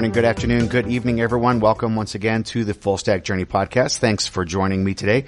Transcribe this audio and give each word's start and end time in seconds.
Good 0.00 0.04
morning, 0.04 0.14
good 0.14 0.24
afternoon, 0.24 0.68
good 0.68 0.86
evening, 0.86 1.20
everyone. 1.20 1.60
Welcome 1.60 1.94
once 1.94 2.14
again 2.14 2.42
to 2.44 2.64
the 2.64 2.72
Full 2.72 2.96
Stack 2.96 3.22
Journey 3.22 3.44
podcast. 3.44 3.98
Thanks 3.98 4.26
for 4.26 4.46
joining 4.46 4.82
me 4.82 4.94
today. 4.94 5.26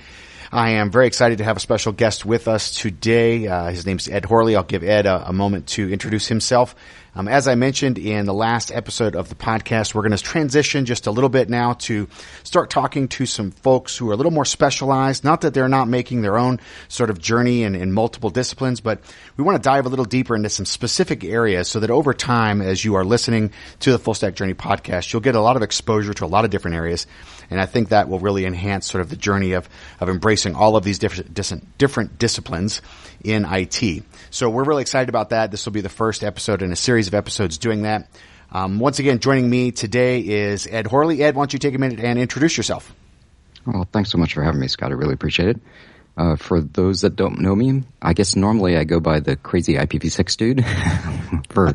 I 0.50 0.70
am 0.70 0.90
very 0.90 1.06
excited 1.06 1.36
to 1.38 1.44
have 1.44 1.58
a 1.58 1.60
special 1.60 1.92
guest 1.92 2.24
with 2.24 2.48
us 2.48 2.74
today. 2.74 3.46
Uh, 3.46 3.68
his 3.68 3.84
name's 3.84 4.08
Ed 4.08 4.24
Horley. 4.24 4.56
I'll 4.56 4.62
give 4.62 4.82
Ed 4.82 5.04
a, 5.04 5.28
a 5.28 5.32
moment 5.34 5.66
to 5.76 5.92
introduce 5.92 6.26
himself. 6.26 6.74
Um, 7.14 7.28
as 7.28 7.46
I 7.46 7.56
mentioned 7.56 7.98
in 7.98 8.24
the 8.24 8.32
last 8.32 8.72
episode 8.72 9.14
of 9.14 9.28
the 9.28 9.34
podcast, 9.34 9.94
we're 9.94 10.00
going 10.00 10.16
to 10.16 10.22
transition 10.22 10.86
just 10.86 11.06
a 11.06 11.10
little 11.10 11.28
bit 11.28 11.50
now 11.50 11.74
to 11.74 12.08
start 12.42 12.70
talking 12.70 13.08
to 13.08 13.26
some 13.26 13.50
folks 13.50 13.98
who 13.98 14.08
are 14.08 14.14
a 14.14 14.16
little 14.16 14.32
more 14.32 14.46
specialized. 14.46 15.22
Not 15.22 15.42
that 15.42 15.52
they're 15.52 15.68
not 15.68 15.88
making 15.88 16.22
their 16.22 16.38
own 16.38 16.58
sort 16.88 17.10
of 17.10 17.20
journey 17.20 17.64
in, 17.64 17.74
in 17.74 17.92
multiple 17.92 18.30
disciplines, 18.30 18.80
but 18.80 18.98
we 19.36 19.44
want 19.44 19.62
to 19.62 19.68
dive 19.68 19.84
a 19.84 19.90
little 19.90 20.06
deeper 20.06 20.34
into 20.34 20.48
some 20.48 20.64
specific 20.64 21.22
areas 21.22 21.68
so 21.68 21.80
that 21.80 21.90
over 21.90 22.14
time, 22.14 22.62
as 22.62 22.82
you 22.82 22.94
are 22.94 23.04
listening 23.04 23.52
to 23.80 23.92
the 23.92 23.98
Full 23.98 24.14
Stack 24.14 24.34
Journey 24.34 24.54
podcast, 24.54 25.12
you'll 25.12 25.20
get 25.20 25.34
a 25.34 25.40
lot 25.40 25.56
of 25.56 25.62
exposure 25.62 26.14
to 26.14 26.24
a 26.24 26.26
lot 26.26 26.46
of 26.46 26.50
different 26.50 26.76
areas. 26.76 27.06
And 27.50 27.60
I 27.60 27.66
think 27.66 27.90
that 27.90 28.08
will 28.08 28.20
really 28.20 28.46
enhance 28.46 28.90
sort 28.90 29.02
of 29.02 29.10
the 29.10 29.16
journey 29.16 29.52
of, 29.52 29.68
of 30.00 30.08
embracing 30.08 30.54
all 30.54 30.76
of 30.76 30.84
these 30.84 30.98
different, 30.98 31.34
different 31.76 32.18
disciplines 32.18 32.80
in 33.24 33.44
IT. 33.48 34.02
So 34.30 34.50
we're 34.50 34.64
really 34.64 34.82
excited 34.82 35.08
about 35.08 35.30
that. 35.30 35.50
This 35.50 35.64
will 35.64 35.72
be 35.72 35.80
the 35.80 35.88
first 35.88 36.22
episode 36.24 36.62
in 36.62 36.72
a 36.72 36.76
series 36.76 37.08
of 37.08 37.14
episodes 37.14 37.58
doing 37.58 37.82
that. 37.82 38.08
Um, 38.50 38.78
once 38.78 38.98
again, 38.98 39.18
joining 39.18 39.48
me 39.48 39.70
today 39.70 40.20
is 40.20 40.66
Ed 40.66 40.86
Horley. 40.86 41.22
Ed, 41.22 41.34
why 41.34 41.42
don't 41.42 41.52
you 41.52 41.58
take 41.58 41.74
a 41.74 41.78
minute 41.78 42.00
and 42.00 42.18
introduce 42.18 42.56
yourself? 42.56 42.94
Well, 43.66 43.88
thanks 43.92 44.10
so 44.10 44.18
much 44.18 44.34
for 44.34 44.42
having 44.42 44.60
me, 44.60 44.68
Scott. 44.68 44.90
I 44.90 44.94
really 44.94 45.14
appreciate 45.14 45.48
it. 45.48 45.60
Uh, 46.16 46.36
for 46.36 46.60
those 46.60 47.00
that 47.00 47.16
don't 47.16 47.40
know 47.40 47.56
me, 47.56 47.84
I 48.02 48.12
guess 48.12 48.36
normally 48.36 48.76
I 48.76 48.84
go 48.84 49.00
by 49.00 49.20
the 49.20 49.36
crazy 49.36 49.74
IPv6 49.74 50.36
dude 50.36 50.66
for 51.48 51.72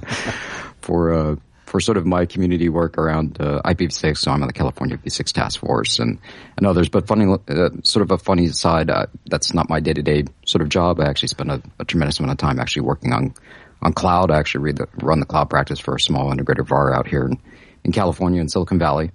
for 0.81 1.13
uh, 1.13 1.35
for 1.67 1.81
sort 1.81 1.97
of 1.97 2.05
my 2.05 2.25
community 2.25 2.69
work 2.69 2.97
around 2.97 3.37
uh, 3.41 3.61
IPv6. 3.65 4.17
So 4.17 4.31
I'm 4.31 4.41
on 4.41 4.47
the 4.47 4.53
California 4.53 4.97
v6 4.97 5.33
task 5.33 5.59
force 5.59 5.99
and, 5.99 6.17
and 6.55 6.65
others. 6.65 6.87
But 6.87 7.07
funny, 7.07 7.25
uh, 7.49 7.69
sort 7.83 8.03
of 8.03 8.11
a 8.11 8.17
funny 8.17 8.47
side, 8.47 8.89
uh, 8.89 9.07
that's 9.25 9.53
not 9.53 9.69
my 9.69 9.81
day 9.81 9.93
to 9.93 10.01
day 10.01 10.23
sort 10.45 10.61
of 10.61 10.69
job. 10.69 10.99
I 11.01 11.05
actually 11.05 11.27
spend 11.27 11.51
a, 11.51 11.61
a, 11.77 11.85
tremendous 11.85 12.19
amount 12.19 12.31
of 12.31 12.37
time 12.37 12.59
actually 12.59 12.83
working 12.83 13.11
on, 13.11 13.33
on 13.81 13.91
cloud. 13.91 14.31
I 14.31 14.39
actually 14.39 14.71
the, 14.71 14.87
run 15.01 15.19
the 15.19 15.25
cloud 15.25 15.49
practice 15.49 15.79
for 15.79 15.95
a 15.95 15.99
small 15.99 16.33
integrator 16.33 16.65
VAR 16.65 16.93
out 16.93 17.05
here 17.05 17.25
in, 17.25 17.37
in 17.83 17.91
California 17.91 18.39
in 18.39 18.47
Silicon 18.47 18.79
Valley. 18.79 19.11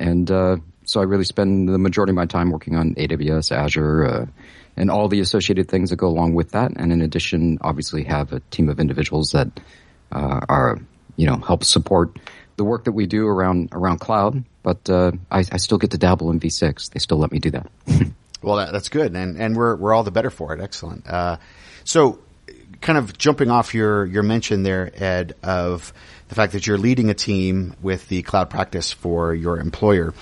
And, 0.00 0.28
uh, 0.28 0.56
so 0.84 1.00
I 1.00 1.04
really 1.04 1.24
spend 1.24 1.68
the 1.68 1.78
majority 1.78 2.10
of 2.10 2.16
my 2.16 2.26
time 2.26 2.50
working 2.50 2.74
on 2.74 2.96
AWS, 2.96 3.52
Azure, 3.52 4.04
uh, 4.04 4.26
and 4.76 4.90
all 4.90 5.06
the 5.06 5.20
associated 5.20 5.68
things 5.68 5.90
that 5.90 5.96
go 5.96 6.08
along 6.08 6.34
with 6.34 6.50
that. 6.50 6.72
And 6.74 6.92
in 6.92 7.02
addition, 7.02 7.58
obviously 7.60 8.02
have 8.04 8.32
a 8.32 8.40
team 8.50 8.68
of 8.68 8.80
individuals 8.80 9.30
that 9.30 9.60
uh, 10.10 10.40
are 10.48 10.80
you 11.16 11.26
know, 11.26 11.36
help 11.36 11.64
support 11.64 12.18
the 12.56 12.64
work 12.64 12.84
that 12.84 12.92
we 12.92 13.06
do 13.06 13.26
around 13.26 13.70
around 13.72 13.98
cloud. 13.98 14.44
But 14.62 14.88
uh, 14.88 15.12
I, 15.30 15.38
I, 15.38 15.56
still 15.56 15.78
get 15.78 15.90
to 15.90 15.98
dabble 15.98 16.30
in 16.30 16.38
V6. 16.38 16.90
They 16.90 17.00
still 17.00 17.18
let 17.18 17.32
me 17.32 17.40
do 17.40 17.50
that. 17.50 17.70
well, 18.42 18.56
that, 18.56 18.72
that's 18.72 18.88
good, 18.88 19.14
and 19.14 19.36
and 19.36 19.56
we're 19.56 19.74
we're 19.76 19.92
all 19.92 20.04
the 20.04 20.12
better 20.12 20.30
for 20.30 20.54
it. 20.54 20.60
Excellent. 20.60 21.06
Uh, 21.08 21.38
so, 21.84 22.20
kind 22.80 22.98
of 22.98 23.18
jumping 23.18 23.50
off 23.50 23.74
your 23.74 24.04
your 24.06 24.22
mention 24.22 24.62
there, 24.62 24.92
Ed, 24.94 25.34
of 25.42 25.92
the 26.28 26.34
fact 26.34 26.52
that 26.52 26.66
you're 26.66 26.78
leading 26.78 27.10
a 27.10 27.14
team 27.14 27.74
with 27.82 28.08
the 28.08 28.22
cloud 28.22 28.50
practice 28.50 28.92
for 28.92 29.34
your 29.34 29.58
employer. 29.58 30.14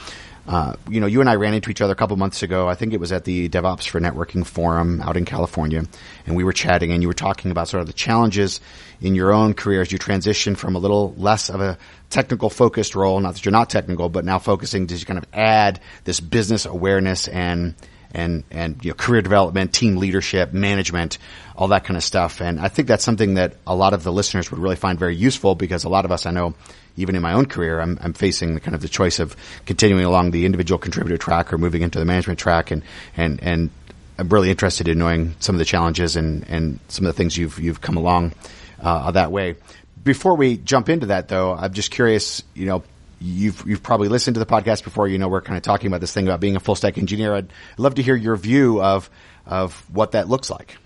Uh, 0.50 0.74
you 0.88 1.00
know, 1.00 1.06
you 1.06 1.20
and 1.20 1.30
I 1.30 1.36
ran 1.36 1.54
into 1.54 1.70
each 1.70 1.80
other 1.80 1.92
a 1.92 1.96
couple 1.96 2.16
months 2.16 2.42
ago. 2.42 2.68
I 2.68 2.74
think 2.74 2.92
it 2.92 2.98
was 2.98 3.12
at 3.12 3.22
the 3.22 3.48
DevOps 3.48 3.86
for 3.86 4.00
Networking 4.00 4.44
Forum 4.44 5.00
out 5.00 5.16
in 5.16 5.24
California, 5.24 5.84
and 6.26 6.34
we 6.34 6.42
were 6.42 6.52
chatting, 6.52 6.90
and 6.90 7.02
you 7.02 7.06
were 7.06 7.14
talking 7.14 7.52
about 7.52 7.68
sort 7.68 7.82
of 7.82 7.86
the 7.86 7.92
challenges 7.92 8.60
in 9.00 9.14
your 9.14 9.32
own 9.32 9.54
career 9.54 9.80
as 9.80 9.92
you 9.92 9.98
transition 9.98 10.56
from 10.56 10.74
a 10.74 10.80
little 10.80 11.14
less 11.16 11.50
of 11.50 11.60
a 11.60 11.78
technical 12.10 12.50
focused 12.50 12.96
role. 12.96 13.20
Not 13.20 13.34
that 13.34 13.44
you're 13.44 13.52
not 13.52 13.70
technical, 13.70 14.08
but 14.08 14.24
now 14.24 14.40
focusing 14.40 14.88
to 14.88 15.04
kind 15.04 15.18
of 15.18 15.26
add 15.32 15.78
this 16.02 16.18
business 16.18 16.66
awareness 16.66 17.28
and 17.28 17.76
and 18.12 18.42
and 18.50 18.84
you 18.84 18.90
know, 18.90 18.96
career 18.96 19.22
development, 19.22 19.72
team 19.72 19.98
leadership, 19.98 20.52
management, 20.52 21.18
all 21.54 21.68
that 21.68 21.84
kind 21.84 21.96
of 21.96 22.02
stuff. 22.02 22.40
And 22.40 22.58
I 22.58 22.66
think 22.66 22.88
that's 22.88 23.04
something 23.04 23.34
that 23.34 23.54
a 23.68 23.76
lot 23.76 23.92
of 23.92 24.02
the 24.02 24.12
listeners 24.12 24.50
would 24.50 24.58
really 24.58 24.74
find 24.74 24.98
very 24.98 25.14
useful 25.14 25.54
because 25.54 25.84
a 25.84 25.88
lot 25.88 26.04
of 26.04 26.10
us 26.10 26.26
I 26.26 26.32
know 26.32 26.54
even 26.96 27.16
in 27.16 27.22
my 27.22 27.32
own 27.32 27.46
career, 27.46 27.80
I'm, 27.80 27.98
I'm 28.02 28.12
facing 28.12 28.54
the 28.54 28.60
kind 28.60 28.74
of 28.74 28.82
the 28.82 28.88
choice 28.88 29.18
of 29.18 29.36
continuing 29.66 30.04
along 30.04 30.30
the 30.30 30.46
individual 30.46 30.78
contributor 30.78 31.16
track 31.16 31.52
or 31.52 31.58
moving 31.58 31.82
into 31.82 31.98
the 31.98 32.04
management 32.04 32.38
track, 32.38 32.70
and 32.70 32.82
and 33.16 33.42
and 33.42 33.70
I'm 34.18 34.28
really 34.28 34.50
interested 34.50 34.88
in 34.88 34.98
knowing 34.98 35.34
some 35.40 35.54
of 35.54 35.58
the 35.58 35.64
challenges 35.64 36.16
and 36.16 36.46
and 36.48 36.78
some 36.88 37.06
of 37.06 37.14
the 37.14 37.16
things 37.16 37.36
you've 37.36 37.58
you've 37.58 37.80
come 37.80 37.96
along 37.96 38.32
uh, 38.80 39.10
that 39.12 39.32
way. 39.32 39.56
Before 40.02 40.34
we 40.34 40.56
jump 40.56 40.88
into 40.88 41.06
that, 41.06 41.28
though, 41.28 41.52
I'm 41.52 41.72
just 41.72 41.90
curious. 41.90 42.42
You 42.54 42.66
know, 42.66 42.82
you've 43.20 43.64
you've 43.66 43.82
probably 43.82 44.08
listened 44.08 44.34
to 44.34 44.40
the 44.40 44.46
podcast 44.46 44.84
before. 44.84 45.08
You 45.08 45.18
know, 45.18 45.28
we're 45.28 45.42
kind 45.42 45.56
of 45.56 45.62
talking 45.62 45.86
about 45.86 46.00
this 46.00 46.12
thing 46.12 46.26
about 46.26 46.40
being 46.40 46.56
a 46.56 46.60
full 46.60 46.74
stack 46.74 46.98
engineer. 46.98 47.34
I'd 47.34 47.52
love 47.78 47.96
to 47.96 48.02
hear 48.02 48.16
your 48.16 48.36
view 48.36 48.82
of 48.82 49.10
of 49.46 49.74
what 49.92 50.12
that 50.12 50.28
looks 50.28 50.50
like. 50.50 50.76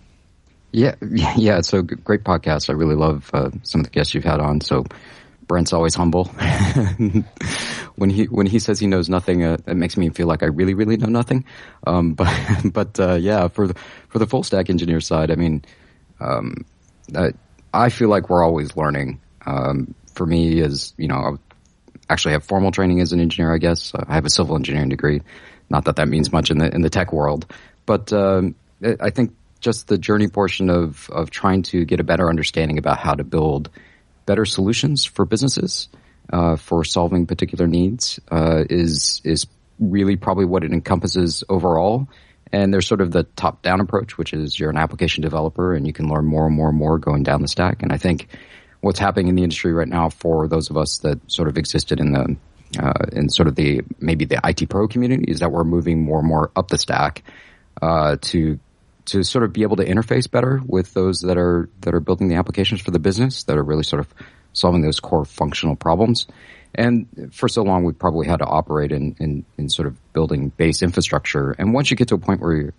Yeah, 0.72 0.96
yeah, 1.36 1.58
it's 1.58 1.72
a 1.72 1.82
great 1.82 2.24
podcast. 2.24 2.68
I 2.68 2.72
really 2.72 2.96
love 2.96 3.30
uh, 3.32 3.50
some 3.62 3.80
of 3.80 3.86
the 3.86 3.90
guests 3.90 4.14
you've 4.14 4.24
had 4.24 4.40
on. 4.40 4.60
So 4.60 4.84
Brent's 5.46 5.72
always 5.72 5.94
humble. 5.94 6.24
when 7.96 8.10
he 8.10 8.24
when 8.24 8.46
he 8.46 8.58
says 8.58 8.78
he 8.78 8.86
knows 8.86 9.08
nothing, 9.08 9.44
uh, 9.44 9.56
it 9.66 9.76
makes 9.76 9.96
me 9.96 10.08
feel 10.10 10.26
like 10.26 10.42
I 10.42 10.46
really 10.46 10.74
really 10.74 10.96
know 10.96 11.08
nothing. 11.08 11.44
Um, 11.86 12.14
but 12.14 12.32
but 12.64 13.00
uh, 13.00 13.14
yeah, 13.14 13.48
for 13.48 13.68
the, 13.68 13.74
for 14.08 14.18
the 14.18 14.26
full 14.26 14.42
stack 14.42 14.70
engineer 14.70 15.00
side, 15.00 15.30
I 15.30 15.36
mean, 15.36 15.64
um, 16.20 16.64
I, 17.14 17.32
I 17.72 17.88
feel 17.90 18.08
like 18.08 18.28
we're 18.28 18.44
always 18.44 18.76
learning. 18.76 19.20
Um, 19.46 19.94
for 20.14 20.26
me, 20.26 20.60
as 20.60 20.94
you 20.96 21.08
know, 21.08 21.16
I 21.16 22.12
actually 22.12 22.32
have 22.32 22.44
formal 22.44 22.70
training 22.70 23.00
as 23.00 23.12
an 23.12 23.20
engineer. 23.20 23.52
I 23.52 23.58
guess 23.58 23.92
I 23.94 24.14
have 24.14 24.24
a 24.24 24.30
civil 24.30 24.56
engineering 24.56 24.88
degree. 24.88 25.22
Not 25.70 25.86
that 25.86 25.96
that 25.96 26.08
means 26.08 26.32
much 26.32 26.50
in 26.50 26.58
the 26.58 26.72
in 26.74 26.82
the 26.82 26.90
tech 26.90 27.12
world, 27.12 27.46
but 27.86 28.12
um, 28.12 28.54
I 28.82 29.10
think 29.10 29.34
just 29.60 29.88
the 29.88 29.98
journey 29.98 30.28
portion 30.28 30.70
of 30.70 31.08
of 31.10 31.30
trying 31.30 31.62
to 31.62 31.84
get 31.84 32.00
a 32.00 32.04
better 32.04 32.28
understanding 32.28 32.78
about 32.78 32.98
how 32.98 33.14
to 33.14 33.24
build 33.24 33.70
better 34.26 34.44
solutions 34.44 35.04
for 35.04 35.24
businesses 35.24 35.88
uh, 36.32 36.56
for 36.56 36.84
solving 36.84 37.26
particular 37.26 37.66
needs 37.66 38.20
uh, 38.30 38.64
is 38.68 39.20
is 39.24 39.46
really 39.78 40.16
probably 40.16 40.44
what 40.44 40.64
it 40.64 40.72
encompasses 40.72 41.44
overall. 41.48 42.08
And 42.52 42.72
there's 42.72 42.86
sort 42.86 43.00
of 43.00 43.10
the 43.10 43.24
top 43.24 43.62
down 43.62 43.80
approach, 43.80 44.16
which 44.16 44.32
is 44.32 44.58
you're 44.58 44.70
an 44.70 44.76
application 44.76 45.22
developer 45.22 45.74
and 45.74 45.86
you 45.86 45.92
can 45.92 46.08
learn 46.08 46.24
more 46.24 46.46
and 46.46 46.54
more 46.54 46.68
and 46.68 46.78
more 46.78 46.98
going 46.98 47.24
down 47.24 47.42
the 47.42 47.48
stack. 47.48 47.82
And 47.82 47.92
I 47.92 47.96
think 47.96 48.28
what's 48.80 49.00
happening 49.00 49.28
in 49.28 49.34
the 49.34 49.42
industry 49.42 49.72
right 49.72 49.88
now 49.88 50.10
for 50.10 50.46
those 50.46 50.70
of 50.70 50.76
us 50.76 50.98
that 50.98 51.18
sort 51.30 51.48
of 51.48 51.58
existed 51.58 51.98
in 51.98 52.12
the 52.12 52.36
uh, 52.78 53.06
in 53.12 53.28
sort 53.28 53.48
of 53.48 53.54
the 53.54 53.82
maybe 54.00 54.24
the 54.24 54.40
IT 54.44 54.68
pro 54.68 54.88
community 54.88 55.24
is 55.28 55.40
that 55.40 55.50
we're 55.50 55.64
moving 55.64 56.04
more 56.04 56.18
and 56.18 56.28
more 56.28 56.50
up 56.56 56.68
the 56.68 56.78
stack 56.78 57.22
uh, 57.82 58.16
to 58.20 58.58
to 59.06 59.22
sort 59.22 59.44
of 59.44 59.52
be 59.52 59.62
able 59.62 59.76
to 59.76 59.84
interface 59.84 60.30
better 60.30 60.60
with 60.66 60.94
those 60.94 61.20
that 61.20 61.36
are 61.36 61.68
that 61.80 61.94
are 61.94 62.00
building 62.00 62.28
the 62.28 62.36
applications 62.36 62.80
for 62.80 62.90
the 62.90 62.98
business 62.98 63.44
that 63.44 63.56
are 63.56 63.62
really 63.62 63.82
sort 63.82 64.00
of 64.00 64.08
solving 64.52 64.82
those 64.82 65.00
core 65.00 65.24
functional 65.24 65.76
problems. 65.76 66.26
And 66.74 67.30
for 67.32 67.48
so 67.48 67.62
long, 67.62 67.84
we've 67.84 67.98
probably 67.98 68.26
had 68.26 68.38
to 68.38 68.46
operate 68.46 68.90
in, 68.90 69.14
in, 69.20 69.44
in 69.56 69.68
sort 69.68 69.86
of 69.86 69.96
building 70.12 70.48
base 70.48 70.82
infrastructure. 70.82 71.52
And 71.52 71.72
once 71.72 71.90
you 71.90 71.96
get 71.96 72.08
to 72.08 72.16
a 72.16 72.18
point 72.18 72.40
where 72.40 72.72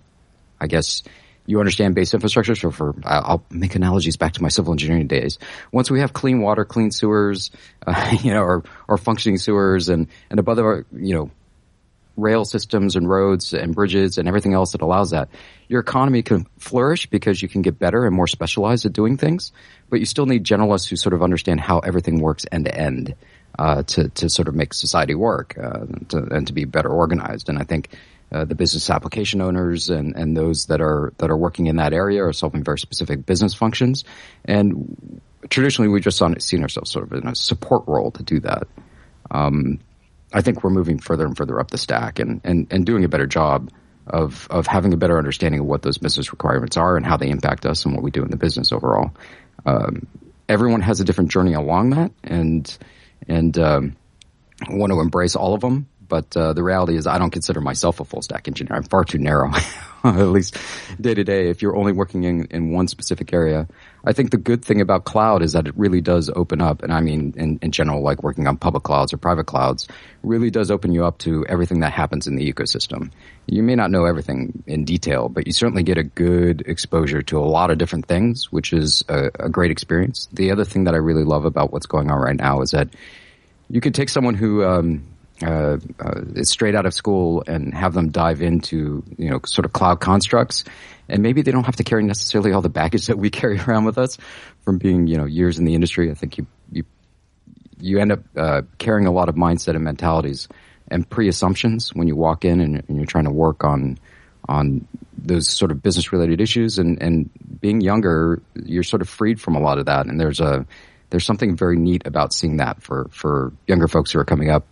I 0.59 0.67
guess 0.67 1.03
you 1.45 1.59
understand 1.59 1.95
base 1.95 2.13
infrastructure. 2.13 2.55
So 2.55 2.71
for, 2.71 2.95
I'll 3.03 3.45
make 3.49 3.75
analogies 3.75 4.17
back 4.17 4.33
to 4.33 4.41
my 4.41 4.49
civil 4.49 4.73
engineering 4.73 5.07
days. 5.07 5.37
Once 5.71 5.91
we 5.91 5.99
have 5.99 6.13
clean 6.13 6.41
water, 6.41 6.65
clean 6.65 6.91
sewers, 6.91 7.51
uh, 7.85 8.17
you 8.23 8.33
know, 8.33 8.41
or, 8.41 8.63
or 8.87 8.97
functioning 8.97 9.37
sewers 9.37 9.89
and, 9.89 10.07
and 10.29 10.39
above 10.39 10.59
our, 10.59 10.85
you 10.91 11.13
know, 11.13 11.31
rail 12.17 12.45
systems 12.45 12.95
and 12.95 13.09
roads 13.09 13.53
and 13.53 13.75
bridges 13.75 14.17
and 14.17 14.27
everything 14.27 14.53
else 14.53 14.71
that 14.71 14.81
allows 14.81 15.11
that, 15.11 15.29
your 15.67 15.79
economy 15.79 16.21
can 16.21 16.45
flourish 16.57 17.07
because 17.07 17.41
you 17.41 17.47
can 17.47 17.61
get 17.61 17.79
better 17.79 18.05
and 18.05 18.15
more 18.15 18.27
specialized 18.27 18.85
at 18.85 18.93
doing 18.93 19.17
things, 19.17 19.51
but 19.89 19.99
you 19.99 20.05
still 20.05 20.25
need 20.25 20.43
generalists 20.43 20.87
who 20.87 20.95
sort 20.95 21.13
of 21.13 21.23
understand 21.23 21.59
how 21.59 21.79
everything 21.79 22.19
works 22.19 22.45
end 22.51 22.65
to 22.65 22.75
end. 22.75 23.15
Uh, 23.57 23.83
to 23.83 24.09
to 24.09 24.27
sort 24.27 24.49
of 24.49 24.53
make 24.53 24.73
society 24.73 25.15
work 25.15 25.57
uh, 25.57 25.85
to, 26.09 26.17
and 26.29 26.47
to 26.47 26.51
be 26.51 26.65
better 26.65 26.89
organized, 26.89 27.47
and 27.47 27.57
I 27.57 27.63
think 27.63 27.87
uh, 28.31 28.43
the 28.43 28.55
business 28.55 28.89
application 28.89 29.39
owners 29.39 29.89
and, 29.89 30.15
and 30.15 30.35
those 30.35 30.65
that 30.65 30.81
are 30.81 31.13
that 31.19 31.29
are 31.29 31.37
working 31.37 31.67
in 31.67 31.77
that 31.77 31.93
area 31.93 32.21
are 32.21 32.33
solving 32.33 32.65
very 32.65 32.79
specific 32.79 33.25
business 33.25 33.53
functions. 33.53 34.03
And 34.43 35.21
traditionally, 35.49 35.89
we've 35.89 36.03
just 36.03 36.21
seen 36.39 36.61
ourselves 36.63 36.91
sort 36.91 37.05
of 37.05 37.13
in 37.13 37.27
a 37.27 37.35
support 37.35 37.83
role 37.87 38.11
to 38.11 38.23
do 38.23 38.39
that. 38.41 38.67
Um, 39.31 39.79
I 40.33 40.41
think 40.41 40.63
we're 40.63 40.69
moving 40.69 40.99
further 40.99 41.25
and 41.25 41.35
further 41.37 41.59
up 41.59 41.71
the 41.71 41.77
stack 41.77 42.19
and, 42.19 42.41
and, 42.43 42.67
and 42.71 42.85
doing 42.85 43.03
a 43.03 43.07
better 43.07 43.27
job 43.27 43.71
of 44.07 44.47
of 44.49 44.67
having 44.67 44.93
a 44.93 44.97
better 44.97 45.17
understanding 45.17 45.61
of 45.61 45.65
what 45.65 45.81
those 45.81 45.97
business 45.97 46.31
requirements 46.31 46.77
are 46.77 46.95
and 46.95 47.05
how 47.05 47.17
they 47.17 47.29
impact 47.29 47.65
us 47.65 47.85
and 47.85 47.95
what 47.95 48.03
we 48.03 48.11
do 48.11 48.23
in 48.23 48.29
the 48.29 48.37
business 48.37 48.71
overall. 48.71 49.11
Um, 49.65 50.07
everyone 50.47 50.81
has 50.81 50.99
a 50.99 51.03
different 51.05 51.31
journey 51.31 51.53
along 51.53 51.91
that, 51.91 52.11
and 52.23 52.77
and 53.27 53.57
um, 53.57 53.95
want 54.69 54.91
to 54.91 54.99
embrace 54.99 55.35
all 55.35 55.53
of 55.53 55.61
them. 55.61 55.87
But 56.07 56.35
uh, 56.35 56.53
the 56.53 56.63
reality 56.63 56.95
is, 56.95 57.07
I 57.07 57.17
don't 57.17 57.31
consider 57.31 57.61
myself 57.61 57.99
a 57.99 58.05
full 58.05 58.21
stack 58.21 58.47
engineer. 58.47 58.75
I'm 58.75 58.83
far 58.83 59.03
too 59.03 59.17
narrow, 59.17 59.51
at 60.03 60.15
least 60.17 60.57
day 60.99 61.13
to 61.13 61.23
day. 61.23 61.49
If 61.49 61.61
you're 61.61 61.75
only 61.75 61.91
working 61.91 62.23
in, 62.23 62.45
in 62.45 62.71
one 62.71 62.87
specific 62.87 63.33
area, 63.33 63.67
I 64.05 64.13
think 64.13 64.29
the 64.29 64.37
good 64.37 64.63
thing 64.63 64.81
about 64.81 65.03
cloud 65.03 65.41
is 65.41 65.53
that 65.53 65.67
it 65.67 65.75
really 65.75 66.01
does 66.01 66.29
open 66.35 66.61
up. 66.61 66.83
And 66.83 66.93
I 66.93 67.01
mean, 67.01 67.33
in, 67.35 67.57
in 67.61 67.71
general, 67.71 68.01
like 68.01 68.21
working 68.21 68.47
on 68.47 68.55
public 68.57 68.83
clouds 68.83 69.13
or 69.13 69.17
private 69.17 69.45
clouds, 69.45 69.87
really 70.21 70.51
does 70.51 70.69
open 70.69 70.91
you 70.91 71.03
up 71.05 71.17
to 71.19 71.45
everything 71.47 71.79
that 71.79 71.91
happens 71.91 72.27
in 72.27 72.35
the 72.35 72.51
ecosystem. 72.51 73.11
You 73.47 73.63
may 73.63 73.75
not 73.75 73.89
know 73.89 74.05
everything 74.05 74.63
in 74.67 74.85
detail, 74.85 75.27
but 75.27 75.47
you 75.47 75.53
certainly 75.53 75.83
get 75.83 75.97
a 75.97 76.03
good 76.03 76.61
exposure 76.67 77.23
to 77.23 77.39
a 77.39 77.45
lot 77.45 77.71
of 77.71 77.79
different 77.79 78.05
things, 78.05 78.51
which 78.51 78.73
is 78.73 79.03
a, 79.09 79.31
a 79.39 79.49
great 79.49 79.71
experience. 79.71 80.27
The 80.31 80.51
other 80.51 80.65
thing 80.65 80.83
that 80.83 80.93
I 80.93 80.97
really 80.97 81.23
love 81.23 81.45
about 81.45 81.71
what's 81.71 81.87
going 81.87 82.11
on 82.11 82.19
right 82.19 82.35
now 82.35 82.61
is 82.61 82.71
that 82.71 82.89
you 83.69 83.81
could 83.81 83.95
take 83.95 84.09
someone 84.09 84.35
who 84.35 84.63
um, 84.63 85.03
uh, 85.43 85.77
uh, 85.99 86.21
straight 86.43 86.75
out 86.75 86.85
of 86.85 86.93
school 86.93 87.43
and 87.45 87.73
have 87.73 87.93
them 87.93 88.09
dive 88.09 88.41
into 88.41 89.03
you 89.17 89.29
know 89.29 89.39
sort 89.45 89.65
of 89.65 89.73
cloud 89.73 89.99
constructs, 89.99 90.63
and 91.09 91.21
maybe 91.21 91.41
they 91.41 91.51
don't 91.51 91.65
have 91.65 91.75
to 91.75 91.83
carry 91.83 92.03
necessarily 92.03 92.53
all 92.53 92.61
the 92.61 92.69
baggage 92.69 93.07
that 93.07 93.17
we 93.17 93.29
carry 93.29 93.59
around 93.59 93.85
with 93.85 93.97
us 93.97 94.17
from 94.63 94.77
being 94.77 95.07
you 95.07 95.17
know 95.17 95.25
years 95.25 95.59
in 95.59 95.65
the 95.65 95.75
industry. 95.75 96.09
I 96.09 96.13
think 96.13 96.37
you 96.37 96.47
you 96.71 96.83
you 97.79 97.99
end 97.99 98.13
up 98.13 98.19
uh, 98.37 98.61
carrying 98.77 99.07
a 99.07 99.11
lot 99.11 99.27
of 99.27 99.35
mindset 99.35 99.75
and 99.75 99.83
mentalities 99.83 100.47
and 100.87 101.09
pre-assumptions 101.09 101.93
when 101.93 102.07
you 102.07 102.15
walk 102.15 102.45
in 102.45 102.61
and, 102.61 102.83
and 102.87 102.97
you're 102.97 103.05
trying 103.05 103.25
to 103.25 103.31
work 103.31 103.63
on 103.63 103.97
on 104.47 104.87
those 105.17 105.47
sort 105.49 105.71
of 105.71 105.81
business 105.81 106.13
related 106.13 106.39
issues. 106.39 106.79
And 106.79 107.01
and 107.01 107.29
being 107.59 107.81
younger 107.81 108.41
you're 108.53 108.83
sort 108.83 109.01
of 109.01 109.09
freed 109.09 109.41
from 109.41 109.55
a 109.55 109.59
lot 109.59 109.79
of 109.79 109.87
that. 109.87 110.05
And 110.05 110.19
there's 110.19 110.39
a 110.39 110.65
there's 111.09 111.25
something 111.25 111.55
very 111.55 111.77
neat 111.77 112.03
about 112.05 112.33
seeing 112.33 112.57
that 112.57 112.81
for 112.81 113.07
for 113.11 113.51
younger 113.67 113.87
folks 113.87 114.11
who 114.11 114.19
are 114.19 114.25
coming 114.25 114.49
up 114.49 114.65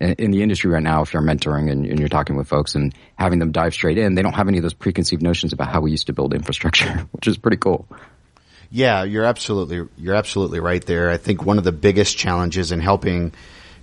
in 0.00 0.30
the 0.30 0.42
industry 0.42 0.70
right 0.70 0.82
now, 0.82 1.02
if 1.02 1.12
you're 1.12 1.22
mentoring 1.22 1.70
and, 1.70 1.86
and, 1.86 1.98
you're 1.98 2.08
talking 2.08 2.36
with 2.36 2.48
folks 2.48 2.74
and 2.74 2.94
having 3.16 3.38
them 3.38 3.52
dive 3.52 3.74
straight 3.74 3.98
in, 3.98 4.14
they 4.14 4.22
don't 4.22 4.34
have 4.34 4.48
any 4.48 4.58
of 4.58 4.62
those 4.62 4.74
preconceived 4.74 5.22
notions 5.22 5.52
about 5.52 5.68
how 5.68 5.80
we 5.80 5.90
used 5.90 6.06
to 6.06 6.12
build 6.12 6.34
infrastructure, 6.34 6.90
which 7.12 7.26
is 7.26 7.36
pretty 7.36 7.56
cool. 7.56 7.88
Yeah, 8.70 9.04
you're 9.04 9.24
absolutely 9.24 9.88
you're 9.96 10.14
absolutely 10.14 10.60
right 10.60 10.84
there. 10.84 11.10
I 11.10 11.16
think 11.16 11.44
one 11.44 11.58
of 11.58 11.64
the 11.64 11.72
biggest 11.72 12.18
challenges 12.18 12.70
in 12.70 12.80
helping 12.80 13.32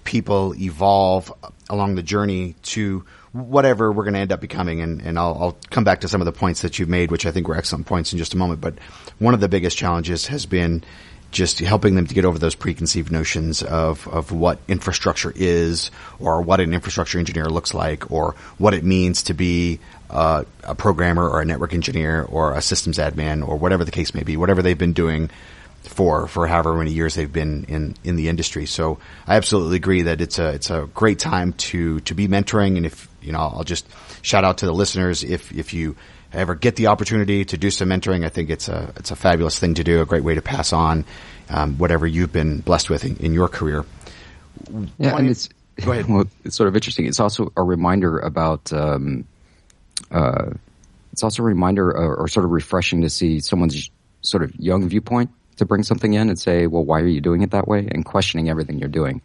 people 0.04 0.54
evolve 0.56 1.34
along 1.70 1.96
the 1.96 2.04
journey 2.04 2.56
to 2.62 3.04
whatever 3.32 3.92
we're 3.92 4.04
going 4.04 4.14
to 4.14 4.20
end 4.20 4.32
up 4.32 4.40
becoming, 4.40 4.82
and, 4.82 5.02
and 5.02 5.20
I'll, 5.20 5.38
I'll 5.40 5.58
come 5.72 5.84
back 5.84 6.02
to 6.02 6.08
some 6.08 6.22
of 6.22 6.26
the 6.26 6.32
points 6.32 6.62
that 6.62 6.80
you've 6.80 6.88
made, 6.88 7.12
which 7.12 7.26
I 7.26 7.32
think 7.32 7.48
were 7.48 7.58
excellent 7.58 7.86
points 7.86 8.14
in 8.14 8.20
just 8.20 8.34
a 8.34 8.38
moment. 8.38 8.62
But 8.62 8.76
one 9.20 9.34
of 9.34 9.42
the 9.42 9.50
biggest 9.50 9.78
challenges 9.78 10.28
has 10.28 10.46
been 10.46 10.84
just 11.32 11.60
helping 11.60 11.96
them 11.96 12.08
to 12.08 12.14
get 12.14 12.26
over 12.26 12.40
those 12.40 12.56
preconceived 12.56 13.12
notions 13.12 13.62
of, 13.62 14.08
of 14.08 14.32
what 14.32 14.60
infrastructure 14.68 15.34
is 15.36 15.92
or 16.20 16.42
what 16.42 16.60
an 16.60 16.74
infrastructure 16.74 17.20
engineer 17.20 17.46
looks 17.46 17.74
like 17.74 18.12
or 18.12 18.36
what 18.58 18.74
it 18.74 18.84
means 18.84 19.24
to 19.24 19.34
be 19.34 19.80
uh, 20.10 20.44
a 20.64 20.76
programmer 20.76 21.28
or 21.28 21.42
a 21.42 21.46
network 21.46 21.74
engineer 21.74 22.24
or 22.24 22.54
a 22.54 22.62
systems 22.62 22.98
admin 22.98 23.46
or 23.46 23.58
whatever 23.58 23.84
the 23.84 23.92
case 23.92 24.14
may 24.14 24.24
be, 24.24 24.38
whatever 24.38 24.62
they've 24.62 24.78
been 24.78 24.94
doing 24.94 25.30
for, 25.84 26.28
for 26.28 26.48
however 26.48 26.74
many 26.76 26.92
years 26.92 27.16
they've 27.16 27.32
been 27.32 27.66
in, 27.66 27.96
in 28.04 28.16
the 28.16 28.30
industry. 28.30 28.66
So 28.66 29.00
I 29.28 29.36
absolutely 29.36 29.76
agree 29.76 30.04
that 30.04 30.22
it's 30.22 30.40
a, 30.40 30.50
it's 30.50 30.70
a 30.70 30.90
great 30.94 31.20
time 31.20 31.54
to, 31.54 32.00
to 32.02 32.14
be 32.14 32.28
mentoring. 32.28 32.78
And 32.78 32.86
if, 32.86 33.10
you 33.22 33.32
know, 33.32 33.40
I'll 33.40 33.64
just 33.64 33.88
shout 34.22 34.44
out 34.44 34.60
to 34.60 34.66
the 34.66 34.74
listeners 34.74 35.24
if, 35.24 35.52
if 35.52 35.74
you 35.74 35.96
ever 36.36 36.56
get 36.56 36.76
the 36.76 36.88
opportunity 36.88 37.46
to 37.46 37.58
do 37.58 37.72
some 37.72 37.90
mentoring, 37.90 38.26
I 38.26 38.30
think 38.30 38.50
it's 38.50 38.68
a 38.68 38.94
it's 38.98 39.12
a 39.12 39.16
fabulous 39.16 39.60
thing 39.60 39.76
to 39.76 39.84
do, 39.84 40.02
a 40.02 40.06
great 40.06 40.24
way 40.24 40.36
to 40.36 40.42
pass 40.42 40.74
on 40.74 41.06
um, 41.50 41.78
whatever 41.78 42.08
you've 42.08 42.32
been 42.32 42.60
blessed 42.60 42.90
with 42.90 43.06
in, 43.06 43.18
in 43.18 43.34
your 43.34 43.48
career. 43.48 43.86
Yeah, 44.98 45.14
One, 45.14 45.22
and 45.22 45.30
it's 45.30 45.50
go 45.84 45.92
ahead. 45.92 46.06
Well, 46.10 46.26
it's 46.44 46.56
sort 46.56 46.68
of 46.68 46.76
interesting. 46.76 47.06
It's 47.06 47.20
also 47.20 47.52
a 47.56 47.64
reminder 47.64 48.20
about. 48.20 48.72
Um, 48.72 49.26
uh, 50.12 50.52
it's 51.12 51.24
also 51.24 51.44
a 51.44 51.46
reminder 51.46 51.90
or, 51.90 52.16
or, 52.18 52.28
sort 52.28 52.46
of 52.46 52.52
refreshing 52.52 53.02
to 53.04 53.10
see 53.10 53.40
someone's 53.40 53.90
sort 54.22 54.44
of 54.44 54.54
young 54.58 54.90
viewpoint 54.90 55.32
to 55.56 55.66
bring 55.66 55.82
something 55.82 56.14
in 56.14 56.28
and 56.28 56.38
say, 56.38 56.68
well, 56.68 56.84
why 56.84 57.00
are 57.00 57.08
you 57.08 57.22
doing 57.22 57.42
it 57.42 57.52
that 57.52 57.70
way? 57.70 57.88
And 57.90 58.04
questioning 58.04 58.50
everything 58.50 58.80
you're 58.80 58.90
doing. 58.90 59.22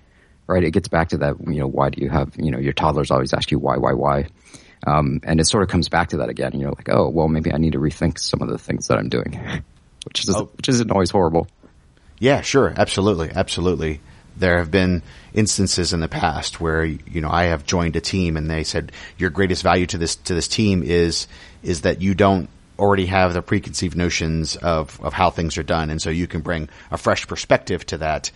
Right? 0.47 0.63
It 0.63 0.71
gets 0.71 0.87
back 0.87 1.09
to 1.09 1.19
that, 1.19 1.35
you 1.41 1.59
know, 1.59 1.67
why 1.67 1.91
do 1.91 2.01
you 2.01 2.09
have, 2.09 2.33
you 2.37 2.53
know, 2.53 2.59
your 2.59 2.73
toddlers 2.73 3.11
always 3.11 3.35
ask 3.35 3.51
you 3.51 3.59
why, 3.59 3.77
why, 3.77 3.93
why? 3.93 4.29
Um, 4.87 5.21
and 5.25 5.41
it 5.41 5.47
sort 5.47 5.63
of 5.63 5.69
comes 5.69 5.89
back 5.89 6.09
to 6.11 6.19
that 6.19 6.29
again. 6.29 6.59
You're 6.59 6.71
like, 6.71 6.89
oh, 6.91 7.09
well, 7.09 7.29
maybe 7.29 7.53
I 7.53 7.59
need 7.59 7.73
to 7.73 7.79
rethink 7.79 8.19
some 8.19 8.41
of 8.41 8.49
the 8.49 8.59
things 8.59 8.89
that 8.89 8.99
I'm 8.99 9.09
doing, 9.09 9.33
which 10.05 10.27
is 10.27 10.35
oh. 10.35 10.51
which 10.57 10.69
isn't 10.69 10.91
always 10.91 11.11
horrible. 11.11 11.47
Yeah, 12.19 12.41
sure, 12.43 12.73
absolutely, 12.77 13.31
absolutely. 13.35 14.01
There 14.37 14.59
have 14.59 14.71
been 14.71 15.03
instances 15.35 15.93
in 15.93 16.01
the 16.01 16.09
past 16.09 16.61
where 16.61 16.85
you 16.85 17.21
know 17.21 17.31
I 17.31 17.45
have 17.45 17.67
joined 17.67 17.97
a 17.97 18.01
team 18.01 18.37
and 18.37 18.51
they 18.51 18.65
said 18.65 18.93
your 19.19 19.31
greatest 19.31 19.63
value 19.63 19.87
to 19.87 19.99
this 19.99 20.17
to 20.17 20.35
this 20.35 20.49
team 20.49 20.83
is 20.83 21.27
is 21.63 21.83
that 21.83 22.01
you 22.01 22.15
don't 22.15 22.49
already 22.79 23.07
have 23.07 23.35
the 23.35 23.43
preconceived 23.43 23.97
notions 23.97 24.57
of 24.57 24.99
of 25.03 25.13
how 25.13 25.31
things 25.31 25.59
are 25.59 25.63
done, 25.63 25.91
and 25.91 26.01
so 26.01 26.11
you 26.11 26.27
can 26.27 26.41
bring 26.41 26.69
a 26.91 26.97
fresh 26.97 27.27
perspective 27.27 27.85
to 27.87 27.99
that 27.99 28.31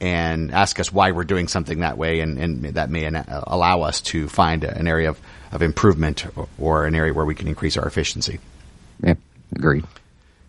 and 0.00 0.52
ask 0.52 0.78
us 0.78 0.92
why 0.92 1.10
we're 1.10 1.24
doing 1.24 1.48
something 1.48 1.80
that 1.80 1.98
way, 1.98 2.20
and, 2.20 2.38
and 2.38 2.64
that 2.74 2.90
may 2.90 3.10
allow 3.26 3.82
us 3.82 4.00
to 4.00 4.28
find 4.28 4.64
an 4.64 4.86
area 4.86 5.10
of 5.10 5.20
of 5.50 5.62
improvement 5.62 6.26
or 6.58 6.84
an 6.84 6.94
area 6.94 7.12
where 7.12 7.24
we 7.24 7.34
can 7.34 7.48
increase 7.48 7.76
our 7.76 7.86
efficiency. 7.86 8.38
Yeah, 9.02 9.14
agreed. 9.54 9.84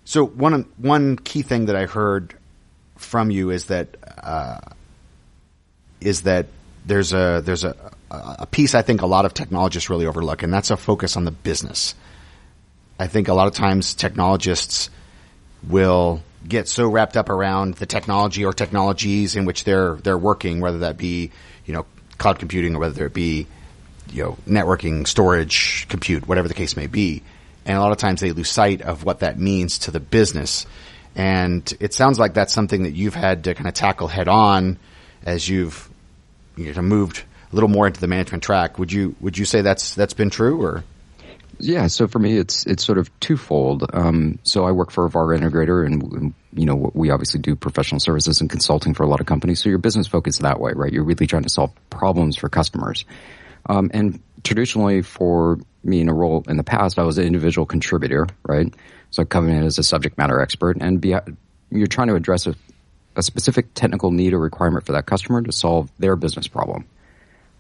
So 0.06 0.26
one 0.26 0.66
one 0.78 1.18
key 1.18 1.42
thing 1.42 1.68
that 1.68 1.76
I 1.76 1.86
heard 1.86 2.34
from 2.98 3.32
you 3.32 3.50
is 3.50 3.66
that 3.66 3.96
uh, 4.22 4.60
is 6.02 6.24
that 6.24 6.48
there's 6.86 7.14
a 7.14 7.42
there's 7.44 7.64
a 7.64 7.76
a 8.12 8.48
piece 8.48 8.76
I 8.76 8.82
think 8.82 9.02
a 9.02 9.08
lot 9.08 9.26
of 9.26 9.34
technologists 9.34 9.90
really 9.90 10.06
overlook, 10.06 10.44
and 10.44 10.54
that's 10.54 10.72
a 10.72 10.78
focus 10.78 11.16
on 11.16 11.26
the 11.26 11.32
business. 11.32 11.96
I 13.00 13.08
think 13.08 13.28
a 13.28 13.34
lot 13.34 13.48
of 13.48 13.54
times 13.54 13.94
technologists 13.94 14.90
will 15.68 16.22
get 16.48 16.68
so 16.68 16.90
wrapped 16.90 17.18
up 17.18 17.30
around 17.30 17.76
the 17.76 17.86
technology 17.86 18.46
or 18.46 18.54
technologies 18.54 19.36
in 19.36 19.46
which 19.46 19.64
they're 19.64 19.96
they're 19.96 20.18
working, 20.18 20.62
whether 20.62 20.80
that 20.80 20.98
be 20.98 21.32
you 21.66 21.74
know 21.74 21.86
cloud 22.18 22.40
computing 22.40 22.76
or 22.76 22.80
whether 22.80 23.06
it 23.06 23.14
be 23.14 23.48
you 24.12 24.24
know, 24.24 24.38
networking, 24.48 25.08
storage, 25.08 25.88
compute, 25.90 26.28
whatever 26.28 26.48
the 26.48 26.54
case 26.54 26.76
may 26.76 26.88
be. 26.88 27.22
And 27.66 27.78
a 27.78 27.82
lot 27.82 27.92
of 27.92 27.98
times 27.98 28.22
they 28.22 28.32
lose 28.32 28.50
sight 28.50 28.82
of 28.82 29.04
what 29.04 29.20
that 29.20 29.40
means 29.40 29.80
to 29.80 29.92
the 29.92 30.00
business. 30.00 30.66
And 31.16 31.72
it 31.80 31.94
sounds 31.94 32.20
like 32.20 32.34
that's 32.34 32.54
something 32.54 32.84
that 32.84 32.92
you've 32.92 33.16
had 33.16 33.44
to 33.44 33.54
kind 33.54 33.68
of 33.68 33.74
tackle 33.74 34.08
head 34.08 34.28
on 34.28 34.78
as 35.26 35.48
you've 35.48 35.90
you 36.56 36.74
know, 36.74 36.82
moved 36.82 37.24
a 37.52 37.56
little 37.56 37.70
more 37.70 37.88
into 37.88 38.00
the 38.00 38.08
management 38.08 38.44
track. 38.44 38.80
Would 38.80 38.92
you 38.92 39.16
would 39.20 39.38
you 39.38 39.46
say 39.46 39.62
that's 39.62 39.96
that's 39.96 40.14
been 40.14 40.30
true 40.30 40.62
or? 40.62 40.84
Yeah, 41.60 41.88
so 41.88 42.08
for 42.08 42.20
me, 42.20 42.38
it's 42.38 42.66
it's 42.66 42.86
sort 42.86 42.98
of 42.98 43.20
twofold. 43.20 43.86
Um, 43.94 44.40
so 44.44 44.66
I 44.66 44.72
work 44.72 44.92
for 44.92 45.06
a 45.06 45.10
VAR 45.10 45.28
integrator, 45.28 45.86
and 45.86 46.34
you 46.54 46.66
know 46.66 46.92
we 46.94 47.12
obviously 47.12 47.42
do 47.42 47.56
professional 47.56 48.00
services 48.00 48.40
and 48.40 48.50
consulting 48.50 48.94
for 48.94 49.04
a 49.04 49.08
lot 49.08 49.20
of 49.20 49.26
companies. 49.26 49.62
So 49.62 49.70
your 49.70 49.78
business 49.78 50.08
focus 50.08 50.38
that 50.40 50.60
way, 50.60 50.72
right? 50.74 50.92
You're 50.92 51.04
really 51.04 51.28
trying 51.28 51.44
to 51.44 51.50
solve 51.50 51.72
problems 51.90 52.38
for 52.38 52.48
customers. 52.48 53.04
Um, 53.66 53.92
and 53.94 54.22
traditionally 54.44 55.02
for 55.02 55.60
me 55.84 56.02
in 56.02 56.10
a 56.10 56.14
role 56.14 56.44
in 56.48 56.58
the 56.58 56.64
past, 56.64 56.98
I 56.98 57.04
was 57.04 57.18
an 57.18 57.26
individual 57.26 57.66
contributor, 57.66 58.28
right? 58.48 58.74
So 59.12 59.26
coming 59.26 59.56
in 59.56 59.64
as 59.64 59.78
a 59.80 59.84
subject 59.84 60.18
matter 60.18 60.40
expert 60.42 60.78
and 60.80 61.02
be, 61.02 61.16
you're 61.72 61.88
trying 61.88 62.08
to 62.08 62.16
address 62.16 62.48
a, 62.48 62.56
a 63.16 63.24
specific 63.24 63.74
technical 63.74 64.12
need 64.12 64.34
or 64.34 64.40
requirement 64.40 64.86
for 64.86 64.94
that 64.94 65.06
customer 65.06 65.42
to 65.42 65.52
solve 65.52 65.92
their 66.00 66.16
business 66.16 66.48
problem. 66.48 66.86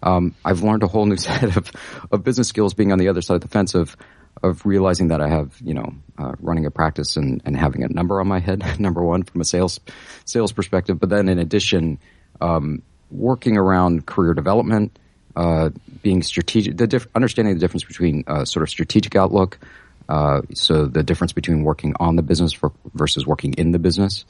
Um, 0.01 0.36
I've 0.46 0.63
learned 0.63 0.84
a 0.84 0.88
whole 0.88 1.06
new 1.06 1.18
set 1.27 1.56
of, 1.56 1.72
of 2.12 2.24
business 2.24 2.48
skills 2.48 2.74
being 2.74 2.91
on 2.91 3.00
the 3.00 3.08
other 3.08 3.22
side 3.22 3.36
of 3.36 3.41
the 3.41 3.48
fence 3.48 3.75
of, 3.75 3.96
of 4.41 4.65
realizing 4.65 5.10
that 5.10 5.22
I 5.22 5.27
have, 5.27 5.56
you 5.63 5.74
know, 5.74 5.94
uh, 6.18 6.34
running 6.39 6.65
a 6.65 6.72
practice 6.72 7.18
and, 7.18 7.41
and 7.46 7.58
having 7.58 7.84
a 7.84 7.88
number 7.89 8.20
on 8.20 8.27
my 8.27 8.39
head, 8.39 8.63
number 8.79 9.03
one 9.03 9.24
from 9.24 9.41
a 9.41 9.46
sales, 9.46 9.79
sales 10.25 10.51
perspective. 10.51 11.00
But 11.00 11.10
then 11.10 11.29
in 11.29 11.39
addition, 11.39 12.00
um, 12.41 12.82
working 13.12 13.58
around 13.58 14.06
career 14.06 14.34
development, 14.34 14.98
uh, 15.36 15.70
being 16.01 16.24
strategic, 16.24 16.77
the 16.77 16.88
diff- 16.88 17.08
understanding 17.15 17.53
the 17.53 17.60
difference 17.60 17.84
between 17.84 18.24
uh, 18.27 18.46
sort 18.46 18.63
of 18.63 18.70
strategic 18.70 19.15
outlook, 19.15 19.60
uh, 20.08 20.41
so 20.53 20.86
the 20.86 21.03
difference 21.03 21.34
between 21.34 21.63
working 21.63 21.94
on 22.00 22.15
the 22.15 22.24
business 22.24 22.51
for, 22.51 22.72
versus 22.94 23.27
working 23.27 23.53
in 23.53 23.72
the 23.72 23.79
business, 23.79 24.25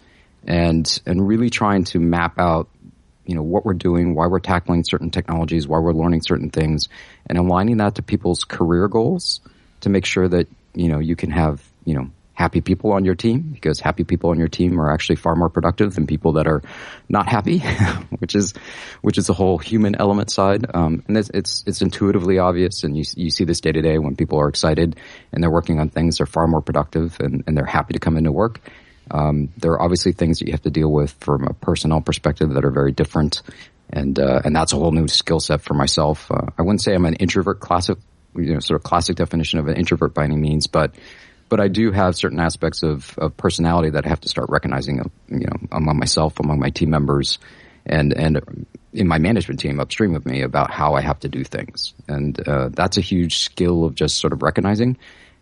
and 0.45 1.01
and 1.05 1.25
really 1.25 1.49
trying 1.49 1.85
to 1.85 1.99
map 1.99 2.37
out, 2.37 2.67
you 3.29 3.35
know, 3.35 3.43
what 3.43 3.63
we're 3.63 3.75
doing, 3.75 4.15
why 4.15 4.25
we're 4.25 4.39
tackling 4.39 4.83
certain 4.83 5.11
technologies, 5.11 5.67
why 5.67 5.77
we're 5.77 5.93
learning 5.93 6.23
certain 6.23 6.49
things, 6.49 6.89
and 7.27 7.37
aligning 7.37 7.77
that 7.77 7.93
to 7.93 8.01
people's 8.01 8.43
career 8.43 8.87
goals 8.87 9.39
to 9.81 9.89
make 9.89 10.03
sure 10.03 10.27
that 10.27 10.47
you 10.73 10.87
know 10.87 10.97
you 10.97 11.15
can 11.15 11.29
have 11.29 11.63
you 11.85 11.93
know 11.93 12.09
happy 12.33 12.59
people 12.59 12.91
on 12.93 13.05
your 13.05 13.13
team 13.13 13.51
because 13.53 13.79
happy 13.79 14.03
people 14.03 14.31
on 14.31 14.39
your 14.39 14.47
team 14.47 14.81
are 14.81 14.91
actually 14.91 15.17
far 15.17 15.35
more 15.35 15.49
productive 15.49 15.93
than 15.93 16.07
people 16.07 16.33
that 16.33 16.47
are 16.47 16.63
not 17.07 17.29
happy, 17.29 17.59
which 18.17 18.33
is 18.33 18.55
which 19.01 19.19
is 19.19 19.27
the 19.27 19.33
whole 19.35 19.59
human 19.59 19.93
element 19.99 20.31
side. 20.31 20.65
Um, 20.73 21.03
and 21.07 21.15
it's, 21.15 21.29
it's, 21.31 21.63
it's 21.67 21.81
intuitively 21.83 22.39
obvious, 22.39 22.83
and 22.83 22.97
you 22.97 23.03
you 23.15 23.29
see 23.29 23.43
this 23.43 23.61
day 23.61 23.71
to 23.71 23.81
day 23.83 23.99
when 23.99 24.15
people 24.15 24.39
are 24.39 24.49
excited 24.49 24.95
and 25.31 25.43
they're 25.43 25.51
working 25.51 25.79
on 25.79 25.89
things, 25.89 26.17
they're 26.17 26.25
far 26.25 26.47
more 26.47 26.61
productive 26.61 27.15
and, 27.19 27.43
and 27.45 27.55
they're 27.55 27.65
happy 27.65 27.93
to 27.93 27.99
come 27.99 28.17
into 28.17 28.31
work. 28.31 28.59
Um, 29.11 29.49
there 29.57 29.71
are 29.71 29.81
obviously 29.81 30.11
things 30.11 30.39
that 30.39 30.47
you 30.47 30.53
have 30.53 30.63
to 30.63 30.69
deal 30.69 30.91
with 30.91 31.11
from 31.19 31.47
a 31.47 31.53
personnel 31.53 32.01
perspective 32.01 32.53
that 32.53 32.65
are 32.65 32.71
very 32.71 32.91
different. 32.91 33.41
And 33.91 34.19
uh, 34.19 34.41
and 34.45 34.55
that's 34.55 34.71
a 34.73 34.75
whole 34.75 34.91
new 34.91 35.07
skill 35.07 35.39
set 35.39 35.61
for 35.61 35.73
myself. 35.73 36.29
Uh, 36.31 36.47
I 36.57 36.61
wouldn't 36.61 36.81
say 36.81 36.93
I'm 36.93 37.05
an 37.05 37.15
introvert 37.15 37.59
classic, 37.59 37.97
you 38.35 38.53
know, 38.53 38.59
sort 38.59 38.79
of 38.79 38.83
classic 38.83 39.15
definition 39.15 39.59
of 39.59 39.67
an 39.67 39.77
introvert 39.77 40.13
by 40.13 40.25
any 40.25 40.35
means, 40.35 40.67
but 40.67 40.93
but 41.49 41.59
I 41.59 41.67
do 41.67 41.91
have 41.91 42.15
certain 42.15 42.39
aspects 42.39 42.83
of, 42.83 43.17
of 43.17 43.35
personality 43.35 43.89
that 43.89 44.05
I 44.05 44.09
have 44.09 44.21
to 44.21 44.29
start 44.29 44.49
recognizing, 44.49 44.97
you 45.27 45.47
know, 45.47 45.67
among 45.71 45.97
myself, 45.97 46.39
among 46.39 46.59
my 46.59 46.69
team 46.69 46.91
members, 46.91 47.39
and 47.85 48.13
and 48.13 48.67
in 48.93 49.07
my 49.07 49.17
management 49.17 49.59
team 49.59 49.79
upstream 49.79 50.15
of 50.15 50.25
me 50.25 50.43
about 50.43 50.69
how 50.71 50.93
I 50.93 51.01
have 51.01 51.19
to 51.21 51.29
do 51.29 51.43
things, 51.43 51.95
and 52.07 52.39
uh, 52.47 52.69
that's 52.71 52.97
a 52.97 53.01
huge 53.01 53.39
skill 53.39 53.85
of 53.85 53.95
just 53.95 54.17
sort 54.17 54.33
of 54.33 54.43
recognizing, 54.43 54.97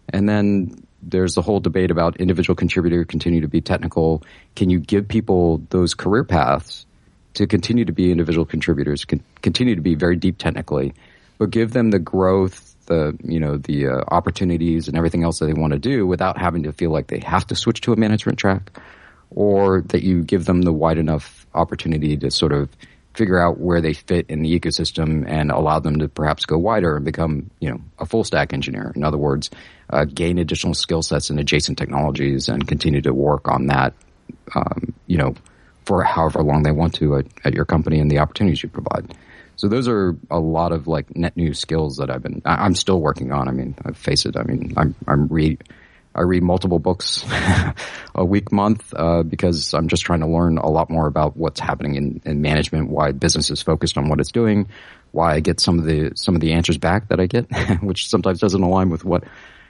and 0.07 0.27
then 0.27 0.86
there's 1.09 1.35
the 1.35 1.41
whole 1.41 1.59
debate 1.59 1.91
about 1.91 2.17
individual 2.17 2.55
contributor 2.55 3.05
continue 3.05 3.41
to 3.41 3.47
be 3.47 3.61
technical. 3.61 4.23
Can 4.55 4.69
you 4.69 4.79
give 4.79 5.07
people 5.07 5.61
those 5.69 5.93
career 5.93 6.23
paths 6.23 6.85
to 7.35 7.47
continue 7.47 7.85
to 7.85 7.91
be 7.91 8.11
individual 8.11 8.45
contributors, 8.45 9.05
continue 9.05 9.75
to 9.75 9.81
be 9.81 9.95
very 9.95 10.15
deep 10.15 10.37
technically, 10.37 10.93
but 11.37 11.51
give 11.51 11.71
them 11.71 11.91
the 11.91 11.99
growth, 11.99 12.75
the 12.87 13.17
you 13.23 13.39
know 13.39 13.57
the 13.57 13.87
uh, 13.87 14.01
opportunities 14.07 14.87
and 14.87 14.97
everything 14.97 15.23
else 15.23 15.39
that 15.39 15.45
they 15.45 15.53
want 15.53 15.73
to 15.73 15.79
do 15.79 16.07
without 16.07 16.37
having 16.37 16.63
to 16.63 16.71
feel 16.71 16.89
like 16.89 17.07
they 17.07 17.19
have 17.19 17.45
to 17.47 17.55
switch 17.55 17.81
to 17.81 17.93
a 17.93 17.95
management 17.95 18.39
track, 18.39 18.79
or 19.29 19.81
that 19.87 20.03
you 20.03 20.23
give 20.23 20.45
them 20.45 20.63
the 20.63 20.73
wide 20.73 20.97
enough 20.97 21.45
opportunity 21.53 22.17
to 22.17 22.31
sort 22.31 22.53
of 22.53 22.69
figure 23.17 23.39
out 23.39 23.59
where 23.59 23.81
they 23.81 23.93
fit 23.93 24.29
in 24.29 24.43
the 24.43 24.59
ecosystem 24.59 25.27
and 25.27 25.51
allow 25.51 25.79
them 25.79 25.99
to 25.99 26.07
perhaps 26.07 26.45
go 26.45 26.57
wider 26.57 26.95
and 26.95 27.03
become 27.03 27.49
you 27.59 27.69
know 27.69 27.81
a 27.99 28.05
full 28.05 28.23
stack 28.23 28.53
engineer. 28.53 28.93
In 28.95 29.03
other 29.03 29.17
words, 29.17 29.49
uh, 29.89 30.05
gain 30.05 30.37
additional 30.37 30.73
skill 30.73 31.01
sets 31.01 31.29
in 31.29 31.39
adjacent 31.39 31.77
technologies 31.77 32.47
and 32.47 32.67
continue 32.67 33.01
to 33.01 33.13
work 33.13 33.47
on 33.47 33.67
that. 33.67 33.93
Um, 34.55 34.93
you 35.07 35.17
know 35.17 35.35
for 35.87 36.03
however 36.03 36.43
long 36.43 36.63
they 36.63 36.71
want 36.71 36.93
to 36.95 37.15
at, 37.15 37.25
at 37.45 37.53
your 37.53 37.63
company 37.63 37.99
and 37.99 38.11
the 38.11 38.19
opportunities 38.19 38.61
you 38.61 38.67
provide. 38.67 39.15
So 39.55 39.69
those 39.69 39.87
are 39.87 40.15
a 40.29 40.37
lot 40.37 40.73
of 40.73 40.85
like 40.85 41.15
net 41.15 41.35
new 41.37 41.53
skills 41.53 41.95
that 41.97 42.11
I've 42.11 42.21
been, 42.21 42.41
I, 42.45 42.65
am 42.65 42.75
still 42.75 42.99
working 42.99 43.31
on. 43.31 43.47
I 43.47 43.51
mean, 43.51 43.73
I 43.85 43.93
face 43.93 44.25
it. 44.25 44.35
I 44.35 44.43
mean, 44.43 44.73
I'm, 44.75 44.93
I'm 45.07 45.27
read, 45.27 45.63
I 46.17 46.21
read 46.21 46.41
multiple 46.41 46.79
books 46.79 47.23
a 48.15 48.25
week, 48.25 48.51
month, 48.51 48.93
uh, 48.95 49.21
because 49.23 49.73
I'm 49.73 49.87
just 49.87 50.03
trying 50.03 50.21
to 50.21 50.27
learn 50.27 50.57
a 50.57 50.69
lot 50.69 50.89
more 50.89 51.05
about 51.05 51.37
what's 51.37 51.59
happening 51.59 51.95
in, 51.95 52.21
in 52.25 52.41
management, 52.41 52.89
why 52.89 53.11
business 53.11 53.51
is 53.51 53.61
focused 53.61 53.97
on 53.97 54.09
what 54.09 54.19
it's 54.19 54.31
doing, 54.31 54.67
why 55.11 55.35
I 55.35 55.39
get 55.39 55.59
some 55.59 55.77
of 55.77 55.85
the, 55.85 56.11
some 56.15 56.33
of 56.33 56.41
the 56.41 56.53
answers 56.53 56.77
back 56.77 57.09
that 57.09 57.19
I 57.19 57.27
get, 57.27 57.45
which 57.81 58.09
sometimes 58.09 58.39
doesn't 58.39 58.61
align 58.61 58.89
with 58.89 59.05
what, 59.05 59.25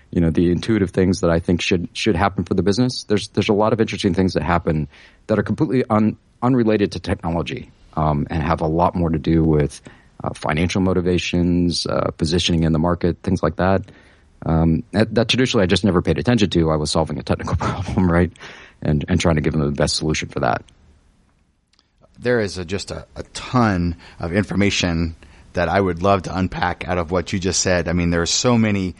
you 0.09 0.21
know, 0.21 0.29
the 0.29 0.49
intuitive 0.49 0.91
things 0.91 1.19
that 1.19 1.29
I 1.29 1.39
think 1.39 1.61
should, 1.61 1.89
should 1.91 2.15
happen 2.15 2.45
for 2.45 2.53
the 2.53 2.63
business. 2.63 3.03
There's, 3.03 3.27
there's 3.29 3.49
a 3.49 3.53
lot 3.53 3.73
of 3.73 3.81
interesting 3.81 4.13
things 4.13 4.33
that 4.35 4.43
happen 4.43 4.87
that 5.27 5.37
are 5.37 5.43
completely 5.43 5.83
un, 5.89 6.17
unrelated 6.41 6.93
to 6.93 7.01
technology 7.01 7.71
um, 7.97 8.25
and 8.29 8.41
have 8.41 8.61
a 8.61 8.67
lot 8.67 8.95
more 8.95 9.09
to 9.09 9.19
do 9.19 9.43
with 9.43 9.81
uh, 10.23 10.33
financial 10.33 10.81
motivations, 10.81 11.85
uh, 11.85 12.11
positioning 12.17 12.63
in 12.63 12.71
the 12.71 12.79
market, 12.79 13.17
things 13.21 13.43
like 13.43 13.57
that. 13.57 13.83
Um, 14.45 14.83
that. 14.91 15.13
that. 15.15 15.27
traditionally 15.29 15.63
I 15.63 15.67
just 15.67 15.83
never 15.83 16.01
paid 16.01 16.17
attention 16.17 16.49
to. 16.51 16.71
I 16.71 16.75
was 16.75 16.91
solving 16.91 17.17
a 17.19 17.23
technical 17.23 17.55
problem, 17.57 18.11
right, 18.11 18.31
and 18.81 19.03
and 19.07 19.19
trying 19.19 19.35
to 19.35 19.41
give 19.41 19.53
them 19.53 19.63
the 19.63 19.71
best 19.71 19.95
solution 19.95 20.29
for 20.29 20.39
that. 20.41 20.63
There 22.19 22.39
is 22.39 22.57
a, 22.57 22.65
just 22.65 22.91
a, 22.91 23.05
a 23.15 23.23
ton 23.33 23.95
of 24.19 24.33
information 24.33 25.15
that 25.53 25.69
I 25.69 25.79
would 25.79 26.03
love 26.03 26.23
to 26.23 26.37
unpack 26.37 26.87
out 26.87 26.97
of 26.97 27.11
what 27.11 27.33
you 27.33 27.39
just 27.39 27.61
said. 27.61 27.87
I 27.87 27.93
mean, 27.93 28.09
there 28.09 28.21
are 28.21 28.27
so 28.27 28.57
many 28.57 28.95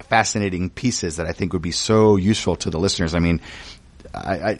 fascinating 0.00 0.70
pieces 0.70 1.16
that 1.16 1.26
I 1.26 1.32
think 1.32 1.52
would 1.52 1.62
be 1.62 1.72
so 1.72 2.16
useful 2.16 2.56
to 2.56 2.70
the 2.70 2.78
listeners. 2.78 3.14
I 3.14 3.20
mean, 3.20 3.40
I, 4.12 4.34
I, 4.34 4.58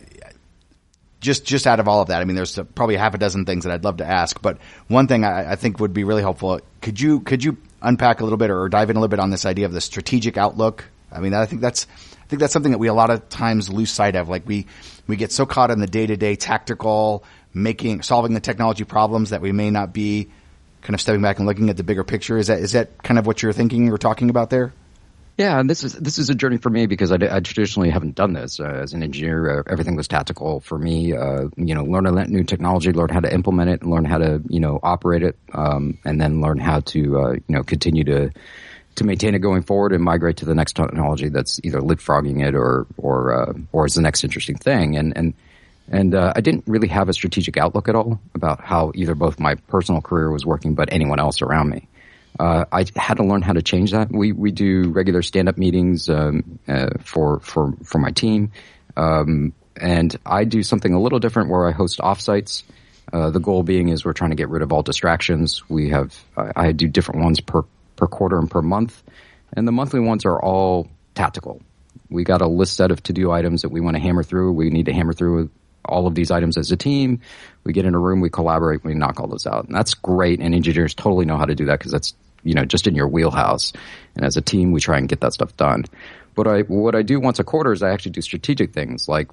just 1.20 1.44
just 1.44 1.66
out 1.66 1.80
of 1.80 1.88
all 1.88 2.02
of 2.02 2.08
that, 2.08 2.20
I 2.20 2.24
mean, 2.24 2.36
there's 2.36 2.58
probably 2.74 2.96
half 2.96 3.14
a 3.14 3.18
dozen 3.18 3.44
things 3.44 3.64
that 3.64 3.72
I'd 3.72 3.84
love 3.84 3.98
to 3.98 4.06
ask, 4.06 4.40
but 4.40 4.58
one 4.88 5.06
thing 5.06 5.24
I, 5.24 5.52
I, 5.52 5.56
think 5.56 5.80
would 5.80 5.92
be 5.92 6.04
really 6.04 6.22
helpful. 6.22 6.60
Could 6.80 7.00
you 7.00 7.20
could 7.20 7.44
you 7.44 7.58
unpack 7.82 8.20
a 8.20 8.24
little 8.24 8.36
bit 8.36 8.50
or 8.50 8.68
dive 8.68 8.90
in 8.90 8.96
a 8.96 9.00
little 9.00 9.10
bit 9.10 9.20
on 9.20 9.30
this 9.30 9.46
idea 9.46 9.66
of 9.66 9.72
the 9.72 9.80
strategic 9.80 10.36
outlook? 10.36 10.84
I 11.12 11.20
mean, 11.20 11.34
I 11.34 11.46
think 11.46 11.60
that's 11.60 11.86
I 12.22 12.26
think 12.26 12.40
that's 12.40 12.52
something 12.52 12.72
that 12.72 12.78
we 12.78 12.88
a 12.88 12.94
lot 12.94 13.10
of 13.10 13.28
times 13.28 13.68
lose 13.68 13.90
sight 13.90 14.16
of. 14.16 14.28
Like 14.28 14.46
we 14.46 14.66
we 15.06 15.16
get 15.16 15.32
so 15.32 15.46
caught 15.46 15.70
in 15.70 15.80
the 15.80 15.86
day 15.86 16.06
to 16.06 16.16
day 16.16 16.36
tactical 16.36 17.24
making 17.52 18.02
solving 18.02 18.34
the 18.34 18.40
technology 18.40 18.84
problems 18.84 19.30
that 19.30 19.40
we 19.40 19.50
may 19.50 19.70
not 19.70 19.92
be 19.92 20.28
kind 20.82 20.94
of 20.94 21.00
stepping 21.00 21.22
back 21.22 21.38
and 21.38 21.46
looking 21.46 21.68
at 21.68 21.76
the 21.76 21.82
bigger 21.82 22.04
picture. 22.04 22.38
Is 22.38 22.46
that 22.46 22.60
is 22.60 22.72
that 22.72 23.02
kind 23.02 23.18
of 23.18 23.26
what 23.26 23.42
you're 23.42 23.52
thinking 23.52 23.90
or 23.90 23.98
talking 23.98 24.30
about 24.30 24.50
there? 24.50 24.72
Yeah, 25.40 25.58
and 25.58 25.70
this 25.70 25.84
is 25.84 25.94
this 25.94 26.18
is 26.18 26.28
a 26.28 26.34
journey 26.34 26.58
for 26.58 26.68
me 26.68 26.84
because 26.84 27.10
I, 27.10 27.14
I 27.14 27.40
traditionally 27.40 27.88
haven't 27.88 28.14
done 28.14 28.34
this 28.34 28.60
uh, 28.60 28.64
as 28.64 28.92
an 28.92 29.02
engineer. 29.02 29.60
Uh, 29.60 29.62
everything 29.66 29.96
was 29.96 30.06
tactical 30.06 30.60
for 30.60 30.78
me. 30.78 31.16
Uh, 31.16 31.46
you 31.56 31.74
know, 31.74 31.82
learn 31.82 32.04
a 32.04 32.26
new 32.26 32.44
technology, 32.44 32.92
learn 32.92 33.08
how 33.08 33.20
to 33.20 33.32
implement 33.32 33.70
it, 33.70 33.82
learn 33.82 34.04
how 34.04 34.18
to 34.18 34.42
you 34.50 34.60
know 34.60 34.78
operate 34.82 35.22
it, 35.22 35.38
um, 35.54 35.96
and 36.04 36.20
then 36.20 36.42
learn 36.42 36.58
how 36.58 36.80
to 36.80 37.18
uh, 37.18 37.32
you 37.32 37.42
know 37.48 37.62
continue 37.62 38.04
to 38.04 38.30
to 38.96 39.04
maintain 39.04 39.34
it 39.34 39.38
going 39.38 39.62
forward 39.62 39.94
and 39.94 40.04
migrate 40.04 40.36
to 40.36 40.44
the 40.44 40.54
next 40.54 40.76
technology 40.76 41.30
that's 41.30 41.58
either 41.64 41.80
leapfrogging 41.80 42.46
it 42.46 42.54
or 42.54 42.86
or 42.98 43.32
uh, 43.32 43.54
or 43.72 43.86
is 43.86 43.94
the 43.94 44.02
next 44.02 44.22
interesting 44.22 44.58
thing. 44.58 44.98
And 44.98 45.16
and 45.16 45.32
and 45.88 46.14
uh, 46.14 46.34
I 46.36 46.42
didn't 46.42 46.64
really 46.66 46.88
have 46.88 47.08
a 47.08 47.14
strategic 47.14 47.56
outlook 47.56 47.88
at 47.88 47.94
all 47.94 48.20
about 48.34 48.60
how 48.60 48.92
either 48.94 49.14
both 49.14 49.40
my 49.40 49.54
personal 49.54 50.02
career 50.02 50.30
was 50.30 50.44
working, 50.44 50.74
but 50.74 50.92
anyone 50.92 51.18
else 51.18 51.40
around 51.40 51.70
me. 51.70 51.88
Uh, 52.38 52.64
I 52.72 52.86
had 52.96 53.18
to 53.18 53.24
learn 53.24 53.42
how 53.42 53.52
to 53.52 53.62
change 53.62 53.92
that. 53.92 54.10
We 54.10 54.32
we 54.32 54.50
do 54.50 54.90
regular 54.90 55.22
stand 55.22 55.48
up 55.48 55.58
meetings 55.58 56.08
um, 56.08 56.58
uh, 56.68 56.90
for 57.00 57.40
for 57.40 57.72
for 57.84 57.98
my 57.98 58.10
team, 58.10 58.52
um, 58.96 59.52
and 59.76 60.16
I 60.24 60.44
do 60.44 60.62
something 60.62 60.92
a 60.92 61.00
little 61.00 61.18
different 61.18 61.50
where 61.50 61.68
I 61.68 61.72
host 61.72 61.98
offsites. 61.98 62.62
Uh, 63.12 63.30
the 63.30 63.40
goal 63.40 63.62
being 63.62 63.88
is 63.88 64.04
we're 64.04 64.12
trying 64.12 64.30
to 64.30 64.36
get 64.36 64.48
rid 64.48 64.62
of 64.62 64.72
all 64.72 64.82
distractions. 64.82 65.68
We 65.68 65.90
have 65.90 66.16
I, 66.36 66.52
I 66.56 66.72
do 66.72 66.86
different 66.88 67.22
ones 67.22 67.40
per 67.40 67.62
per 67.96 68.06
quarter 68.06 68.38
and 68.38 68.50
per 68.50 68.62
month, 68.62 69.02
and 69.52 69.66
the 69.66 69.72
monthly 69.72 70.00
ones 70.00 70.24
are 70.24 70.40
all 70.40 70.88
tactical. 71.14 71.60
We 72.08 72.24
got 72.24 72.40
a 72.40 72.46
list 72.46 72.76
set 72.76 72.90
of 72.90 73.02
to 73.04 73.12
do 73.12 73.30
items 73.30 73.62
that 73.62 73.70
we 73.70 73.80
want 73.80 73.96
to 73.96 74.00
hammer 74.00 74.22
through. 74.22 74.52
We 74.52 74.70
need 74.70 74.86
to 74.86 74.92
hammer 74.92 75.12
through 75.12 75.50
all 75.84 76.06
of 76.06 76.14
these 76.14 76.30
items 76.30 76.56
as 76.56 76.70
a 76.70 76.76
team. 76.76 77.20
We 77.64 77.72
get 77.72 77.84
in 77.84 77.94
a 77.94 77.98
room, 77.98 78.20
we 78.20 78.30
collaborate, 78.30 78.84
we 78.84 78.94
knock 78.94 79.20
all 79.20 79.26
those 79.26 79.46
out. 79.46 79.66
And 79.66 79.74
that's 79.74 79.94
great. 79.94 80.40
And 80.40 80.54
engineers 80.54 80.94
totally 80.94 81.24
know 81.24 81.36
how 81.36 81.44
to 81.44 81.54
do 81.54 81.66
that 81.66 81.78
because 81.78 81.92
that's, 81.92 82.14
you 82.42 82.54
know, 82.54 82.64
just 82.64 82.86
in 82.86 82.94
your 82.94 83.08
wheelhouse. 83.08 83.72
And 84.14 84.24
as 84.24 84.36
a 84.36 84.42
team, 84.42 84.72
we 84.72 84.80
try 84.80 84.98
and 84.98 85.08
get 85.08 85.20
that 85.20 85.32
stuff 85.32 85.56
done. 85.56 85.84
But 86.34 86.46
I, 86.46 86.60
what 86.62 86.94
I 86.94 87.02
do 87.02 87.20
once 87.20 87.38
a 87.38 87.44
quarter 87.44 87.72
is 87.72 87.82
I 87.82 87.90
actually 87.90 88.12
do 88.12 88.22
strategic 88.22 88.72
things 88.72 89.08
like, 89.08 89.28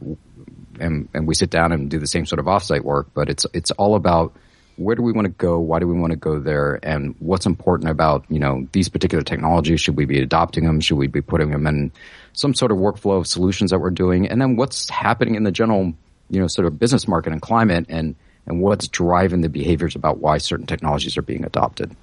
and, 0.79 1.07
and 1.13 1.27
we 1.27 1.35
sit 1.35 1.49
down 1.49 1.71
and 1.71 1.89
do 1.89 1.99
the 1.99 2.07
same 2.07 2.25
sort 2.25 2.39
of 2.39 2.45
offsite 2.45 2.81
work, 2.81 3.07
but 3.13 3.29
it's, 3.29 3.45
it's 3.53 3.71
all 3.71 3.95
about 3.95 4.35
where 4.77 4.95
do 4.95 5.01
we 5.01 5.11
want 5.11 5.25
to 5.25 5.31
go? 5.31 5.59
Why 5.59 5.79
do 5.79 5.87
we 5.87 5.99
want 5.99 6.11
to 6.11 6.17
go 6.17 6.39
there? 6.39 6.79
And 6.83 7.15
what's 7.19 7.45
important 7.45 7.89
about, 7.89 8.25
you 8.29 8.39
know, 8.39 8.67
these 8.71 8.89
particular 8.89 9.23
technologies? 9.23 9.81
Should 9.81 9.97
we 9.97 10.05
be 10.05 10.21
adopting 10.21 10.65
them? 10.65 10.79
Should 10.79 10.97
we 10.97 11.07
be 11.07 11.21
putting 11.21 11.49
them 11.49 11.65
in 11.65 11.91
some 12.33 12.53
sort 12.53 12.71
of 12.71 12.77
workflow 12.77 13.17
of 13.17 13.27
solutions 13.27 13.71
that 13.71 13.79
we're 13.79 13.89
doing? 13.89 14.27
And 14.27 14.39
then 14.39 14.55
what's 14.55 14.89
happening 14.89 15.35
in 15.35 15.43
the 15.43 15.51
general 15.51 15.93
you 16.29 16.39
know, 16.39 16.47
sort 16.47 16.67
of 16.67 16.79
business 16.79 17.07
market 17.07 17.31
and 17.31 17.41
climate 17.41 17.85
and, 17.89 18.15
and 18.45 18.61
what's 18.61 18.87
driving 18.87 19.41
the 19.41 19.49
behaviors 19.49 19.95
about 19.95 20.19
why 20.19 20.37
certain 20.37 20.65
technologies 20.65 21.17
are 21.17 21.21
being 21.21 21.45
adopted. 21.45 21.95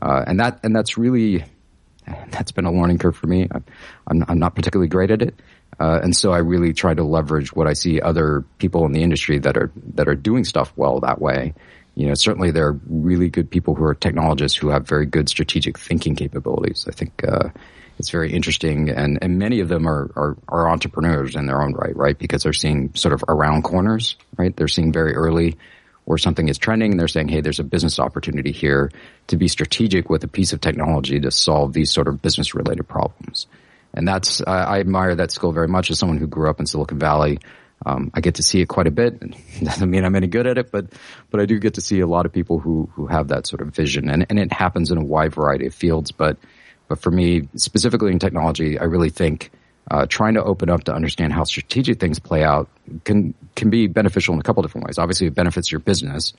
Uh, 0.00 0.24
and 0.26 0.40
that, 0.40 0.60
and 0.62 0.74
that's 0.74 0.98
really, 0.98 1.44
that's 2.30 2.52
been 2.52 2.64
a 2.66 2.72
learning 2.72 2.98
curve 2.98 3.16
for 3.16 3.26
me. 3.26 3.48
I'm, 4.06 4.24
I'm 4.28 4.38
not 4.38 4.54
particularly 4.54 4.88
great 4.88 5.10
at 5.10 5.22
it. 5.22 5.34
Uh, 5.80 6.00
and 6.02 6.14
so 6.14 6.32
I 6.32 6.38
really 6.38 6.72
try 6.72 6.94
to 6.94 7.02
leverage 7.02 7.52
what 7.52 7.66
I 7.66 7.72
see 7.72 8.00
other 8.00 8.44
people 8.58 8.86
in 8.86 8.92
the 8.92 9.02
industry 9.02 9.38
that 9.38 9.56
are, 9.56 9.72
that 9.94 10.08
are 10.08 10.14
doing 10.14 10.44
stuff 10.44 10.72
well 10.76 11.00
that 11.00 11.20
way. 11.20 11.54
You 11.96 12.08
know, 12.08 12.14
certainly 12.14 12.50
there 12.50 12.68
are 12.68 12.80
really 12.88 13.28
good 13.28 13.50
people 13.50 13.74
who 13.74 13.84
are 13.84 13.94
technologists 13.94 14.56
who 14.56 14.68
have 14.68 14.86
very 14.86 15.06
good 15.06 15.28
strategic 15.28 15.78
thinking 15.78 16.16
capabilities. 16.16 16.86
I 16.88 16.92
think, 16.92 17.22
uh, 17.26 17.50
it's 17.98 18.10
very 18.10 18.32
interesting 18.32 18.90
and, 18.90 19.18
and 19.22 19.38
many 19.38 19.60
of 19.60 19.68
them 19.68 19.86
are, 19.86 20.10
are, 20.16 20.36
are 20.48 20.68
entrepreneurs 20.68 21.36
in 21.36 21.46
their 21.46 21.62
own 21.62 21.74
right, 21.74 21.96
right? 21.96 22.18
Because 22.18 22.42
they're 22.42 22.52
seeing 22.52 22.94
sort 22.94 23.12
of 23.12 23.24
around 23.28 23.62
corners, 23.62 24.16
right? 24.36 24.54
They're 24.56 24.68
seeing 24.68 24.92
very 24.92 25.14
early 25.14 25.56
where 26.04 26.18
something 26.18 26.48
is 26.48 26.58
trending 26.58 26.90
and 26.90 27.00
they're 27.00 27.08
saying, 27.08 27.28
hey, 27.28 27.40
there's 27.40 27.60
a 27.60 27.64
business 27.64 27.98
opportunity 27.98 28.52
here 28.52 28.90
to 29.28 29.36
be 29.36 29.48
strategic 29.48 30.10
with 30.10 30.22
a 30.24 30.28
piece 30.28 30.52
of 30.52 30.60
technology 30.60 31.20
to 31.20 31.30
solve 31.30 31.72
these 31.72 31.90
sort 31.90 32.08
of 32.08 32.20
business 32.20 32.54
related 32.54 32.84
problems. 32.84 33.46
And 33.94 34.06
that's, 34.06 34.42
I, 34.42 34.80
admire 34.80 35.14
that 35.14 35.30
skill 35.30 35.52
very 35.52 35.68
much 35.68 35.90
as 35.90 35.98
someone 35.98 36.18
who 36.18 36.26
grew 36.26 36.50
up 36.50 36.60
in 36.60 36.66
Silicon 36.66 36.98
Valley. 36.98 37.38
Um, 37.86 38.10
I 38.12 38.20
get 38.20 38.36
to 38.36 38.42
see 38.42 38.60
it 38.60 38.66
quite 38.66 38.86
a 38.86 38.90
bit. 38.90 39.20
Doesn't 39.62 39.88
mean 39.88 40.04
I'm 40.04 40.16
any 40.16 40.26
good 40.26 40.46
at 40.46 40.58
it, 40.58 40.72
but 40.72 40.86
but 41.30 41.40
I 41.40 41.46
do 41.46 41.58
get 41.58 41.74
to 41.74 41.80
see 41.80 42.00
a 42.00 42.06
lot 42.06 42.26
of 42.26 42.32
people 42.32 42.58
who 42.58 42.88
who 42.94 43.06
have 43.06 43.28
that 43.28 43.46
sort 43.46 43.60
of 43.60 43.74
vision, 43.74 44.08
and 44.08 44.26
and 44.30 44.38
it 44.38 44.52
happens 44.52 44.90
in 44.90 44.98
a 44.98 45.04
wide 45.04 45.34
variety 45.34 45.66
of 45.66 45.74
fields. 45.74 46.10
But 46.10 46.38
but 46.88 47.00
for 47.00 47.10
me, 47.10 47.48
specifically 47.56 48.12
in 48.12 48.18
technology, 48.18 48.78
I 48.78 48.84
really 48.84 49.10
think 49.10 49.50
uh, 49.90 50.06
trying 50.06 50.34
to 50.34 50.44
open 50.44 50.70
up 50.70 50.84
to 50.84 50.94
understand 50.94 51.32
how 51.32 51.44
strategic 51.44 52.00
things 52.00 52.18
play 52.18 52.42
out 52.42 52.68
can 53.04 53.34
can 53.54 53.70
be 53.70 53.86
beneficial 53.86 54.34
in 54.34 54.40
a 54.40 54.42
couple 54.42 54.62
different 54.62 54.86
ways. 54.86 54.98
Obviously, 54.98 55.26
it 55.26 55.34
benefits 55.34 55.70
your 55.70 55.80
business, 55.80 56.32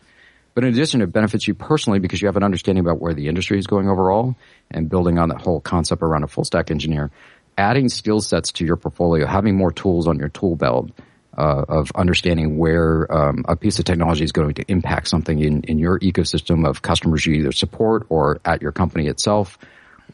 but 0.54 0.64
in 0.64 0.74
addition, 0.74 1.02
it 1.02 1.12
benefits 1.12 1.48
you 1.48 1.54
personally 1.54 2.00
because 2.00 2.22
you 2.22 2.28
have 2.28 2.38
an 2.38 2.44
understanding 2.44 2.84
about 2.84 3.00
where 3.00 3.14
the 3.14 3.28
industry 3.28 3.60
is 3.60 3.68
going 3.68 3.90
overall 3.90 4.36
and 4.72 4.90
building 4.90 5.20
on 5.20 5.30
that 5.30 5.42
whole 5.42 5.60
concept 5.60 6.02
around 6.02 6.24
a 6.24 6.28
full 6.28 6.44
stack 6.44 6.72
engineer. 6.72 7.12
Adding 7.58 7.88
skill 7.88 8.20
sets 8.20 8.52
to 8.54 8.66
your 8.66 8.76
portfolio, 8.76 9.26
having 9.26 9.56
more 9.56 9.72
tools 9.72 10.08
on 10.08 10.20
your 10.20 10.28
tool 10.28 10.56
belt, 10.56 10.92
uh, 11.38 11.66
of 11.68 11.92
understanding 11.96 12.58
where 12.58 13.12
um, 13.14 13.44
a 13.48 13.56
piece 13.56 13.80
of 13.80 13.86
technology 13.86 14.24
is 14.24 14.32
going 14.32 14.54
to 14.54 14.64
impact 14.72 15.08
something 15.08 15.40
in, 15.40 15.62
in 15.64 15.78
your 15.78 16.00
ecosystem 16.00 16.68
of 16.68 16.82
customers 16.82 17.26
you 17.26 17.34
either 17.34 17.52
support 17.52 18.06
or 18.10 18.40
at 18.46 18.62
your 18.62 18.72
company 18.72 19.08
itself, 19.08 19.58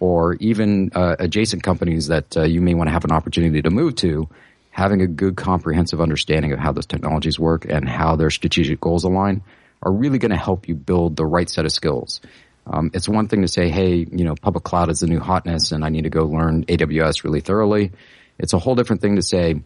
or 0.01 0.33
even 0.39 0.91
uh, 0.95 1.15
adjacent 1.19 1.61
companies 1.61 2.07
that 2.07 2.35
uh, 2.35 2.41
you 2.41 2.59
may 2.59 2.73
want 2.73 2.87
to 2.87 2.91
have 2.91 3.05
an 3.05 3.11
opportunity 3.11 3.61
to 3.61 3.69
move 3.69 3.95
to. 3.95 4.27
Having 4.71 5.01
a 5.01 5.07
good 5.07 5.37
comprehensive 5.37 6.01
understanding 6.01 6.53
of 6.53 6.59
how 6.59 6.71
those 6.71 6.87
technologies 6.87 7.39
work 7.39 7.65
and 7.65 7.87
how 7.87 8.15
their 8.15 8.31
strategic 8.31 8.81
goals 8.81 9.03
align 9.03 9.43
are 9.83 9.91
really 9.91 10.17
going 10.17 10.31
to 10.31 10.37
help 10.37 10.67
you 10.67 10.73
build 10.73 11.15
the 11.15 11.25
right 11.25 11.47
set 11.47 11.65
of 11.65 11.71
skills. 11.71 12.19
Um, 12.65 12.89
it's 12.95 13.07
one 13.07 13.27
thing 13.27 13.43
to 13.43 13.47
say, 13.47 13.69
hey, 13.69 13.97
you 13.97 14.23
know, 14.23 14.33
public 14.33 14.63
cloud 14.63 14.89
is 14.89 15.01
the 15.01 15.07
new 15.07 15.19
hotness 15.19 15.71
and 15.71 15.85
I 15.85 15.89
need 15.89 16.05
to 16.05 16.09
go 16.09 16.25
learn 16.25 16.65
AWS 16.65 17.23
really 17.23 17.41
thoroughly. 17.41 17.91
It's 18.39 18.53
a 18.53 18.59
whole 18.59 18.73
different 18.73 19.03
thing 19.03 19.17
to 19.17 19.21
say, 19.21 19.61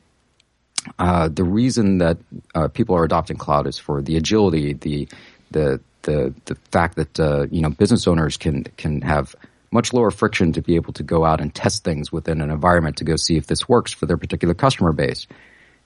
uh, 1.00 1.30
the 1.30 1.46
reason 1.46 2.00
that 2.00 2.18
uh, 2.54 2.68
people 2.68 2.98
are 2.98 3.06
adopting 3.06 3.38
cloud 3.38 3.68
is 3.68 3.80
for 3.80 4.02
the 4.02 4.18
agility, 4.18 4.74
the 4.74 5.08
the 5.52 5.80
the 6.02 6.34
the 6.46 6.56
fact 6.72 6.98
that 6.98 7.20
uh, 7.20 7.48
you 7.50 7.62
know 7.62 7.70
business 7.70 8.08
owners 8.08 8.38
can 8.38 8.66
can 8.78 9.02
have 9.02 9.36
much 9.76 9.94
lower 9.94 10.10
friction 10.10 10.54
to 10.54 10.62
be 10.62 10.76
able 10.76 10.94
to 10.94 11.04
go 11.04 11.26
out 11.26 11.42
and 11.42 11.54
test 11.54 11.84
things 11.84 12.12
within 12.12 12.42
an 12.42 12.50
environment 12.50 12.98
to 12.98 13.04
go 13.04 13.16
see 13.16 13.36
if 13.36 13.46
this 13.46 13.70
works 13.70 13.94
for 13.94 14.06
their 14.06 14.18
particular 14.18 14.54
customer 14.54 14.94
base, 14.94 15.28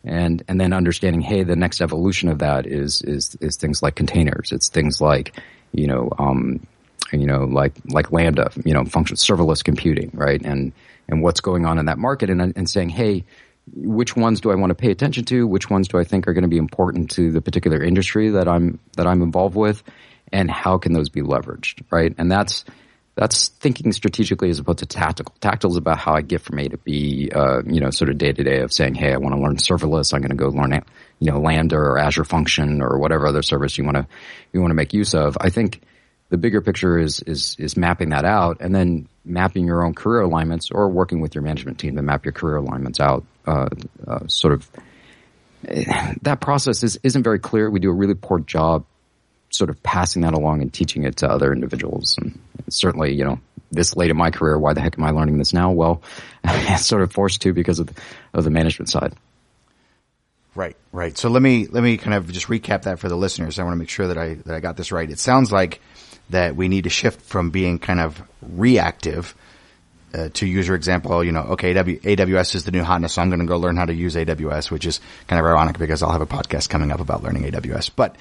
and 0.03 0.43
and 0.47 0.61
then 0.61 0.71
understanding, 0.71 1.21
hey, 1.21 1.43
the 1.43 1.55
next 1.55 1.81
evolution 1.81 2.29
of 2.29 2.39
that 2.39 2.65
is 2.67 3.01
is 3.01 3.35
is 3.41 3.57
things 3.57 3.83
like 3.83 3.95
containers. 3.95 4.51
It's 4.51 4.69
things 4.69 5.01
like 5.01 5.35
you 5.73 5.87
know 5.87 6.09
um, 6.17 6.65
you 7.11 7.25
know 7.25 7.45
like 7.45 7.73
like 7.89 8.11
Lambda, 8.11 8.51
you 8.63 8.73
know, 8.73 8.85
function 8.85 9.17
serverless 9.17 9.63
computing, 9.63 10.11
right? 10.13 10.41
And 10.41 10.71
and 11.07 11.23
what's 11.23 11.41
going 11.41 11.65
on 11.65 11.79
in 11.79 11.87
that 11.87 11.97
market, 11.97 12.29
and 12.29 12.41
and 12.55 12.69
saying, 12.69 12.89
hey 12.89 13.25
which 13.75 14.15
ones 14.15 14.41
do 14.41 14.51
I 14.51 14.55
want 14.55 14.71
to 14.71 14.75
pay 14.75 14.91
attention 14.91 15.25
to? 15.25 15.45
Which 15.45 15.69
ones 15.69 15.87
do 15.87 15.99
I 15.99 16.03
think 16.03 16.27
are 16.27 16.33
going 16.33 16.43
to 16.43 16.49
be 16.49 16.57
important 16.57 17.11
to 17.11 17.31
the 17.31 17.41
particular 17.41 17.83
industry 17.83 18.29
that 18.29 18.47
I'm 18.47 18.79
that 18.97 19.07
I'm 19.07 19.21
involved 19.21 19.55
with, 19.55 19.83
and 20.31 20.49
how 20.49 20.77
can 20.77 20.93
those 20.93 21.09
be 21.09 21.21
leveraged? 21.21 21.83
Right, 21.91 22.13
and 22.17 22.31
that's 22.31 22.65
that's 23.19 23.49
thinking 23.49 23.91
strategically 23.91 24.49
as 24.49 24.59
opposed 24.59 24.79
to 24.79 24.85
tactical. 24.85 25.35
Tactical 25.41 25.71
is 25.71 25.75
about 25.75 25.97
how 25.97 26.13
I 26.13 26.21
get 26.21 26.39
from 26.39 26.57
A 26.57 26.69
to 26.69 26.77
B, 26.77 27.29
uh, 27.35 27.61
you 27.65 27.81
know, 27.81 27.89
sort 27.89 28.09
of 28.09 28.17
day 28.17 28.31
to 28.31 28.43
day 28.43 28.61
of 28.61 28.71
saying, 28.71 28.95
hey, 28.95 29.11
I 29.11 29.17
want 29.17 29.35
to 29.35 29.41
learn 29.41 29.57
serverless. 29.57 30.13
I'm 30.13 30.21
going 30.21 30.29
to 30.29 30.37
go 30.37 30.47
learn, 30.47 30.71
you 31.19 31.29
know, 31.29 31.41
Lambda 31.41 31.75
or 31.75 31.99
Azure 31.99 32.23
Function 32.23 32.81
or 32.81 32.97
whatever 32.97 33.27
other 33.27 33.41
service 33.41 33.77
you 33.77 33.83
want 33.83 33.97
to 33.97 34.07
you 34.53 34.61
want 34.61 34.71
to 34.71 34.75
make 34.75 34.93
use 34.93 35.13
of. 35.13 35.37
I 35.41 35.49
think 35.49 35.81
the 36.29 36.37
bigger 36.37 36.61
picture 36.61 36.97
is 36.97 37.19
is 37.23 37.57
is 37.59 37.75
mapping 37.75 38.11
that 38.11 38.23
out 38.23 38.61
and 38.61 38.73
then 38.73 39.09
mapping 39.25 39.65
your 39.65 39.83
own 39.83 39.95
career 39.95 40.21
alignments 40.21 40.71
or 40.71 40.87
working 40.87 41.19
with 41.19 41.35
your 41.35 41.41
management 41.41 41.77
team 41.77 41.97
to 41.97 42.01
map 42.01 42.23
your 42.23 42.31
career 42.31 42.55
alignments 42.55 43.01
out. 43.01 43.25
Uh, 43.45 43.67
uh, 44.07 44.25
sort 44.27 44.53
of 44.53 44.69
that 46.21 46.39
process 46.39 46.83
is 46.83 46.97
isn't 47.03 47.23
very 47.23 47.39
clear. 47.39 47.69
We 47.69 47.81
do 47.81 47.89
a 47.89 47.93
really 47.93 48.15
poor 48.15 48.39
job 48.39 48.85
sort 49.49 49.69
of 49.69 49.81
passing 49.83 50.21
that 50.23 50.33
along 50.33 50.61
and 50.61 50.71
teaching 50.71 51.03
it 51.03 51.17
to 51.17 51.29
other 51.29 51.51
individuals. 51.53 52.17
And 52.17 52.39
certainly, 52.69 53.13
you 53.13 53.25
know, 53.25 53.39
this 53.71 53.95
late 53.95 54.09
in 54.09 54.17
my 54.17 54.31
career, 54.31 54.57
why 54.57 54.73
the 54.73 54.81
heck 54.81 54.97
am 54.97 55.03
I 55.03 55.11
learning 55.11 55.37
this 55.37 55.53
now? 55.53 55.71
Well, 55.71 56.01
sort 56.77 57.01
of 57.01 57.11
forced 57.11 57.41
to 57.43 57.53
because 57.53 57.79
of 57.79 57.87
the, 57.87 58.01
of 58.33 58.43
the 58.43 58.49
management 58.49 58.89
side. 58.89 59.13
Right, 60.55 60.75
right. 60.91 61.17
So 61.17 61.29
let 61.29 61.41
me 61.41 61.67
let 61.67 61.83
me 61.83 61.97
kind 61.97 62.15
of 62.15 62.31
just 62.31 62.47
recap 62.47 62.81
that 62.83 62.99
for 62.99 63.07
the 63.07 63.15
listeners. 63.15 63.59
I 63.59 63.63
want 63.63 63.73
to 63.73 63.77
make 63.77 63.89
sure 63.89 64.07
that 64.07 64.17
I 64.17 64.33
that 64.45 64.55
I 64.55 64.59
got 64.59 64.77
this 64.77 64.91
right. 64.91 65.09
It 65.09 65.19
sounds 65.19 65.51
like 65.51 65.79
that 66.31 66.55
we 66.55 66.67
need 66.67 66.85
to 66.85 66.89
shift 66.89 67.21
from 67.21 67.51
being 67.51 67.79
kind 67.79 67.99
of 67.99 68.21
reactive 68.41 69.35
uh, 70.13 70.29
to 70.33 70.45
use 70.45 70.67
your 70.67 70.75
example, 70.75 71.23
you 71.23 71.31
know, 71.31 71.41
okay, 71.41 71.73
AWS 71.73 72.55
is 72.55 72.63
the 72.63 72.71
new 72.71 72.83
hotness, 72.83 73.13
so 73.13 73.21
I'm 73.21 73.29
going 73.29 73.41
to 73.41 73.45
go 73.45 73.57
learn 73.57 73.77
how 73.77 73.85
to 73.85 73.93
use 73.93 74.15
AWS, 74.15 74.71
which 74.71 74.85
is 74.85 74.99
kind 75.27 75.39
of 75.39 75.45
ironic 75.45 75.77
because 75.77 76.01
I'll 76.01 76.11
have 76.11 76.21
a 76.21 76.27
podcast 76.27 76.69
coming 76.69 76.91
up 76.91 76.99
about 76.99 77.23
learning 77.23 77.43
AWS. 77.43 77.91
But 77.95 78.15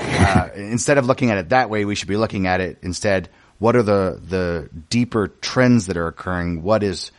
uh, 0.00 0.48
instead 0.54 0.98
of 0.98 1.06
looking 1.06 1.30
at 1.30 1.38
it 1.38 1.48
that 1.50 1.70
way, 1.70 1.84
we 1.84 1.94
should 1.94 2.08
be 2.08 2.16
looking 2.16 2.46
at 2.46 2.60
it 2.60 2.78
instead. 2.82 3.28
What 3.58 3.76
are 3.76 3.82
the 3.82 4.20
the 4.26 4.68
deeper 4.88 5.28
trends 5.28 5.86
that 5.86 5.96
are 5.96 6.06
occurring? 6.06 6.62
What 6.62 6.82
is 6.82 7.12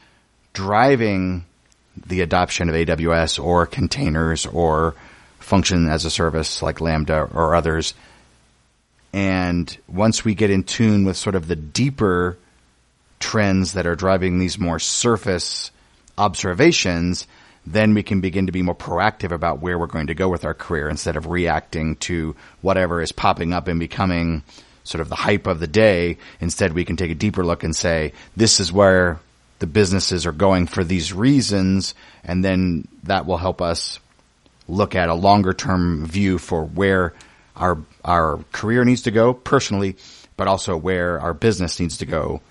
driving 0.53 1.45
the 2.08 2.21
adoption 2.21 2.69
of 2.69 2.75
AWS 2.75 3.43
or 3.43 3.65
containers 3.65 4.45
or 4.45 4.95
function 5.39 5.88
as 5.88 6.06
a 6.06 6.10
service 6.10 6.62
like 6.62 6.82
Lambda 6.82 7.29
or 7.34 7.56
others? 7.56 7.93
And 9.13 9.75
once 9.88 10.23
we 10.23 10.36
get 10.36 10.49
in 10.49 10.63
tune 10.63 11.06
with 11.06 11.17
sort 11.17 11.36
of 11.36 11.47
the 11.47 11.56
deeper 11.56 12.38
trends 13.19 13.73
that 13.73 13.86
are 13.86 13.95
driving 13.95 14.39
these 14.39 14.58
more 14.58 14.79
surface 14.79 15.71
observations, 16.17 17.27
then 17.65 17.93
we 17.93 18.04
can 18.04 18.21
begin 18.21 18.47
to 18.47 18.52
be 18.52 18.62
more 18.62 18.76
proactive 18.76 19.32
about 19.32 19.60
where 19.60 19.78
we're 19.78 19.88
going 19.88 20.08
to 20.08 20.15
go 20.15 20.30
with 20.30 20.45
our 20.45 20.54
career 20.54 20.89
instead 20.89 21.15
of 21.15 21.28
reacting 21.28 21.95
to 21.97 22.36
whatever 22.62 23.02
is 23.02 23.12
popping 23.12 23.54
up 23.54 23.67
and 23.67 23.80
becoming 23.80 24.43
sort 24.84 25.02
of 25.02 25.10
the 25.10 25.15
hype 25.15 25.47
of 25.47 25.60
the 25.60 25.67
day. 25.67 26.17
Instead, 26.39 26.74
we 26.74 26.86
can 26.86 26.97
take 26.97 27.12
a 27.12 27.15
deeper 27.15 27.45
look 27.45 27.63
and 27.63 27.76
say, 27.76 28.13
this 28.36 28.60
is 28.60 28.71
where 28.71 29.19
the 29.60 29.67
businesses 29.67 30.26
are 30.26 30.32
going 30.32 30.65
for 30.65 30.84
these 30.84 31.13
reasons. 31.13 31.93
And 32.24 32.43
then 32.43 32.88
that 33.04 33.26
will 33.26 33.38
help 33.38 33.62
us 33.62 34.00
look 34.67 34.95
at 34.95 35.10
a 35.10 35.13
longer 35.13 35.54
term 35.54 36.06
view 36.06 36.38
for 36.38 36.63
where 36.63 37.13
our 37.56 37.78
our 38.04 38.39
career 38.52 38.84
needs 38.86 39.04
to 39.04 39.12
go 39.12 39.34
personally, 39.34 39.97
but 40.36 40.47
also 40.47 40.76
where 40.76 41.19
our 41.19 41.34
business 41.34 41.80
needs 41.80 41.97
to 41.97 42.06
go. 42.06 42.41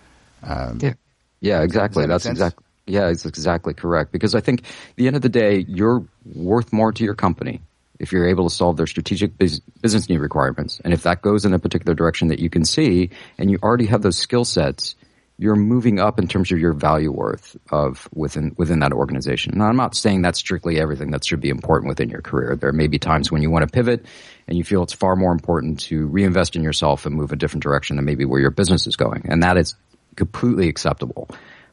Um, 0.42 0.78
yeah, 0.80 0.94
yeah, 1.40 1.62
exactly. 1.62 2.04
That 2.04 2.08
That's 2.08 2.26
exactly. 2.26 2.64
Yeah, 2.90 3.08
it's 3.08 3.24
exactly 3.24 3.72
correct. 3.72 4.12
Because 4.12 4.34
I 4.34 4.40
think 4.40 4.62
at 4.62 4.96
the 4.96 5.06
end 5.06 5.16
of 5.16 5.22
the 5.22 5.28
day, 5.28 5.64
you're 5.68 6.04
worth 6.34 6.72
more 6.72 6.92
to 6.92 7.04
your 7.04 7.14
company 7.14 7.60
if 8.00 8.12
you're 8.12 8.28
able 8.28 8.48
to 8.48 8.54
solve 8.54 8.76
their 8.76 8.86
strategic 8.86 9.36
business 9.36 10.08
need 10.08 10.18
requirements. 10.18 10.80
And 10.82 10.92
if 10.92 11.02
that 11.02 11.22
goes 11.22 11.44
in 11.44 11.52
a 11.52 11.58
particular 11.58 11.94
direction 11.94 12.28
that 12.28 12.38
you 12.38 12.48
can 12.48 12.64
see 12.64 13.10
and 13.38 13.50
you 13.50 13.58
already 13.62 13.86
have 13.86 14.02
those 14.02 14.16
skill 14.16 14.44
sets, 14.44 14.96
you're 15.36 15.54
moving 15.56 16.00
up 16.00 16.18
in 16.18 16.26
terms 16.26 16.50
of 16.50 16.58
your 16.58 16.72
value 16.72 17.12
worth 17.12 17.56
of 17.70 18.08
within 18.14 18.54
within 18.58 18.80
that 18.80 18.92
organization. 18.92 19.52
And 19.52 19.62
I'm 19.62 19.76
not 19.76 19.94
saying 19.94 20.22
that's 20.22 20.38
strictly 20.38 20.80
everything 20.80 21.12
that 21.12 21.24
should 21.24 21.40
be 21.40 21.48
important 21.48 21.88
within 21.88 22.10
your 22.10 22.20
career. 22.20 22.56
There 22.56 22.72
may 22.72 22.88
be 22.88 22.98
times 22.98 23.30
when 23.30 23.40
you 23.40 23.50
want 23.50 23.66
to 23.66 23.72
pivot 23.72 24.04
and 24.48 24.58
you 24.58 24.64
feel 24.64 24.82
it's 24.82 24.92
far 24.92 25.14
more 25.14 25.32
important 25.32 25.80
to 25.80 26.06
reinvest 26.06 26.56
in 26.56 26.62
yourself 26.62 27.06
and 27.06 27.14
move 27.14 27.32
a 27.32 27.36
different 27.36 27.62
direction 27.62 27.96
than 27.96 28.04
maybe 28.04 28.24
where 28.24 28.40
your 28.40 28.50
business 28.50 28.86
is 28.86 28.96
going. 28.96 29.26
And 29.28 29.42
that 29.42 29.56
is 29.56 29.76
completely 30.16 30.68
acceptable. 30.68 31.28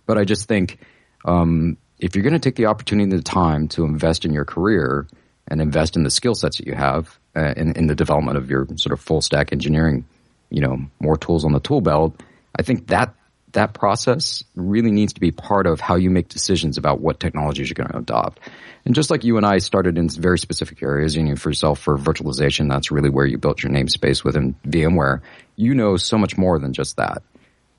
But 0.05 0.17
I 0.17 0.23
just 0.23 0.47
think 0.47 0.79
um, 1.27 1.77
if 1.99 2.15
you're 2.15 2.23
going 2.23 2.33
to 2.33 2.39
take 2.39 2.55
the 2.55 2.65
opportunity 2.65 3.03
and 3.03 3.11
the 3.11 3.23
time 3.23 3.67
to 3.69 3.85
invest 3.85 4.25
in 4.25 4.33
your 4.33 4.45
career 4.45 5.07
and 5.47 5.61
invest 5.61 5.95
in 5.95 6.03
the 6.03 6.09
skill 6.09 6.35
sets 6.35 6.57
that 6.57 6.65
you 6.65 6.73
have 6.73 7.19
uh, 7.35 7.53
in, 7.55 7.73
in 7.73 7.87
the 7.87 7.95
development 7.95 8.37
of 8.37 8.49
your 8.49 8.67
sort 8.75 8.93
of 8.93 8.99
full 8.99 9.21
stack 9.21 9.51
engineering, 9.51 10.05
you 10.49 10.61
know, 10.61 10.77
more 10.99 11.17
tools 11.17 11.45
on 11.45 11.51
the 11.51 11.59
tool 11.59 11.81
belt, 11.81 12.19
I 12.57 12.63
think 12.63 12.87
that 12.87 13.13
that 13.53 13.73
process 13.73 14.43
really 14.55 14.91
needs 14.91 15.13
to 15.13 15.21
be 15.21 15.31
part 15.31 15.67
of 15.67 15.79
how 15.79 15.95
you 15.95 16.09
make 16.09 16.27
decisions 16.27 16.77
about 16.77 16.99
what 16.99 17.19
technologies 17.19 17.69
you're 17.69 17.75
going 17.75 17.89
to 17.89 17.97
adopt. 17.97 18.39
And 18.85 18.93
just 18.93 19.09
like 19.09 19.23
you 19.23 19.37
and 19.37 19.45
I 19.45 19.57
started 19.59 19.97
in 19.97 20.09
very 20.09 20.37
specific 20.37 20.83
areas, 20.83 21.15
you 21.15 21.23
know, 21.23 21.35
for 21.35 21.49
yourself 21.49 21.79
for 21.79 21.97
virtualization, 21.97 22.69
that's 22.69 22.91
really 22.91 23.09
where 23.09 23.25
you 23.25 23.37
built 23.37 23.63
your 23.63 23.71
namespace 23.71 24.23
within 24.23 24.55
VMware. 24.67 25.21
You 25.55 25.73
know 25.73 25.97
so 25.97 26.17
much 26.17 26.37
more 26.37 26.59
than 26.59 26.73
just 26.73 26.97
that. 26.97 27.23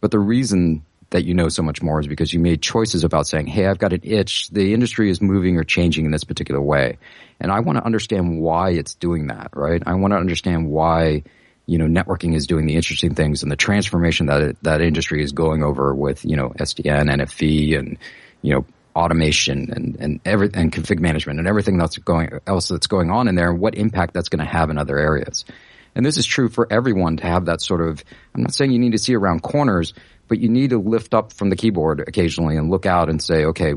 But 0.00 0.10
the 0.10 0.18
reason 0.18 0.84
that 1.10 1.24
you 1.24 1.34
know 1.34 1.48
so 1.48 1.62
much 1.62 1.82
more 1.82 2.00
is 2.00 2.06
because 2.06 2.32
you 2.32 2.40
made 2.40 2.60
choices 2.60 3.04
about 3.04 3.26
saying, 3.26 3.46
Hey, 3.46 3.66
I've 3.66 3.78
got 3.78 3.92
an 3.92 4.00
itch. 4.02 4.48
The 4.48 4.74
industry 4.74 5.10
is 5.10 5.20
moving 5.20 5.56
or 5.56 5.64
changing 5.64 6.04
in 6.04 6.10
this 6.10 6.24
particular 6.24 6.60
way. 6.60 6.98
And 7.40 7.50
I 7.50 7.60
want 7.60 7.78
to 7.78 7.84
understand 7.84 8.40
why 8.40 8.70
it's 8.70 8.94
doing 8.94 9.28
that, 9.28 9.50
right? 9.54 9.82
I 9.86 9.94
want 9.94 10.12
to 10.12 10.18
understand 10.18 10.68
why 10.68 11.22
you 11.68 11.76
know, 11.76 11.84
networking 11.84 12.34
is 12.34 12.46
doing 12.46 12.64
the 12.64 12.76
interesting 12.76 13.14
things 13.14 13.42
and 13.42 13.52
the 13.52 13.56
transformation 13.56 14.24
that 14.26 14.40
it, 14.40 14.56
that 14.62 14.80
industry 14.80 15.22
is 15.22 15.32
going 15.32 15.62
over 15.62 15.94
with, 15.94 16.24
you 16.24 16.34
know, 16.34 16.48
SDN, 16.48 17.14
NFV 17.14 17.78
and, 17.78 17.98
you 18.40 18.54
know, 18.54 18.64
automation 18.96 19.70
and, 19.70 19.96
and 20.00 20.20
every, 20.24 20.48
and 20.54 20.72
config 20.72 20.98
management 20.98 21.38
and 21.38 21.46
everything 21.46 21.76
that's 21.76 21.98
going, 21.98 22.30
else 22.46 22.68
that's 22.68 22.86
going 22.86 23.10
on 23.10 23.28
in 23.28 23.34
there 23.34 23.50
and 23.50 23.60
what 23.60 23.74
impact 23.74 24.14
that's 24.14 24.30
going 24.30 24.42
to 24.42 24.50
have 24.50 24.70
in 24.70 24.78
other 24.78 24.96
areas. 24.96 25.44
And 25.94 26.06
this 26.06 26.16
is 26.16 26.24
true 26.24 26.48
for 26.48 26.66
everyone 26.72 27.18
to 27.18 27.24
have 27.24 27.44
that 27.44 27.60
sort 27.60 27.82
of, 27.82 28.02
I'm 28.34 28.44
not 28.44 28.54
saying 28.54 28.72
you 28.72 28.78
need 28.78 28.92
to 28.92 28.98
see 28.98 29.14
around 29.14 29.42
corners, 29.42 29.92
but 30.28 30.38
you 30.38 30.48
need 30.48 30.70
to 30.70 30.78
lift 30.78 31.14
up 31.14 31.32
from 31.32 31.50
the 31.50 31.56
keyboard 31.56 32.00
occasionally 32.06 32.56
and 32.56 32.70
look 32.70 32.86
out 32.86 33.08
and 33.08 33.22
say, 33.22 33.44
okay, 33.46 33.74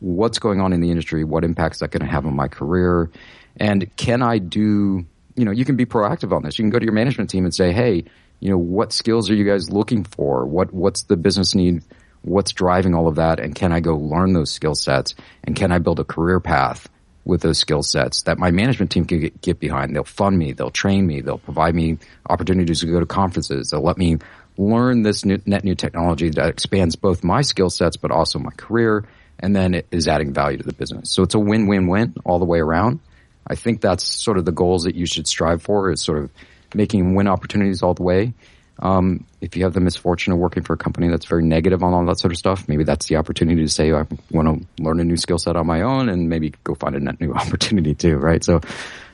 what's 0.00 0.38
going 0.38 0.60
on 0.60 0.72
in 0.72 0.80
the 0.80 0.90
industry? 0.90 1.24
What 1.24 1.44
impact 1.44 1.76
is 1.76 1.78
that 1.80 1.90
going 1.90 2.04
to 2.04 2.10
have 2.12 2.26
on 2.26 2.36
my 2.36 2.48
career? 2.48 3.10
And 3.56 3.94
can 3.96 4.22
I 4.22 4.38
do 4.38 5.06
you 5.36 5.44
know, 5.44 5.50
you 5.50 5.64
can 5.64 5.76
be 5.76 5.86
proactive 5.86 6.34
on 6.34 6.42
this. 6.42 6.58
You 6.58 6.62
can 6.62 6.70
go 6.70 6.78
to 6.78 6.84
your 6.84 6.94
management 6.94 7.30
team 7.30 7.44
and 7.44 7.54
say, 7.54 7.72
hey, 7.72 8.04
you 8.40 8.50
know, 8.50 8.58
what 8.58 8.92
skills 8.92 9.30
are 9.30 9.34
you 9.34 9.44
guys 9.44 9.70
looking 9.70 10.04
for? 10.04 10.46
What, 10.46 10.72
what's 10.72 11.04
the 11.04 11.16
business 11.16 11.54
need? 11.54 11.82
What's 12.22 12.52
driving 12.52 12.94
all 12.94 13.08
of 13.08 13.16
that? 13.16 13.40
And 13.40 13.54
can 13.54 13.72
I 13.72 13.80
go 13.80 13.96
learn 13.96 14.32
those 14.32 14.50
skill 14.50 14.74
sets? 14.74 15.14
And 15.42 15.56
can 15.56 15.72
I 15.72 15.78
build 15.78 16.00
a 16.00 16.04
career 16.04 16.40
path 16.40 16.88
with 17.24 17.40
those 17.40 17.58
skill 17.58 17.82
sets 17.82 18.22
that 18.22 18.38
my 18.38 18.50
management 18.50 18.90
team 18.90 19.04
can 19.06 19.20
get, 19.20 19.40
get 19.40 19.60
behind? 19.60 19.94
They'll 19.94 20.04
fund 20.04 20.38
me. 20.38 20.52
They'll 20.52 20.70
train 20.70 21.06
me. 21.06 21.20
They'll 21.20 21.38
provide 21.38 21.74
me 21.74 21.98
opportunities 22.28 22.80
to 22.80 22.86
go 22.86 23.00
to 23.00 23.06
conferences. 23.06 23.70
They'll 23.70 23.82
let 23.82 23.98
me 23.98 24.18
learn 24.56 25.02
this 25.02 25.24
new, 25.24 25.40
net 25.46 25.64
new 25.64 25.74
technology 25.74 26.30
that 26.30 26.48
expands 26.48 26.96
both 26.96 27.24
my 27.24 27.42
skill 27.42 27.70
sets, 27.70 27.96
but 27.96 28.10
also 28.10 28.38
my 28.38 28.52
career. 28.52 29.04
And 29.38 29.54
then 29.54 29.74
it 29.74 29.86
is 29.90 30.06
adding 30.06 30.32
value 30.32 30.58
to 30.58 30.64
the 30.64 30.72
business. 30.72 31.10
So 31.10 31.22
it's 31.22 31.34
a 31.34 31.38
win-win-win 31.40 32.14
all 32.24 32.38
the 32.38 32.44
way 32.44 32.60
around. 32.60 33.00
I 33.46 33.56
think 33.56 33.80
that's 33.80 34.04
sort 34.04 34.38
of 34.38 34.44
the 34.44 34.52
goals 34.52 34.84
that 34.84 34.94
you 34.94 35.06
should 35.06 35.26
strive 35.26 35.62
for 35.62 35.90
is 35.90 36.02
sort 36.02 36.18
of 36.18 36.30
making 36.74 37.14
win 37.14 37.28
opportunities 37.28 37.82
all 37.82 37.94
the 37.94 38.02
way. 38.02 38.32
Um, 38.78 39.24
if 39.40 39.56
you 39.56 39.64
have 39.64 39.72
the 39.72 39.80
misfortune 39.80 40.32
of 40.32 40.38
working 40.38 40.62
for 40.62 40.72
a 40.72 40.76
company 40.76 41.08
that's 41.08 41.26
very 41.26 41.44
negative 41.44 41.82
on 41.82 41.94
all 41.94 42.04
that 42.06 42.18
sort 42.18 42.32
of 42.32 42.38
stuff, 42.38 42.68
maybe 42.68 42.84
that's 42.84 43.06
the 43.06 43.16
opportunity 43.16 43.62
to 43.62 43.68
say, 43.68 43.92
I 43.92 44.06
want 44.30 44.66
to 44.76 44.82
learn 44.82 44.98
a 45.00 45.04
new 45.04 45.16
skill 45.16 45.38
set 45.38 45.56
on 45.56 45.66
my 45.66 45.82
own 45.82 46.08
and 46.08 46.28
maybe 46.28 46.54
go 46.64 46.74
find 46.74 46.96
a 46.96 47.00
net 47.00 47.20
new 47.20 47.32
opportunity 47.34 47.94
too, 47.94 48.16
right? 48.16 48.42
So, 48.42 48.60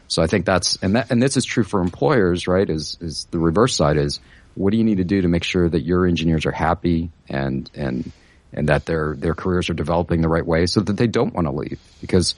so 0.09 0.23
I 0.23 0.27
think 0.27 0.47
that's, 0.47 0.77
and 0.83 0.97
that, 0.97 1.11
and 1.11 1.23
this 1.23 1.37
is 1.37 1.45
true 1.45 1.65
for 1.65 1.81
employers, 1.81 2.49
right? 2.49 2.69
Is, 2.69 2.97
is 3.01 3.27
the 3.31 3.39
reverse 3.39 3.77
side 3.77 3.97
is 3.97 4.21
what 4.55 4.71
do 4.71 4.77
you 4.77 4.85
need 4.85 4.99
to 4.99 5.05
do 5.05 5.23
to 5.23 5.29
make 5.29 5.45
sure 5.45 5.69
that 5.69 5.83
your 5.83 6.07
engineers 6.07 6.47
are 6.47 6.53
happy 6.53 7.11
and, 7.29 7.71
and, 7.75 8.13
and 8.53 8.69
that 8.69 8.87
their, 8.87 9.15
their 9.17 9.35
careers 9.35 9.71
are 9.71 9.75
developing 9.75 10.21
the 10.21 10.29
right 10.29 10.45
way 10.45 10.67
so 10.67 10.81
that 10.81 10.95
they 10.95 11.07
don't 11.07 11.35
want 11.35 11.47
to 11.47 11.53
leave 11.53 11.81
because 12.01 12.35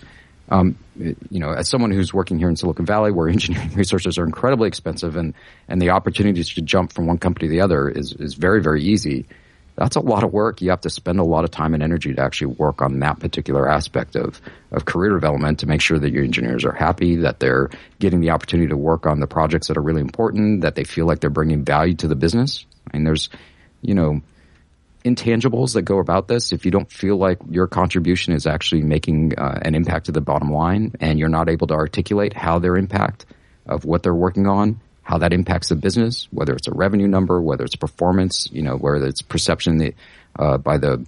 um, 0.53 0.77
you 0.97 1.17
know, 1.31 1.51
as 1.51 1.69
someone 1.69 1.91
who's 1.93 2.13
working 2.13 2.39
here 2.39 2.49
in 2.49 2.57
Silicon 2.57 2.85
Valley, 2.85 3.11
where 3.11 3.29
engineering 3.31 3.73
resources 3.75 4.19
are 4.19 4.25
incredibly 4.25 4.69
expensive, 4.69 5.17
and 5.17 5.35
and 5.69 5.81
the 5.81 5.91
opportunities 5.91 6.51
to 6.55 6.63
jump 6.63 6.93
from 6.93 7.07
one 7.07 7.19
company 7.19 7.49
to 7.49 7.51
the 7.51 7.61
other 7.61 7.89
is 7.89 8.13
is 8.13 8.35
very 8.35 8.61
very 8.63 8.83
easy. 8.83 9.27
That's 9.77 9.97
a 9.97 10.01
lot 10.01 10.23
of 10.23 10.33
work. 10.33 10.61
You 10.61 10.71
have 10.71 10.83
to 10.83 10.91
spend 10.91 11.19
a 11.19 11.25
lot 11.25 11.45
of 11.45 11.51
time 11.51 11.73
and 11.75 11.83
energy 11.83 12.13
to 12.13 12.23
actually 12.23 12.55
work 12.55 12.83
on 12.83 13.01
that 13.01 13.21
particular 13.21 13.69
aspect 13.69 14.17
of 14.17 14.41
of 14.71 14.85
career 14.85 15.13
development 15.13 15.61
to 15.61 15.67
make 15.67 15.81
sure 15.81 15.99
that 15.99 16.13
your 16.13 16.25
engineers 16.25 16.65
are 16.65 16.73
happy, 16.73 17.17
that 17.17 17.41
they're 17.41 17.71
getting 17.99 18.21
the 18.21 18.31
opportunity 18.31 18.69
to 18.69 18.77
work 18.77 19.07
on 19.07 19.21
the 19.21 19.27
projects 19.27 19.69
that 19.69 19.77
are 19.77 19.83
really 19.83 20.01
important, 20.01 20.63
that 20.63 20.75
they 20.75 20.85
feel 20.85 21.07
like 21.07 21.21
they're 21.21 21.31
bringing 21.31 21.65
value 21.65 21.95
to 21.95 22.09
the 22.09 22.17
business. 22.17 22.67
I 22.93 22.97
mean, 22.97 23.05
there's, 23.05 23.31
you 23.81 23.95
know, 23.95 24.23
intangibles 25.05 25.75
that 25.75 25.83
go 25.83 25.99
about 25.99 26.29
this, 26.29 26.53
if 26.53 26.65
you 26.65 26.71
don't 26.71 26.91
feel 26.91 27.17
like 27.17 27.39
your 27.51 27.67
contribution 27.67 28.35
is 28.35 28.47
actually 28.47 28.83
making 28.83 29.39
uh, 29.39 29.59
an 29.63 29.75
impact 29.75 30.07
to 30.07 30.13
the 30.13 30.21
bottom 30.21 30.51
line 30.51 30.93
and 31.01 31.19
you're 31.19 31.29
not 31.29 31.49
able 31.49 31.67
to 31.67 31.75
articulate 31.75 32.33
how 32.33 32.59
their 32.59 32.77
impact 32.77 33.27
of 33.67 33.85
what 33.85 34.03
they're 34.03 34.15
working 34.15 34.47
on, 34.47 34.81
how 35.03 35.19
that 35.19 35.33
impacts 35.33 35.69
the 35.69 35.77
business, 35.77 36.29
whether 36.31 36.55
it's 36.55 36.69
a 36.69 36.75
revenue 36.75 37.09
number, 37.09 37.41
whether 37.41 37.65
it's 37.65 37.77
performance, 37.77 38.49
you 38.53 38.63
know, 38.63 38.77
whether 38.77 39.07
it's 39.07 39.23
perception 39.23 39.93
uh, 40.39 40.59
by 40.59 40.79
the, 40.79 41.05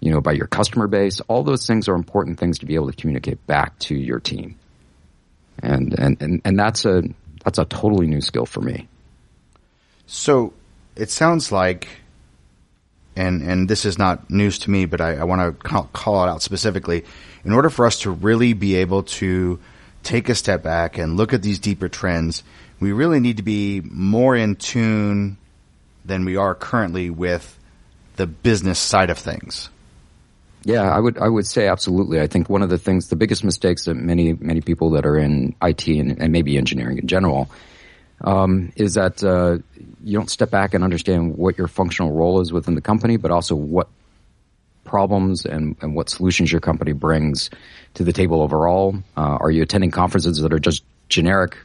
you 0.00 0.10
know, 0.10 0.20
by 0.20 0.32
your 0.32 0.46
customer 0.46 0.86
base, 0.86 1.20
all 1.28 1.42
those 1.42 1.66
things 1.66 1.88
are 1.88 1.94
important 1.94 2.38
things 2.38 2.58
to 2.58 2.66
be 2.66 2.74
able 2.74 2.90
to 2.90 2.96
communicate 2.96 3.46
back 3.46 3.78
to 3.80 3.94
your 3.94 4.18
team. 4.18 4.56
And, 5.62 5.98
and, 5.98 6.20
and, 6.20 6.42
and 6.44 6.58
that's 6.58 6.84
a, 6.84 7.02
that's 7.44 7.58
a 7.58 7.64
totally 7.64 8.06
new 8.06 8.20
skill 8.20 8.46
for 8.46 8.60
me. 8.60 8.88
So 10.06 10.52
it 10.96 11.10
sounds 11.10 11.52
like 11.52 11.88
and 13.16 13.42
and 13.42 13.68
this 13.68 13.84
is 13.84 13.98
not 13.98 14.28
news 14.30 14.58
to 14.60 14.70
me, 14.70 14.86
but 14.86 15.00
I, 15.00 15.16
I 15.16 15.24
want 15.24 15.60
to 15.60 15.68
call 15.92 16.24
it 16.24 16.28
out 16.28 16.42
specifically. 16.42 17.04
In 17.44 17.52
order 17.52 17.70
for 17.70 17.86
us 17.86 18.00
to 18.00 18.10
really 18.10 18.54
be 18.54 18.76
able 18.76 19.04
to 19.04 19.60
take 20.02 20.28
a 20.28 20.34
step 20.34 20.62
back 20.62 20.98
and 20.98 21.16
look 21.16 21.32
at 21.32 21.42
these 21.42 21.58
deeper 21.58 21.88
trends, 21.88 22.42
we 22.84 22.92
really 22.92 23.18
need 23.18 23.38
to 23.38 23.42
be 23.42 23.80
more 23.80 24.36
in 24.36 24.56
tune 24.56 25.38
than 26.04 26.26
we 26.26 26.36
are 26.36 26.54
currently 26.54 27.08
with 27.08 27.58
the 28.16 28.26
business 28.26 28.78
side 28.78 29.08
of 29.08 29.16
things. 29.16 29.70
Yeah, 30.64 30.82
I 30.82 31.00
would 31.00 31.16
I 31.16 31.28
would 31.28 31.46
say 31.46 31.66
absolutely. 31.66 32.20
I 32.20 32.26
think 32.26 32.50
one 32.50 32.60
of 32.60 32.68
the 32.68 32.76
things, 32.76 33.08
the 33.08 33.16
biggest 33.16 33.42
mistakes 33.42 33.86
that 33.86 33.94
many 33.94 34.34
many 34.34 34.60
people 34.60 34.90
that 34.90 35.06
are 35.06 35.16
in 35.16 35.54
IT 35.62 35.88
and, 35.88 36.20
and 36.20 36.30
maybe 36.30 36.58
engineering 36.58 36.98
in 36.98 37.06
general 37.06 37.50
um, 38.20 38.70
is 38.76 38.94
that 38.94 39.24
uh, 39.24 39.58
you 40.02 40.18
don't 40.18 40.30
step 40.30 40.50
back 40.50 40.74
and 40.74 40.84
understand 40.84 41.38
what 41.38 41.56
your 41.56 41.68
functional 41.68 42.12
role 42.12 42.40
is 42.42 42.52
within 42.52 42.74
the 42.74 42.82
company, 42.82 43.16
but 43.16 43.30
also 43.30 43.54
what 43.54 43.88
problems 44.84 45.46
and, 45.46 45.74
and 45.80 45.94
what 45.94 46.10
solutions 46.10 46.52
your 46.52 46.60
company 46.60 46.92
brings 46.92 47.48
to 47.94 48.04
the 48.04 48.12
table 48.12 48.42
overall. 48.42 48.94
Uh, 49.16 49.38
are 49.40 49.50
you 49.50 49.62
attending 49.62 49.90
conferences 49.90 50.36
that 50.42 50.52
are 50.52 50.58
just 50.58 50.84
generic 51.08 51.56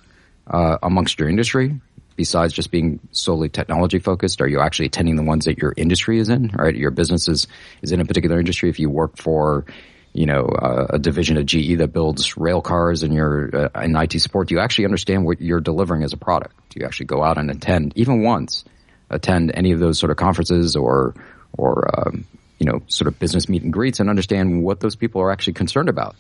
uh, 0.50 0.78
amongst 0.84 1.20
your 1.20 1.30
industry? 1.30 1.80
Besides 2.16 2.52
just 2.52 2.70
being 2.70 3.00
solely 3.12 3.48
technology 3.48 4.00
focused, 4.00 4.42
are 4.42 4.48
you 4.48 4.60
actually 4.60 4.88
attending 4.88 5.16
the 5.16 5.24
ones 5.24 5.46
that 5.46 5.58
your 5.58 5.74
industry 5.78 6.20
is 6.20 6.28
in? 6.28 6.50
Right, 6.50 6.76
your 6.76 6.92
business 6.92 7.28
is, 7.28 7.48
is 7.82 7.92
in 7.92 8.02
a 8.02 8.06
particular 8.06 8.40
industry. 8.40 8.70
If 8.70 8.80
you 8.80 8.90
work 8.90 9.18
for 9.18 9.66
you 10.14 10.26
know, 10.26 10.46
uh, 10.46 10.88
a 10.90 11.00
division 11.00 11.38
of 11.38 11.46
GE 11.46 11.78
that 11.78 11.94
builds 11.94 12.36
rail 12.36 12.62
cars 12.62 13.04
and 13.04 13.14
you're 13.14 13.56
uh, 13.56 13.82
in 13.82 13.96
IT 13.96 14.20
support, 14.20 14.48
do 14.48 14.56
you 14.56 14.60
actually 14.60 14.86
understand 14.86 15.26
what 15.26 15.40
you're 15.40 15.62
delivering 15.62 16.04
as 16.04 16.14
a 16.14 16.18
product? 16.18 16.56
Do 16.70 16.80
you 16.80 16.86
actually 16.86 17.06
go 17.06 17.24
out 17.24 17.38
and 17.38 17.52
attend, 17.52 17.94
even 17.96 18.24
once, 18.24 18.66
attend 19.10 19.52
any 19.54 19.72
of 19.72 19.80
those 19.80 20.00
sort 20.00 20.12
of 20.12 20.18
conferences 20.18 20.76
or, 20.76 21.14
or, 21.58 22.08
um, 22.08 22.26
you 22.60 22.66
know, 22.66 22.82
sort 22.88 23.08
of 23.08 23.20
business 23.20 23.48
meet 23.48 23.62
and 23.62 23.72
greets 23.72 24.00
and 24.00 24.10
understand 24.10 24.64
what 24.64 24.80
those 24.80 24.96
people 24.96 25.22
are 25.22 25.32
actually 25.32 25.54
concerned 25.54 25.90
about 25.90 26.16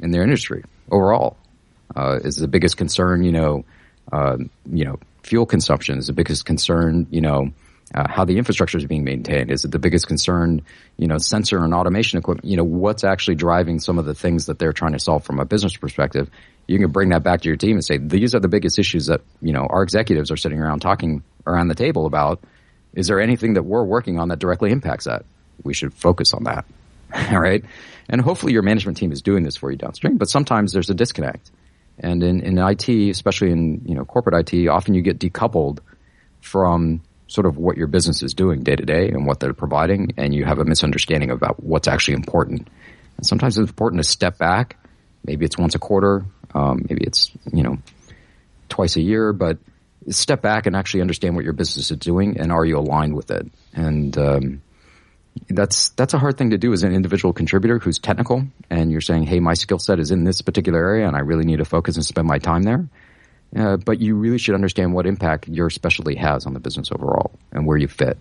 in 0.00 0.10
their 0.10 0.22
industry 0.22 0.64
overall? 0.90 1.36
Uh, 1.96 2.18
is 2.22 2.36
the 2.36 2.48
biggest 2.48 2.76
concern, 2.76 3.24
you 3.24 3.32
know, 3.32 3.64
uh, 4.12 4.36
you 4.70 4.84
know, 4.84 4.98
fuel 5.22 5.46
consumption 5.46 5.98
is 5.98 6.06
the 6.06 6.12
biggest 6.12 6.44
concern, 6.44 7.06
you 7.10 7.20
know, 7.20 7.50
uh, 7.94 8.06
how 8.08 8.24
the 8.24 8.36
infrastructure 8.36 8.78
is 8.78 8.84
being 8.84 9.04
maintained. 9.04 9.50
Is 9.50 9.64
it 9.64 9.70
the 9.70 9.78
biggest 9.78 10.06
concern, 10.06 10.62
you 10.96 11.06
know, 11.06 11.18
sensor 11.18 11.58
and 11.64 11.72
automation 11.72 12.18
equipment? 12.18 12.46
You 12.48 12.56
know, 12.56 12.64
what's 12.64 13.04
actually 13.04 13.36
driving 13.36 13.80
some 13.80 13.98
of 13.98 14.04
the 14.04 14.14
things 14.14 14.46
that 14.46 14.58
they're 14.58 14.72
trying 14.72 14.92
to 14.92 14.98
solve 14.98 15.24
from 15.24 15.40
a 15.40 15.44
business 15.44 15.76
perspective? 15.76 16.30
You 16.66 16.78
can 16.78 16.90
bring 16.90 17.10
that 17.10 17.22
back 17.22 17.40
to 17.42 17.48
your 17.48 17.56
team 17.56 17.76
and 17.76 17.84
say, 17.84 17.96
these 17.96 18.34
are 18.34 18.40
the 18.40 18.48
biggest 18.48 18.78
issues 18.78 19.06
that, 19.06 19.22
you 19.40 19.52
know, 19.52 19.66
our 19.68 19.82
executives 19.82 20.30
are 20.30 20.36
sitting 20.36 20.60
around 20.60 20.80
talking 20.80 21.22
around 21.46 21.68
the 21.68 21.74
table 21.74 22.04
about. 22.04 22.40
Is 22.94 23.06
there 23.06 23.20
anything 23.20 23.54
that 23.54 23.62
we're 23.62 23.84
working 23.84 24.18
on 24.18 24.28
that 24.28 24.38
directly 24.38 24.70
impacts 24.70 25.06
that? 25.06 25.24
We 25.62 25.72
should 25.72 25.94
focus 25.94 26.34
on 26.34 26.44
that. 26.44 26.66
All 27.30 27.40
right. 27.40 27.64
And 28.08 28.20
hopefully 28.20 28.52
your 28.52 28.62
management 28.62 28.98
team 28.98 29.12
is 29.12 29.22
doing 29.22 29.44
this 29.44 29.56
for 29.56 29.70
you 29.70 29.78
downstream, 29.78 30.18
but 30.18 30.28
sometimes 30.28 30.72
there's 30.72 30.90
a 30.90 30.94
disconnect. 30.94 31.50
And 32.00 32.22
in, 32.22 32.40
in 32.40 32.58
IT, 32.58 32.88
especially 32.88 33.50
in, 33.50 33.82
you 33.84 33.94
know, 33.94 34.04
corporate 34.04 34.52
IT, 34.52 34.68
often 34.68 34.94
you 34.94 35.02
get 35.02 35.18
decoupled 35.18 35.80
from 36.40 37.02
sort 37.26 37.46
of 37.46 37.58
what 37.58 37.76
your 37.76 37.86
business 37.86 38.22
is 38.22 38.34
doing 38.34 38.62
day 38.62 38.74
to 38.74 38.84
day 38.84 39.08
and 39.08 39.26
what 39.26 39.38
they're 39.40 39.52
providing, 39.52 40.14
and 40.16 40.34
you 40.34 40.44
have 40.44 40.58
a 40.58 40.64
misunderstanding 40.64 41.30
about 41.30 41.62
what's 41.62 41.86
actually 41.86 42.14
important. 42.14 42.68
And 43.16 43.26
sometimes 43.26 43.58
it's 43.58 43.68
important 43.68 44.02
to 44.02 44.08
step 44.08 44.38
back. 44.38 44.76
Maybe 45.24 45.44
it's 45.44 45.58
once 45.58 45.74
a 45.74 45.78
quarter, 45.78 46.24
um, 46.54 46.86
maybe 46.88 47.04
it's 47.04 47.30
you 47.52 47.62
know 47.62 47.78
twice 48.68 48.96
a 48.96 49.02
year, 49.02 49.32
but 49.32 49.58
step 50.08 50.40
back 50.40 50.66
and 50.66 50.74
actually 50.74 51.02
understand 51.02 51.34
what 51.34 51.44
your 51.44 51.52
business 51.52 51.90
is 51.90 51.98
doing, 51.98 52.38
and 52.38 52.50
are 52.50 52.64
you 52.64 52.78
aligned 52.78 53.14
with 53.14 53.30
it? 53.30 53.46
And 53.74 54.16
um, 54.16 54.62
that's 55.48 55.90
that's 55.90 56.14
a 56.14 56.18
hard 56.18 56.38
thing 56.38 56.50
to 56.50 56.58
do 56.58 56.72
as 56.72 56.82
an 56.82 56.92
individual 56.92 57.32
contributor 57.32 57.78
who's 57.78 57.98
technical, 57.98 58.44
and 58.70 58.90
you're 58.90 59.00
saying, 59.00 59.24
"Hey, 59.24 59.40
my 59.40 59.54
skill 59.54 59.78
set 59.78 59.98
is 59.98 60.10
in 60.10 60.24
this 60.24 60.42
particular 60.42 60.78
area, 60.78 61.06
and 61.06 61.16
I 61.16 61.20
really 61.20 61.44
need 61.44 61.58
to 61.58 61.64
focus 61.64 61.96
and 61.96 62.04
spend 62.04 62.26
my 62.26 62.38
time 62.38 62.62
there." 62.62 62.88
Uh, 63.56 63.76
but 63.76 64.00
you 64.00 64.14
really 64.14 64.38
should 64.38 64.54
understand 64.54 64.92
what 64.92 65.06
impact 65.06 65.48
your 65.48 65.70
specialty 65.70 66.16
has 66.16 66.44
on 66.44 66.52
the 66.52 66.60
business 66.60 66.92
overall 66.92 67.32
and 67.50 67.66
where 67.66 67.78
you 67.78 67.88
fit. 67.88 68.18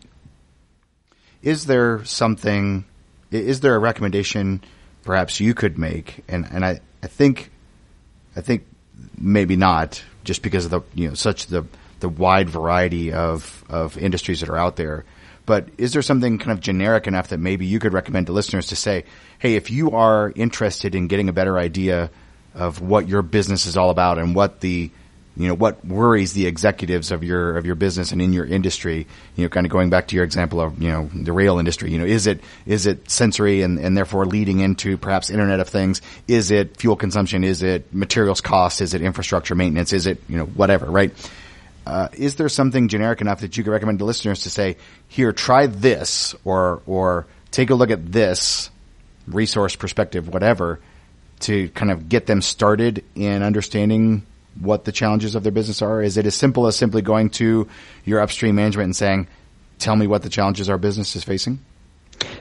Is 1.41 1.65
there 1.65 2.03
something? 2.05 2.85
Is 3.31 3.59
there 3.59 3.75
a 3.75 3.79
recommendation 3.79 4.63
perhaps 5.03 5.39
you 5.39 5.53
could 5.53 5.77
make? 5.77 6.23
And 6.27 6.47
and 6.51 6.65
I, 6.65 6.79
I 7.03 7.07
think 7.07 7.51
I 8.35 8.41
think 8.41 8.65
maybe 9.17 9.55
not 9.55 10.03
just 10.23 10.41
because 10.41 10.65
of 10.65 10.71
the 10.71 10.81
you 10.93 11.09
know 11.09 11.13
such 11.13 11.47
the 11.47 11.65
the 11.99 12.09
wide 12.09 12.49
variety 12.49 13.11
of 13.11 13.63
of 13.69 13.97
industries 13.97 14.41
that 14.41 14.49
are 14.49 14.57
out 14.57 14.75
there. 14.75 15.05
But 15.47 15.69
is 15.79 15.93
there 15.93 16.03
something 16.03 16.37
kind 16.37 16.51
of 16.51 16.59
generic 16.59 17.07
enough 17.07 17.29
that 17.29 17.39
maybe 17.39 17.65
you 17.65 17.79
could 17.79 17.93
recommend 17.93 18.27
to 18.27 18.33
listeners 18.33 18.67
to 18.67 18.75
say, 18.75 19.05
hey, 19.39 19.55
if 19.55 19.71
you 19.71 19.91
are 19.91 20.31
interested 20.35 20.93
in 20.93 21.07
getting 21.07 21.29
a 21.29 21.33
better 21.33 21.57
idea 21.57 22.11
of 22.53 22.81
what 22.81 23.07
your 23.07 23.21
business 23.21 23.65
is 23.65 23.77
all 23.77 23.89
about 23.89 24.19
and 24.19 24.35
what 24.35 24.59
the 24.59 24.91
you 25.37 25.47
know, 25.47 25.53
what 25.53 25.85
worries 25.85 26.33
the 26.33 26.47
executives 26.47 27.11
of 27.11 27.23
your, 27.23 27.57
of 27.57 27.65
your 27.65 27.75
business 27.75 28.11
and 28.11 28.21
in 28.23 28.33
your 28.33 28.45
industry, 28.45 29.05
you 29.35 29.43
know, 29.45 29.49
kind 29.49 29.67
of 29.67 29.71
going 29.71 29.91
back 29.91 30.07
to 30.07 30.15
your 30.15 30.25
example 30.25 30.59
of, 30.59 30.81
you 30.81 30.89
know, 30.89 31.09
the 31.13 31.31
rail 31.31 31.59
industry, 31.59 31.91
you 31.91 31.99
know, 31.99 32.05
is 32.05 32.25
it, 32.25 32.41
is 32.65 32.87
it 32.87 33.07
sensory 33.09 33.61
and, 33.61 33.77
and 33.77 33.95
therefore 33.95 34.25
leading 34.25 34.61
into 34.61 34.97
perhaps 34.97 35.29
internet 35.29 35.59
of 35.59 35.69
things? 35.69 36.01
Is 36.27 36.49
it 36.49 36.77
fuel 36.77 36.95
consumption? 36.95 37.43
Is 37.43 37.61
it 37.61 37.93
materials 37.93 38.41
cost? 38.41 38.81
Is 38.81 38.95
it 38.95 39.03
infrastructure 39.03 39.53
maintenance? 39.53 39.93
Is 39.93 40.07
it, 40.07 40.19
you 40.27 40.37
know, 40.37 40.45
whatever, 40.45 40.87
right? 40.87 41.13
Uh, 41.87 42.09
is 42.13 42.35
there 42.35 42.49
something 42.49 42.89
generic 42.89 43.21
enough 43.21 43.39
that 43.39 43.55
you 43.55 43.63
could 43.63 43.71
recommend 43.71 43.99
to 43.99 44.05
listeners 44.05 44.43
to 44.43 44.49
say, 44.49 44.75
here, 45.07 45.31
try 45.31 45.67
this 45.67 46.35
or, 46.43 46.81
or 46.85 47.25
take 47.51 47.69
a 47.69 47.75
look 47.75 47.91
at 47.91 48.11
this 48.11 48.69
resource 49.25 49.75
perspective, 49.75 50.27
whatever, 50.27 50.81
to 51.39 51.69
kind 51.69 51.89
of 51.89 52.09
get 52.09 52.25
them 52.25 52.41
started 52.41 53.05
in 53.15 53.41
understanding 53.41 54.25
what 54.59 54.83
the 54.83 54.91
challenges 54.91 55.33
of 55.35 55.43
their 55.43 55.51
business 55.51 55.81
are? 55.81 56.01
Is 56.01 56.17
it 56.17 56.25
as 56.25 56.35
simple 56.35 56.67
as 56.67 56.75
simply 56.75 57.01
going 57.01 57.29
to 57.31 57.69
your 58.03 58.19
upstream 58.19 58.55
management 58.55 58.85
and 58.85 58.95
saying, 58.95 59.27
"Tell 59.79 59.95
me 59.95 60.07
what 60.07 60.23
the 60.23 60.29
challenges 60.29 60.69
our 60.69 60.77
business 60.77 61.15
is 61.15 61.23
facing"? 61.23 61.59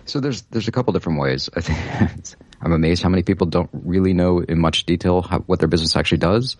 So 0.06 0.18
there's 0.18 0.42
there's 0.50 0.66
a 0.66 0.72
couple 0.72 0.92
different 0.92 1.20
ways. 1.20 1.50
I 1.54 1.60
think 1.60 1.78
I'm 2.60 2.72
amazed 2.72 3.02
how 3.02 3.10
many 3.10 3.22
people 3.22 3.46
don't 3.46 3.70
really 3.72 4.12
know 4.12 4.40
in 4.40 4.58
much 4.58 4.86
detail 4.86 5.22
how, 5.22 5.38
what 5.40 5.60
their 5.60 5.68
business 5.68 5.94
actually 5.94 6.18
does, 6.18 6.56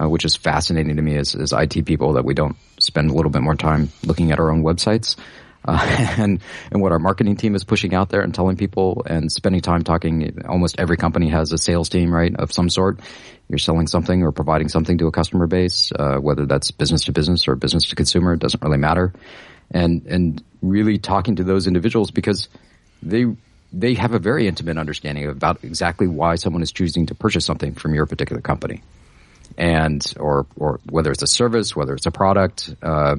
uh, 0.00 0.08
which 0.08 0.24
is 0.24 0.36
fascinating 0.36 0.96
to 0.96 1.02
me 1.02 1.16
as, 1.16 1.34
as 1.34 1.52
IT 1.52 1.84
people 1.84 2.14
that 2.14 2.24
we 2.24 2.34
don't 2.34 2.56
spend 2.78 3.10
a 3.10 3.14
little 3.14 3.30
bit 3.30 3.42
more 3.42 3.54
time 3.54 3.90
looking 4.04 4.32
at 4.32 4.38
our 4.38 4.50
own 4.50 4.62
websites. 4.62 5.16
uh, 5.66 6.14
and 6.18 6.40
and 6.70 6.80
what 6.80 6.92
our 6.92 6.98
marketing 6.98 7.36
team 7.36 7.54
is 7.54 7.64
pushing 7.64 7.94
out 7.94 8.08
there 8.08 8.22
and 8.22 8.34
telling 8.34 8.56
people 8.56 9.02
and 9.06 9.30
spending 9.30 9.60
time 9.60 9.84
talking. 9.84 10.42
Almost 10.48 10.76
every 10.78 10.96
company 10.96 11.28
has 11.28 11.52
a 11.52 11.58
sales 11.58 11.88
team, 11.88 12.12
right, 12.12 12.34
of 12.36 12.52
some 12.52 12.70
sort. 12.70 13.00
You're 13.48 13.58
selling 13.58 13.86
something 13.86 14.22
or 14.22 14.32
providing 14.32 14.68
something 14.68 14.96
to 14.98 15.06
a 15.06 15.12
customer 15.12 15.46
base, 15.46 15.92
uh, 15.98 16.16
whether 16.16 16.46
that's 16.46 16.70
business 16.70 17.04
to 17.04 17.12
business 17.12 17.46
or 17.48 17.56
business 17.56 17.88
to 17.88 17.96
consumer. 17.96 18.32
It 18.34 18.40
doesn't 18.40 18.62
really 18.62 18.78
matter. 18.78 19.12
And 19.70 20.06
and 20.06 20.42
really 20.62 20.98
talking 20.98 21.36
to 21.36 21.44
those 21.44 21.66
individuals 21.66 22.10
because 22.10 22.48
they 23.02 23.26
they 23.72 23.94
have 23.94 24.14
a 24.14 24.18
very 24.18 24.48
intimate 24.48 24.78
understanding 24.78 25.26
about 25.28 25.62
exactly 25.62 26.06
why 26.06 26.36
someone 26.36 26.62
is 26.62 26.72
choosing 26.72 27.06
to 27.06 27.14
purchase 27.14 27.44
something 27.44 27.74
from 27.74 27.94
your 27.94 28.06
particular 28.06 28.40
company, 28.42 28.82
and 29.58 30.14
or 30.18 30.46
or 30.56 30.80
whether 30.88 31.10
it's 31.10 31.22
a 31.22 31.26
service, 31.26 31.74
whether 31.74 31.94
it's 31.94 32.06
a 32.06 32.10
product. 32.10 32.74
Uh, 32.82 33.16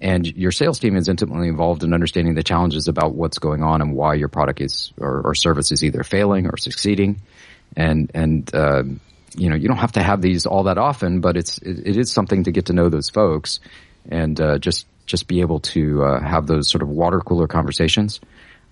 and 0.00 0.26
your 0.36 0.52
sales 0.52 0.78
team 0.78 0.96
is 0.96 1.08
intimately 1.08 1.48
involved 1.48 1.82
in 1.82 1.94
understanding 1.94 2.34
the 2.34 2.42
challenges 2.42 2.88
about 2.88 3.14
what's 3.14 3.38
going 3.38 3.62
on 3.62 3.80
and 3.80 3.94
why 3.94 4.14
your 4.14 4.28
product 4.28 4.60
is 4.60 4.92
or, 4.98 5.22
or 5.22 5.34
service 5.34 5.72
is 5.72 5.82
either 5.82 6.02
failing 6.02 6.46
or 6.46 6.56
succeeding. 6.56 7.22
And 7.76 8.10
and 8.14 8.54
uh, 8.54 8.84
you 9.36 9.48
know 9.48 9.56
you 9.56 9.68
don't 9.68 9.78
have 9.78 9.92
to 9.92 10.02
have 10.02 10.20
these 10.20 10.46
all 10.46 10.64
that 10.64 10.78
often, 10.78 11.20
but 11.20 11.36
it's 11.36 11.58
it, 11.58 11.86
it 11.86 11.96
is 11.96 12.12
something 12.12 12.44
to 12.44 12.52
get 12.52 12.66
to 12.66 12.72
know 12.72 12.88
those 12.88 13.08
folks 13.08 13.60
and 14.08 14.40
uh, 14.40 14.58
just 14.58 14.86
just 15.06 15.28
be 15.28 15.40
able 15.40 15.60
to 15.60 16.02
uh, 16.04 16.20
have 16.20 16.46
those 16.46 16.68
sort 16.68 16.82
of 16.82 16.88
water 16.88 17.20
cooler 17.20 17.46
conversations. 17.46 18.20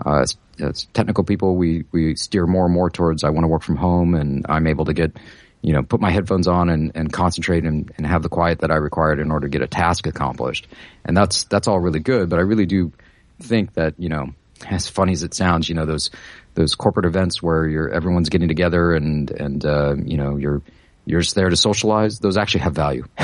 Uh, 0.04 0.20
as, 0.20 0.36
as, 0.58 0.84
technical 0.92 1.24
people, 1.24 1.56
we 1.56 1.84
we 1.92 2.16
steer 2.16 2.46
more 2.46 2.64
and 2.64 2.74
more 2.74 2.90
towards 2.90 3.24
I 3.24 3.30
want 3.30 3.44
to 3.44 3.48
work 3.48 3.62
from 3.62 3.76
home, 3.76 4.14
and 4.14 4.46
I'm 4.48 4.66
able 4.66 4.86
to 4.86 4.92
get 4.92 5.16
you 5.62 5.72
know, 5.72 5.82
put 5.82 6.00
my 6.00 6.10
headphones 6.10 6.48
on 6.48 6.68
and, 6.68 6.92
and 6.94 7.12
concentrate 7.12 7.64
and, 7.64 7.90
and 7.96 8.06
have 8.06 8.22
the 8.22 8.28
quiet 8.28 8.58
that 8.58 8.70
I 8.70 8.76
required 8.76 9.20
in 9.20 9.30
order 9.30 9.46
to 9.46 9.50
get 9.50 9.62
a 9.62 9.68
task 9.68 10.06
accomplished. 10.06 10.66
And 11.04 11.16
that's, 11.16 11.44
that's 11.44 11.68
all 11.68 11.78
really 11.78 12.00
good. 12.00 12.28
But 12.28 12.40
I 12.40 12.42
really 12.42 12.66
do 12.66 12.92
think 13.40 13.74
that, 13.74 13.94
you 13.96 14.08
know, 14.08 14.34
as 14.68 14.88
funny 14.88 15.12
as 15.12 15.22
it 15.22 15.34
sounds, 15.34 15.68
you 15.68 15.76
know, 15.76 15.86
those, 15.86 16.10
those 16.54 16.74
corporate 16.74 17.06
events 17.06 17.42
where 17.42 17.66
you're, 17.66 17.88
everyone's 17.88 18.28
getting 18.28 18.48
together 18.48 18.92
and, 18.92 19.30
and, 19.30 19.64
uh, 19.64 19.94
you 19.96 20.16
know, 20.16 20.36
you're, 20.36 20.62
you're 21.06 21.20
just 21.20 21.36
there 21.36 21.48
to 21.48 21.56
socialize. 21.56 22.18
Those 22.18 22.36
actually 22.36 22.60
have 22.60 22.74
value, 22.74 23.06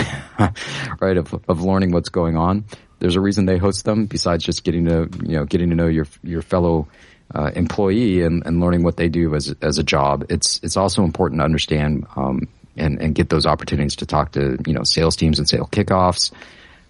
right? 1.00 1.16
Of, 1.16 1.34
of 1.48 1.62
learning 1.62 1.92
what's 1.92 2.08
going 2.08 2.36
on. 2.36 2.64
There's 3.00 3.16
a 3.16 3.20
reason 3.20 3.46
they 3.46 3.58
host 3.58 3.84
them 3.84 4.06
besides 4.06 4.44
just 4.44 4.64
getting 4.64 4.86
to, 4.86 5.08
you 5.22 5.36
know, 5.36 5.44
getting 5.44 5.70
to 5.70 5.76
know 5.76 5.86
your, 5.86 6.06
your 6.22 6.42
fellow, 6.42 6.88
uh, 7.34 7.50
employee 7.54 8.22
and, 8.22 8.44
and, 8.46 8.60
learning 8.60 8.82
what 8.82 8.96
they 8.96 9.08
do 9.08 9.34
as 9.34 9.54
as 9.60 9.78
a 9.78 9.82
job. 9.82 10.24
It's 10.30 10.60
it's 10.62 10.76
also 10.76 11.04
important 11.04 11.40
to 11.40 11.44
understand 11.44 12.06
um, 12.16 12.48
and 12.76 13.00
and 13.00 13.14
get 13.14 13.28
those 13.28 13.46
opportunities 13.46 13.96
to 13.96 14.06
talk 14.06 14.32
to 14.32 14.58
you 14.66 14.72
know 14.72 14.82
sales 14.84 15.16
teams 15.16 15.38
and 15.38 15.48
sales 15.48 15.68
kickoffs. 15.68 16.32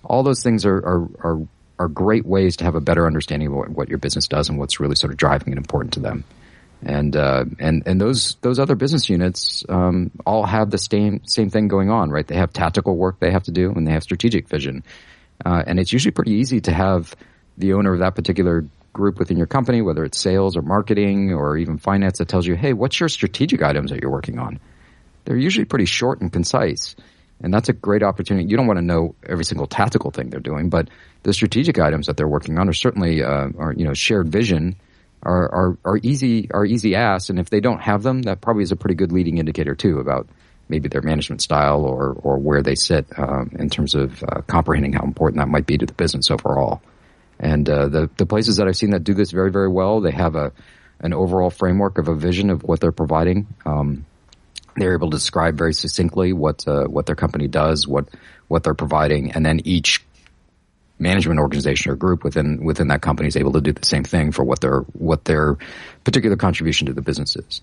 All 0.04 0.22
those 0.22 0.42
things 0.42 0.64
are 0.64 0.76
are 0.76 1.08
are, 1.24 1.48
are 1.80 1.88
great 1.88 2.24
ways 2.24 2.56
to 2.58 2.64
have 2.64 2.76
a 2.76 2.80
better 2.80 3.06
understanding 3.06 3.48
of 3.48 3.54
what, 3.54 3.68
what, 3.70 3.88
your 3.88 3.98
business 3.98 4.26
does 4.28 4.48
and 4.48 4.58
what's 4.58 4.80
really 4.80 4.96
sort 4.96 5.12
of 5.12 5.16
driving 5.16 5.48
and 5.48 5.58
important 5.58 5.94
to 5.94 6.00
them. 6.00 6.24
And 6.82 7.16
uh, 7.16 7.44
and 7.58 7.82
and 7.86 8.00
those 8.00 8.36
those 8.40 8.60
other 8.60 8.76
business 8.76 9.10
units 9.10 9.64
um, 9.68 10.12
all 10.24 10.46
have 10.46 10.70
the 10.70 10.78
same 10.78 11.20
same 11.24 11.50
thing 11.50 11.66
going 11.66 11.90
on, 11.90 12.10
right? 12.10 12.26
They 12.26 12.36
have 12.36 12.52
tactical 12.52 12.96
work 12.96 13.18
they 13.18 13.32
have 13.32 13.42
to 13.44 13.50
do, 13.50 13.72
and 13.72 13.84
they 13.84 13.92
have 13.92 14.04
strategic 14.04 14.48
vision. 14.48 14.84
Uh, 15.44 15.64
and 15.66 15.80
it's 15.80 15.92
usually 15.92 16.12
pretty 16.12 16.32
easy 16.32 16.60
to 16.60 16.72
have 16.72 17.16
the 17.56 17.72
owner 17.72 17.92
of 17.92 18.00
that 18.00 18.14
particular 18.14 18.64
group 18.98 19.18
within 19.18 19.38
your 19.38 19.46
company, 19.46 19.80
whether 19.80 20.04
it's 20.04 20.20
sales 20.20 20.56
or 20.56 20.62
marketing 20.62 21.32
or 21.32 21.56
even 21.56 21.78
finance 21.78 22.18
that 22.18 22.28
tells 22.28 22.46
you, 22.46 22.56
hey, 22.56 22.72
what's 22.74 23.00
your 23.00 23.08
strategic 23.08 23.62
items 23.62 23.90
that 23.90 24.02
you're 24.02 24.10
working 24.10 24.38
on? 24.38 24.60
They're 25.24 25.38
usually 25.38 25.64
pretty 25.64 25.86
short 25.86 26.20
and 26.20 26.32
concise. 26.32 26.96
And 27.40 27.54
that's 27.54 27.68
a 27.68 27.72
great 27.72 28.02
opportunity. 28.02 28.48
You 28.48 28.56
don't 28.56 28.66
want 28.66 28.78
to 28.78 28.84
know 28.84 29.14
every 29.24 29.44
single 29.44 29.68
tactical 29.68 30.10
thing 30.10 30.30
they're 30.30 30.40
doing, 30.40 30.68
but 30.68 30.88
the 31.22 31.32
strategic 31.32 31.78
items 31.78 32.06
that 32.06 32.16
they're 32.16 32.28
working 32.28 32.58
on 32.58 32.68
are 32.68 32.72
certainly, 32.72 33.22
uh, 33.22 33.48
are, 33.58 33.72
you 33.72 33.84
know, 33.84 33.94
shared 33.94 34.28
vision 34.28 34.76
are, 35.22 35.48
are, 35.52 35.78
are 35.84 35.98
easy, 36.02 36.50
are 36.50 36.64
easy 36.64 36.96
asked. 36.96 37.30
And 37.30 37.38
if 37.38 37.48
they 37.50 37.60
don't 37.60 37.80
have 37.80 38.02
them, 38.02 38.22
that 38.22 38.40
probably 38.40 38.64
is 38.64 38.72
a 38.72 38.76
pretty 38.76 38.96
good 38.96 39.12
leading 39.12 39.38
indicator 39.38 39.74
too 39.74 40.00
about 40.00 40.28
maybe 40.68 40.88
their 40.88 41.02
management 41.02 41.40
style 41.40 41.84
or, 41.84 42.12
or 42.12 42.38
where 42.38 42.62
they 42.62 42.74
sit, 42.74 43.06
um, 43.16 43.50
in 43.58 43.70
terms 43.70 43.94
of 43.94 44.22
uh, 44.24 44.42
comprehending 44.48 44.92
how 44.92 45.04
important 45.04 45.38
that 45.40 45.48
might 45.48 45.66
be 45.66 45.78
to 45.78 45.86
the 45.86 45.94
business 45.94 46.30
overall. 46.30 46.82
And 47.38 47.68
uh, 47.68 47.88
the 47.88 48.10
the 48.16 48.26
places 48.26 48.56
that 48.56 48.66
I've 48.66 48.76
seen 48.76 48.90
that 48.90 49.04
do 49.04 49.14
this 49.14 49.30
very 49.30 49.50
very 49.50 49.68
well, 49.68 50.00
they 50.00 50.10
have 50.10 50.34
a 50.34 50.52
an 51.00 51.12
overall 51.12 51.50
framework 51.50 51.98
of 51.98 52.08
a 52.08 52.14
vision 52.14 52.50
of 52.50 52.62
what 52.62 52.80
they're 52.80 52.92
providing. 52.92 53.46
Um, 53.64 54.06
they're 54.76 54.94
able 54.94 55.10
to 55.10 55.16
describe 55.16 55.56
very 55.56 55.74
succinctly 55.74 56.32
what 56.32 56.66
uh, 56.66 56.84
what 56.84 57.06
their 57.06 57.16
company 57.16 57.48
does, 57.48 57.86
what 57.86 58.08
what 58.48 58.64
they're 58.64 58.74
providing, 58.74 59.32
and 59.32 59.44
then 59.44 59.60
each 59.64 60.04
management 60.98 61.38
organization 61.38 61.92
or 61.92 61.96
group 61.96 62.24
within 62.24 62.64
within 62.64 62.88
that 62.88 63.02
company 63.02 63.28
is 63.28 63.36
able 63.36 63.52
to 63.52 63.60
do 63.60 63.72
the 63.72 63.86
same 63.86 64.04
thing 64.04 64.32
for 64.32 64.44
what 64.44 64.60
their 64.60 64.80
what 64.92 65.24
their 65.24 65.56
particular 66.04 66.36
contribution 66.36 66.86
to 66.86 66.92
the 66.92 67.02
business 67.02 67.36
is. 67.36 67.60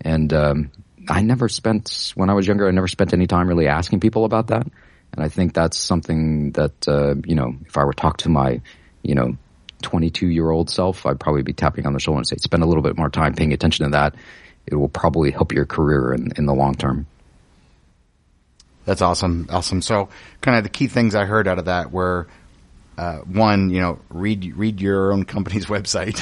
And 0.00 0.32
um, 0.32 0.70
I 1.08 1.22
never 1.22 1.48
spent 1.48 2.12
when 2.14 2.30
I 2.30 2.34
was 2.34 2.46
younger, 2.46 2.68
I 2.68 2.70
never 2.70 2.88
spent 2.88 3.12
any 3.12 3.26
time 3.26 3.48
really 3.48 3.68
asking 3.68 4.00
people 4.00 4.24
about 4.24 4.48
that. 4.48 4.66
And 5.12 5.24
I 5.24 5.28
think 5.28 5.54
that's 5.54 5.78
something 5.78 6.52
that 6.52 6.86
uh, 6.86 7.14
you 7.26 7.34
know, 7.34 7.56
if 7.66 7.76
I 7.76 7.84
were 7.84 7.92
to 7.92 8.00
talk 8.00 8.18
to 8.18 8.28
my 8.28 8.60
you 9.02 9.14
know, 9.14 9.36
22 9.82 10.28
year 10.28 10.50
old 10.50 10.70
self, 10.70 11.06
I'd 11.06 11.20
probably 11.20 11.42
be 11.42 11.52
tapping 11.52 11.86
on 11.86 11.92
the 11.92 12.00
shoulder 12.00 12.18
and 12.18 12.26
say, 12.26 12.36
spend 12.36 12.62
a 12.62 12.66
little 12.66 12.82
bit 12.82 12.96
more 12.96 13.10
time 13.10 13.34
paying 13.34 13.52
attention 13.52 13.84
to 13.86 13.90
that. 13.92 14.14
It 14.66 14.74
will 14.74 14.88
probably 14.88 15.30
help 15.30 15.52
your 15.52 15.66
career 15.66 16.12
in, 16.12 16.32
in 16.36 16.46
the 16.46 16.54
long 16.54 16.74
term. 16.74 17.06
That's 18.84 19.02
awesome. 19.02 19.48
Awesome. 19.50 19.82
So 19.82 20.08
kind 20.40 20.56
of 20.56 20.64
the 20.64 20.70
key 20.70 20.88
things 20.88 21.14
I 21.14 21.26
heard 21.26 21.46
out 21.46 21.58
of 21.58 21.66
that 21.66 21.92
were 21.92 22.26
uh, 22.98 23.18
one, 23.18 23.70
you 23.70 23.80
know, 23.80 24.00
read 24.10 24.56
read 24.56 24.80
your 24.80 25.12
own 25.12 25.24
company's 25.24 25.66
website, 25.76 26.18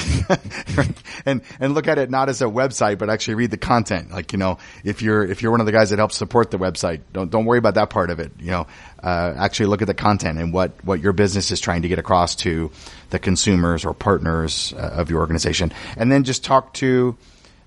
and 1.25 1.41
and 1.59 1.73
look 1.73 1.87
at 1.87 1.97
it 1.97 2.11
not 2.11 2.29
as 2.29 2.39
a 2.43 2.45
website, 2.45 2.99
but 2.99 3.09
actually 3.09 3.33
read 3.33 3.49
the 3.49 3.57
content. 3.57 4.11
Like 4.11 4.31
you 4.31 4.37
know, 4.37 4.59
if 4.83 5.01
you're 5.01 5.25
if 5.25 5.41
you're 5.41 5.49
one 5.49 5.59
of 5.59 5.65
the 5.65 5.71
guys 5.71 5.89
that 5.89 5.97
helps 5.97 6.15
support 6.15 6.51
the 6.51 6.59
website, 6.59 7.01
don't 7.13 7.31
don't 7.31 7.45
worry 7.45 7.57
about 7.57 7.73
that 7.73 7.89
part 7.89 8.11
of 8.11 8.19
it. 8.19 8.31
You 8.39 8.51
know, 8.51 8.67
uh, 9.01 9.33
actually 9.37 9.65
look 9.65 9.81
at 9.81 9.87
the 9.87 9.95
content 9.95 10.37
and 10.37 10.53
what 10.53 10.71
what 10.85 11.01
your 11.01 11.13
business 11.13 11.49
is 11.49 11.59
trying 11.59 11.81
to 11.81 11.87
get 11.87 11.97
across 11.97 12.35
to 12.37 12.69
the 13.09 13.17
consumers 13.17 13.83
or 13.83 13.95
partners 13.95 14.71
uh, 14.77 14.81
of 14.97 15.09
your 15.09 15.21
organization, 15.21 15.73
and 15.97 16.11
then 16.11 16.23
just 16.23 16.43
talk 16.43 16.73
to. 16.75 17.17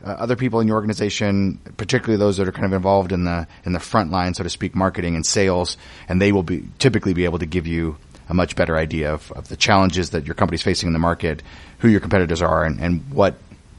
Uh, 0.03 0.13
other 0.13 0.35
people 0.35 0.61
in 0.61 0.67
your 0.67 0.77
organization, 0.77 1.59
particularly 1.77 2.17
those 2.17 2.39
that 2.39 2.49
are 2.49 2.53
kind 2.53 2.65
of 2.65 2.73
involved 2.73 3.13
in 3.13 3.25
the 3.25 3.47
in 3.67 3.75
the 3.75 3.79
front 3.79 4.11
line, 4.11 4.33
so 4.33 4.43
to 4.43 4.49
speak, 4.49 4.75
marketing 4.75 5.15
and 5.15 5.27
sales, 5.27 5.77
and 6.09 6.23
they 6.23 6.33
will 6.33 6.43
be 6.43 6.65
typically 6.79 7.13
be 7.13 7.27
able 7.27 7.39
to 7.39 7.45
give 7.45 7.67
you 7.67 7.99
a 8.31 8.35
much 8.35 8.55
better 8.55 8.77
idea 8.77 9.13
of, 9.13 9.31
of 9.33 9.49
the 9.49 9.57
challenges 9.57 10.11
that 10.11 10.25
your 10.25 10.35
company's 10.35 10.63
facing 10.63 10.87
in 10.87 10.93
the 10.93 11.01
market, 11.01 11.43
who 11.79 11.89
your 11.89 12.01
competitors 12.01 12.41
are, 12.41 12.65
and, 12.65 12.81
and 12.81 13.11
what 13.13 13.35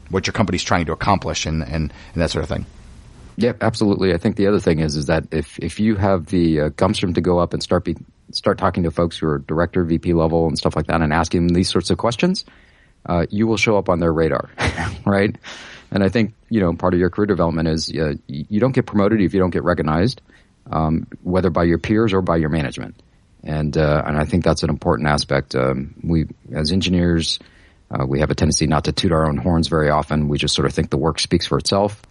what 0.10 0.28
your 0.28 0.34
company's 0.34 0.62
trying 0.62 0.86
to 0.86 0.92
accomplish, 0.92 1.46
and, 1.46 1.64
and, 1.64 1.94
and 2.14 2.22
that 2.22 2.30
sort 2.30 2.44
of 2.44 2.50
thing. 2.50 2.66
Yeah, 3.38 3.54
absolutely. 3.62 4.14
I 4.14 4.18
think 4.18 4.36
the 4.36 4.48
other 4.48 4.60
thing 4.60 4.80
is 4.80 4.98
is 4.98 5.06
that 5.06 5.24
if 5.32 5.58
if 5.60 5.80
you 5.80 5.96
have 5.96 6.26
the 6.26 6.62
uh, 6.62 6.70
gumption 6.76 7.14
to 7.14 7.22
go 7.22 7.40
up 7.40 7.54
and 7.54 7.64
start 7.64 7.86
be, 7.86 7.96
start 8.32 8.58
talking 8.58 8.84
to 8.84 8.92
folks 8.92 9.18
who 9.18 9.28
are 9.28 9.40
director, 9.40 9.86
VP 9.86 10.14
level, 10.14 10.48
and 10.48 10.58
stuff 10.58 10.76
like 10.76 10.88
that, 10.88 11.02
and 11.02 11.14
asking 11.14 11.48
them 11.48 11.56
these 11.56 11.70
sorts 11.70 11.90
of 11.90 11.98
questions, 11.98 12.44
uh, 13.06 13.26
you 13.30 13.48
will 13.48 13.56
show 13.56 13.78
up 13.78 13.88
on 13.88 14.02
their 14.02 14.12
radar, 14.12 14.50
right? 15.06 15.34
And 15.92 16.04
I 16.04 16.10
think 16.10 16.34
you 16.50 16.60
know 16.60 16.74
part 16.74 16.94
of 16.94 17.00
your 17.00 17.10
career 17.10 17.26
development 17.26 17.70
is 17.70 17.90
uh, 17.90 18.16
you 18.28 18.60
don't 18.60 18.74
get 18.74 18.86
promoted 18.86 19.22
if 19.22 19.34
you 19.34 19.40
don't 19.40 19.50
get 19.50 19.64
recognized, 19.64 20.20
um, 20.70 21.08
whether 21.24 21.50
by 21.50 21.64
your 21.64 21.78
peers 21.78 22.12
or 22.12 22.22
by 22.22 22.36
your 22.36 22.50
management 22.50 23.02
and 23.44 23.76
uh, 23.78 24.04
and 24.06 24.18
I 24.18 24.26
think 24.26 24.44
that's 24.44 24.64
an 24.64 24.70
important 24.70 25.08
aspect. 25.08 25.56
Um, 25.56 25.96
we 26.04 26.28
as 26.54 26.72
engineers, 26.72 27.40
uh, 27.90 28.06
we 28.06 28.20
have 28.20 28.30
a 28.30 28.36
tendency 28.36 28.68
not 28.68 28.86
to 28.86 28.92
toot 28.92 29.12
our 29.12 29.28
own 29.28 29.38
horns 29.38 29.68
very 29.68 29.90
often. 29.90 30.28
We 30.28 30.38
just 30.38 30.56
sort 30.56 30.68
of 30.68 30.74
think 30.74 30.90
the 30.90 30.98
work 30.98 31.20
speaks 31.20 31.48
for 31.48 31.58
itself, 31.58 32.02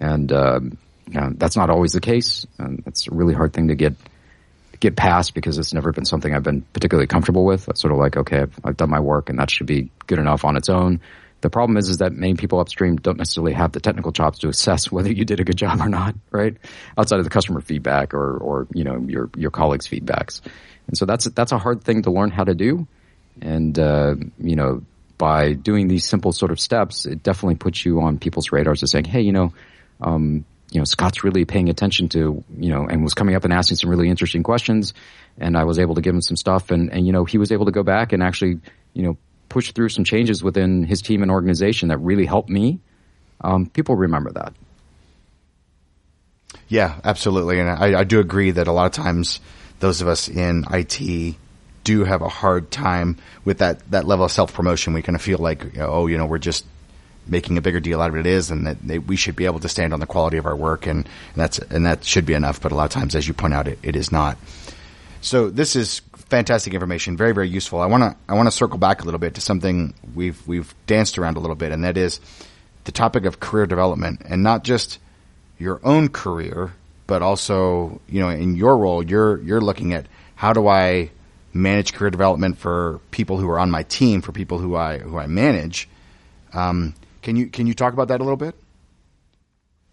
and 0.00 0.30
uh, 0.32 0.60
you 0.62 1.20
know, 1.20 1.30
that's 1.34 1.56
not 1.56 1.70
always 1.70 1.92
the 1.92 2.00
case. 2.00 2.46
And 2.58 2.82
it's 2.86 3.08
a 3.08 3.14
really 3.14 3.34
hard 3.34 3.52
thing 3.52 3.68
to 3.68 3.74
get 3.74 3.94
get 4.80 4.94
past 4.94 5.34
because 5.34 5.58
it's 5.58 5.74
never 5.74 5.92
been 5.92 6.04
something 6.04 6.32
I've 6.32 6.44
been 6.44 6.62
particularly 6.72 7.08
comfortable 7.08 7.44
with. 7.44 7.68
It's 7.68 7.80
sort 7.80 7.92
of 7.92 7.98
like, 7.98 8.16
okay, 8.16 8.42
I've, 8.42 8.60
I've 8.64 8.76
done 8.76 8.90
my 8.90 9.00
work, 9.00 9.28
and 9.28 9.38
that 9.38 9.50
should 9.50 9.66
be 9.66 9.90
good 10.06 10.18
enough 10.18 10.44
on 10.44 10.56
its 10.56 10.68
own. 10.68 11.00
The 11.40 11.50
problem 11.50 11.76
is, 11.76 11.88
is 11.88 11.98
that 11.98 12.12
many 12.12 12.34
people 12.34 12.58
upstream 12.58 12.96
don't 12.96 13.16
necessarily 13.16 13.52
have 13.52 13.72
the 13.72 13.80
technical 13.80 14.12
chops 14.12 14.40
to 14.40 14.48
assess 14.48 14.90
whether 14.92 15.12
you 15.12 15.24
did 15.24 15.40
a 15.40 15.44
good 15.44 15.56
job 15.56 15.80
or 15.80 15.88
not, 15.88 16.14
right? 16.30 16.56
Outside 16.96 17.18
of 17.18 17.24
the 17.24 17.30
customer 17.30 17.60
feedback 17.60 18.14
or, 18.14 18.36
or, 18.38 18.66
you 18.72 18.84
know, 18.84 18.98
your, 19.06 19.30
your 19.36 19.50
colleagues' 19.50 19.86
feedbacks. 19.86 20.40
And 20.86 20.96
so 20.96 21.04
that's, 21.04 21.26
that's 21.26 21.52
a 21.52 21.58
hard 21.58 21.84
thing 21.84 22.02
to 22.02 22.10
learn 22.10 22.30
how 22.30 22.44
to 22.44 22.54
do. 22.54 22.86
And, 23.40 23.78
uh, 23.78 24.16
you 24.38 24.56
know, 24.56 24.82
by 25.16 25.52
doing 25.52 25.88
these 25.88 26.04
simple 26.04 26.32
sort 26.32 26.50
of 26.50 26.60
steps, 26.60 27.06
it 27.06 27.22
definitely 27.22 27.56
puts 27.56 27.84
you 27.84 28.00
on 28.00 28.18
people's 28.18 28.52
radars 28.52 28.82
of 28.82 28.88
saying, 28.88 29.04
hey, 29.04 29.20
you 29.20 29.32
know, 29.32 29.52
um, 30.00 30.44
you 30.70 30.80
know, 30.80 30.84
Scott's 30.84 31.24
really 31.24 31.44
paying 31.44 31.68
attention 31.68 32.08
to, 32.10 32.44
you 32.56 32.68
know, 32.70 32.86
and 32.86 33.02
was 33.02 33.14
coming 33.14 33.34
up 33.34 33.44
and 33.44 33.52
asking 33.52 33.78
some 33.78 33.90
really 33.90 34.08
interesting 34.08 34.42
questions. 34.42 34.92
And 35.38 35.56
I 35.56 35.64
was 35.64 35.78
able 35.78 35.94
to 35.94 36.00
give 36.00 36.14
him 36.14 36.20
some 36.20 36.36
stuff 36.36 36.70
and, 36.70 36.92
and, 36.92 37.06
you 37.06 37.12
know, 37.12 37.24
he 37.24 37.38
was 37.38 37.52
able 37.52 37.66
to 37.66 37.72
go 37.72 37.82
back 37.82 38.12
and 38.12 38.22
actually, 38.22 38.60
you 38.92 39.02
know, 39.02 39.16
push 39.48 39.72
through 39.72 39.88
some 39.88 40.04
changes 40.04 40.42
within 40.42 40.84
his 40.84 41.02
team 41.02 41.22
and 41.22 41.30
organization 41.30 41.88
that 41.88 41.98
really 41.98 42.26
helped 42.26 42.48
me. 42.48 42.80
Um, 43.40 43.66
people 43.66 43.96
remember 43.96 44.32
that. 44.32 44.52
Yeah, 46.68 47.00
absolutely. 47.04 47.60
And 47.60 47.70
I, 47.70 48.00
I 48.00 48.04
do 48.04 48.20
agree 48.20 48.50
that 48.52 48.68
a 48.68 48.72
lot 48.72 48.86
of 48.86 48.92
times 48.92 49.40
those 49.80 50.00
of 50.00 50.08
us 50.08 50.28
in 50.28 50.64
IT 50.70 51.36
do 51.84 52.04
have 52.04 52.20
a 52.20 52.28
hard 52.28 52.70
time 52.70 53.16
with 53.44 53.58
that, 53.58 53.90
that 53.90 54.06
level 54.06 54.26
of 54.26 54.32
self 54.32 54.52
promotion. 54.52 54.92
We 54.92 55.02
kind 55.02 55.16
of 55.16 55.22
feel 55.22 55.38
like, 55.38 55.64
you 55.64 55.78
know, 55.78 55.88
oh, 55.88 56.06
you 56.06 56.18
know, 56.18 56.26
we're 56.26 56.38
just 56.38 56.64
making 57.26 57.58
a 57.58 57.60
bigger 57.60 57.80
deal 57.80 58.00
out 58.00 58.10
of 58.10 58.16
it 58.16 58.26
is 58.26 58.50
and 58.50 58.66
that 58.66 58.80
they, 58.82 58.98
we 58.98 59.16
should 59.16 59.36
be 59.36 59.44
able 59.44 59.60
to 59.60 59.68
stand 59.68 59.92
on 59.92 60.00
the 60.00 60.06
quality 60.06 60.38
of 60.38 60.46
our 60.46 60.56
work 60.56 60.86
and, 60.86 60.98
and 60.98 61.36
that's, 61.36 61.58
and 61.58 61.86
that 61.86 62.04
should 62.04 62.26
be 62.26 62.34
enough. 62.34 62.60
But 62.60 62.72
a 62.72 62.74
lot 62.74 62.84
of 62.84 62.90
times, 62.90 63.14
as 63.14 63.26
you 63.28 63.34
point 63.34 63.54
out, 63.54 63.68
it, 63.68 63.78
it 63.82 63.96
is 63.96 64.10
not. 64.10 64.36
So 65.20 65.50
this 65.50 65.76
is 65.76 66.00
fantastic 66.28 66.74
information, 66.74 67.16
very, 67.16 67.32
very 67.32 67.48
useful. 67.48 67.80
I 67.80 67.86
want 67.86 68.02
to, 68.02 68.16
I 68.28 68.34
want 68.34 68.46
to 68.46 68.52
circle 68.52 68.78
back 68.78 69.02
a 69.02 69.04
little 69.04 69.18
bit 69.18 69.34
to 69.34 69.40
something 69.40 69.94
we've, 70.14 70.46
we've 70.46 70.74
danced 70.86 71.18
around 71.18 71.36
a 71.36 71.40
little 71.40 71.56
bit, 71.56 71.72
and 71.72 71.84
that 71.84 71.96
is 71.96 72.20
the 72.84 72.92
topic 72.92 73.24
of 73.24 73.40
career 73.40 73.66
development 73.66 74.22
and 74.24 74.42
not 74.42 74.64
just 74.64 74.98
your 75.58 75.80
own 75.82 76.08
career, 76.08 76.72
but 77.06 77.22
also, 77.22 78.00
you 78.08 78.20
know, 78.20 78.28
in 78.28 78.56
your 78.56 78.76
role, 78.76 79.02
you're, 79.02 79.40
you're 79.42 79.60
looking 79.60 79.92
at 79.92 80.06
how 80.34 80.52
do 80.52 80.68
I 80.68 81.10
manage 81.52 81.94
career 81.94 82.10
development 82.10 82.58
for 82.58 83.00
people 83.10 83.38
who 83.38 83.48
are 83.50 83.58
on 83.58 83.70
my 83.70 83.82
team, 83.84 84.20
for 84.20 84.32
people 84.32 84.58
who 84.58 84.76
I, 84.76 84.98
who 84.98 85.18
I 85.18 85.26
manage. 85.26 85.88
Um, 86.52 86.94
can 87.22 87.36
you, 87.36 87.46
can 87.46 87.66
you 87.66 87.74
talk 87.74 87.92
about 87.92 88.08
that 88.08 88.20
a 88.20 88.24
little 88.24 88.36
bit? 88.36 88.54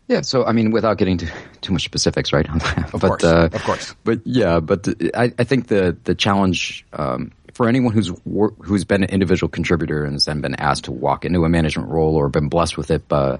Yeah, 0.07 0.21
so 0.21 0.45
I 0.45 0.51
mean, 0.51 0.71
without 0.71 0.97
getting 0.97 1.17
too 1.17 1.29
too 1.61 1.73
much 1.73 1.83
specifics, 1.83 2.31
right? 2.31 2.47
of 2.93 3.01
course, 3.01 3.23
uh, 3.23 3.49
of 3.51 3.63
course. 3.63 3.95
But 4.03 4.21
yeah, 4.25 4.59
but 4.59 4.83
the, 4.83 5.11
I, 5.15 5.33
I 5.37 5.43
think 5.43 5.67
the 5.67 5.97
the 6.03 6.13
challenge 6.13 6.85
um, 6.93 7.31
for 7.53 7.67
anyone 7.67 7.91
who's 7.91 8.11
wor- 8.23 8.53
who's 8.59 8.85
been 8.85 9.03
an 9.03 9.09
individual 9.09 9.49
contributor 9.49 10.03
and 10.03 10.13
has 10.13 10.25
then 10.25 10.41
been 10.41 10.55
asked 10.55 10.85
to 10.85 10.91
walk 10.91 11.25
into 11.25 11.43
a 11.43 11.49
management 11.49 11.89
role 11.89 12.15
or 12.15 12.29
been 12.29 12.49
blessed 12.49 12.77
with 12.77 12.91
it, 12.91 13.03
uh, 13.09 13.37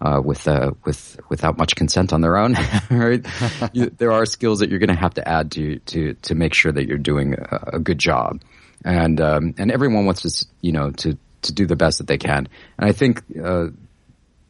uh, 0.00 0.20
with 0.24 0.48
uh, 0.48 0.72
with 0.84 1.20
without 1.28 1.58
much 1.58 1.76
consent 1.76 2.12
on 2.12 2.22
their 2.22 2.36
own, 2.36 2.54
right? 2.90 3.26
you, 3.72 3.90
there 3.90 4.12
are 4.12 4.24
skills 4.24 4.60
that 4.60 4.70
you're 4.70 4.78
going 4.78 4.88
to 4.88 4.94
have 4.94 5.14
to 5.14 5.28
add 5.28 5.52
to 5.52 5.78
to 5.80 6.14
to 6.14 6.34
make 6.34 6.54
sure 6.54 6.72
that 6.72 6.86
you're 6.86 6.98
doing 6.98 7.34
a, 7.34 7.70
a 7.74 7.78
good 7.78 7.98
job, 7.98 8.40
and 8.84 9.20
um, 9.20 9.54
and 9.58 9.70
everyone 9.70 10.06
wants 10.06 10.22
to 10.22 10.46
you 10.60 10.72
know 10.72 10.90
to 10.92 11.18
to 11.42 11.52
do 11.52 11.66
the 11.66 11.76
best 11.76 11.98
that 11.98 12.06
they 12.06 12.18
can, 12.18 12.48
and 12.78 12.88
I 12.88 12.92
think 12.92 13.22
uh, 13.42 13.68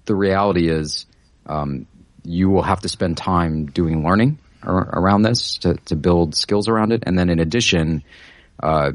the 0.04 0.14
reality 0.14 0.68
is 0.68 1.06
um, 1.46 1.86
you 2.24 2.50
will 2.50 2.62
have 2.62 2.80
to 2.80 2.88
spend 2.88 3.16
time 3.16 3.66
doing 3.66 4.04
learning 4.04 4.38
ar- 4.62 4.88
around 4.92 5.22
this 5.22 5.58
to, 5.58 5.74
to 5.86 5.96
build 5.96 6.34
skills 6.34 6.68
around 6.68 6.92
it. 6.92 7.04
And 7.06 7.18
then 7.18 7.30
in 7.30 7.38
addition, 7.38 8.02
uh, 8.60 8.92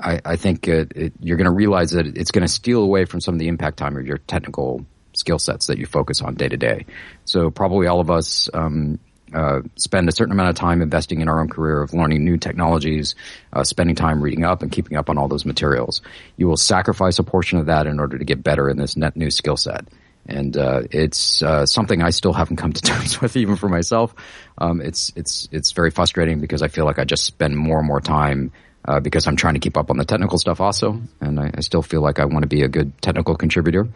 I, 0.00 0.20
I, 0.24 0.36
think 0.36 0.68
it, 0.68 0.92
it, 0.94 1.12
you're 1.20 1.36
going 1.36 1.46
to 1.46 1.50
realize 1.50 1.92
that 1.92 2.06
it's 2.06 2.30
going 2.30 2.46
to 2.46 2.52
steal 2.52 2.82
away 2.82 3.04
from 3.04 3.20
some 3.20 3.34
of 3.34 3.38
the 3.38 3.48
impact 3.48 3.76
time 3.76 3.96
of 3.96 4.06
your 4.06 4.18
technical 4.18 4.84
skill 5.14 5.38
sets 5.38 5.66
that 5.68 5.78
you 5.78 5.86
focus 5.86 6.20
on 6.22 6.34
day 6.34 6.48
to 6.48 6.56
day. 6.56 6.86
So 7.24 7.50
probably 7.50 7.86
all 7.86 8.00
of 8.00 8.10
us, 8.10 8.48
um, 8.52 8.98
uh, 9.32 9.62
spend 9.74 10.08
a 10.08 10.12
certain 10.12 10.30
amount 10.30 10.50
of 10.50 10.54
time 10.54 10.80
investing 10.80 11.20
in 11.20 11.28
our 11.28 11.40
own 11.40 11.48
career 11.48 11.82
of 11.82 11.92
learning 11.92 12.24
new 12.24 12.36
technologies, 12.36 13.16
uh, 13.52 13.64
spending 13.64 13.96
time 13.96 14.22
reading 14.22 14.44
up 14.44 14.62
and 14.62 14.70
keeping 14.70 14.96
up 14.96 15.10
on 15.10 15.18
all 15.18 15.26
those 15.26 15.44
materials. 15.44 16.02
You 16.36 16.46
will 16.46 16.56
sacrifice 16.56 17.18
a 17.18 17.24
portion 17.24 17.58
of 17.58 17.66
that 17.66 17.88
in 17.88 17.98
order 17.98 18.16
to 18.16 18.24
get 18.24 18.44
better 18.44 18.68
in 18.68 18.76
this 18.76 18.96
net 18.96 19.16
new 19.16 19.32
skill 19.32 19.56
set 19.56 19.88
and 20.26 20.56
uh, 20.56 20.82
it's 20.90 21.42
uh, 21.42 21.66
something 21.66 22.02
I 22.02 22.10
still 22.10 22.32
haven't 22.32 22.56
come 22.56 22.72
to 22.72 22.82
terms 22.82 23.20
with, 23.20 23.36
even 23.36 23.56
for 23.56 23.68
myself. 23.68 24.14
Um, 24.58 24.80
it's 24.80 25.12
it's 25.16 25.48
it's 25.52 25.72
very 25.72 25.90
frustrating 25.90 26.40
because 26.40 26.62
I 26.62 26.68
feel 26.68 26.84
like 26.84 26.98
I 26.98 27.04
just 27.04 27.24
spend 27.24 27.56
more 27.56 27.78
and 27.78 27.86
more 27.86 28.00
time 28.00 28.52
uh, 28.86 29.00
because 29.00 29.26
I'm 29.26 29.36
trying 29.36 29.54
to 29.54 29.60
keep 29.60 29.76
up 29.76 29.90
on 29.90 29.96
the 29.96 30.04
technical 30.04 30.38
stuff 30.38 30.60
also, 30.60 31.00
and 31.20 31.40
I, 31.40 31.50
I 31.54 31.60
still 31.60 31.82
feel 31.82 32.00
like 32.00 32.18
I 32.18 32.24
want 32.24 32.42
to 32.42 32.48
be 32.48 32.62
a 32.62 32.68
good 32.68 33.00
technical 33.02 33.36
contributor. 33.36 33.88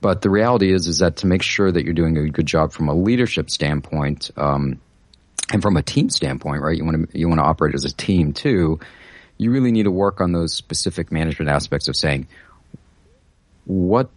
But 0.00 0.22
the 0.22 0.30
reality 0.30 0.72
is, 0.72 0.86
is 0.88 0.98
that 0.98 1.16
to 1.16 1.26
make 1.26 1.42
sure 1.42 1.72
that 1.72 1.84
you're 1.84 1.94
doing 1.94 2.16
a 2.18 2.28
good 2.28 2.46
job 2.46 2.72
from 2.72 2.88
a 2.88 2.94
leadership 2.94 3.50
standpoint, 3.50 4.30
um, 4.36 4.80
and 5.52 5.62
from 5.62 5.76
a 5.76 5.82
team 5.82 6.10
standpoint, 6.10 6.62
right? 6.62 6.76
You 6.76 6.84
want 6.84 7.10
to 7.10 7.18
you 7.18 7.28
want 7.28 7.38
to 7.38 7.44
operate 7.44 7.74
as 7.74 7.84
a 7.84 7.92
team 7.92 8.32
too. 8.32 8.80
You 9.38 9.50
really 9.50 9.70
need 9.70 9.84
to 9.84 9.90
work 9.90 10.20
on 10.20 10.32
those 10.32 10.54
specific 10.54 11.12
management 11.12 11.50
aspects 11.50 11.88
of 11.88 11.96
saying, 11.96 12.26
what 13.64 14.10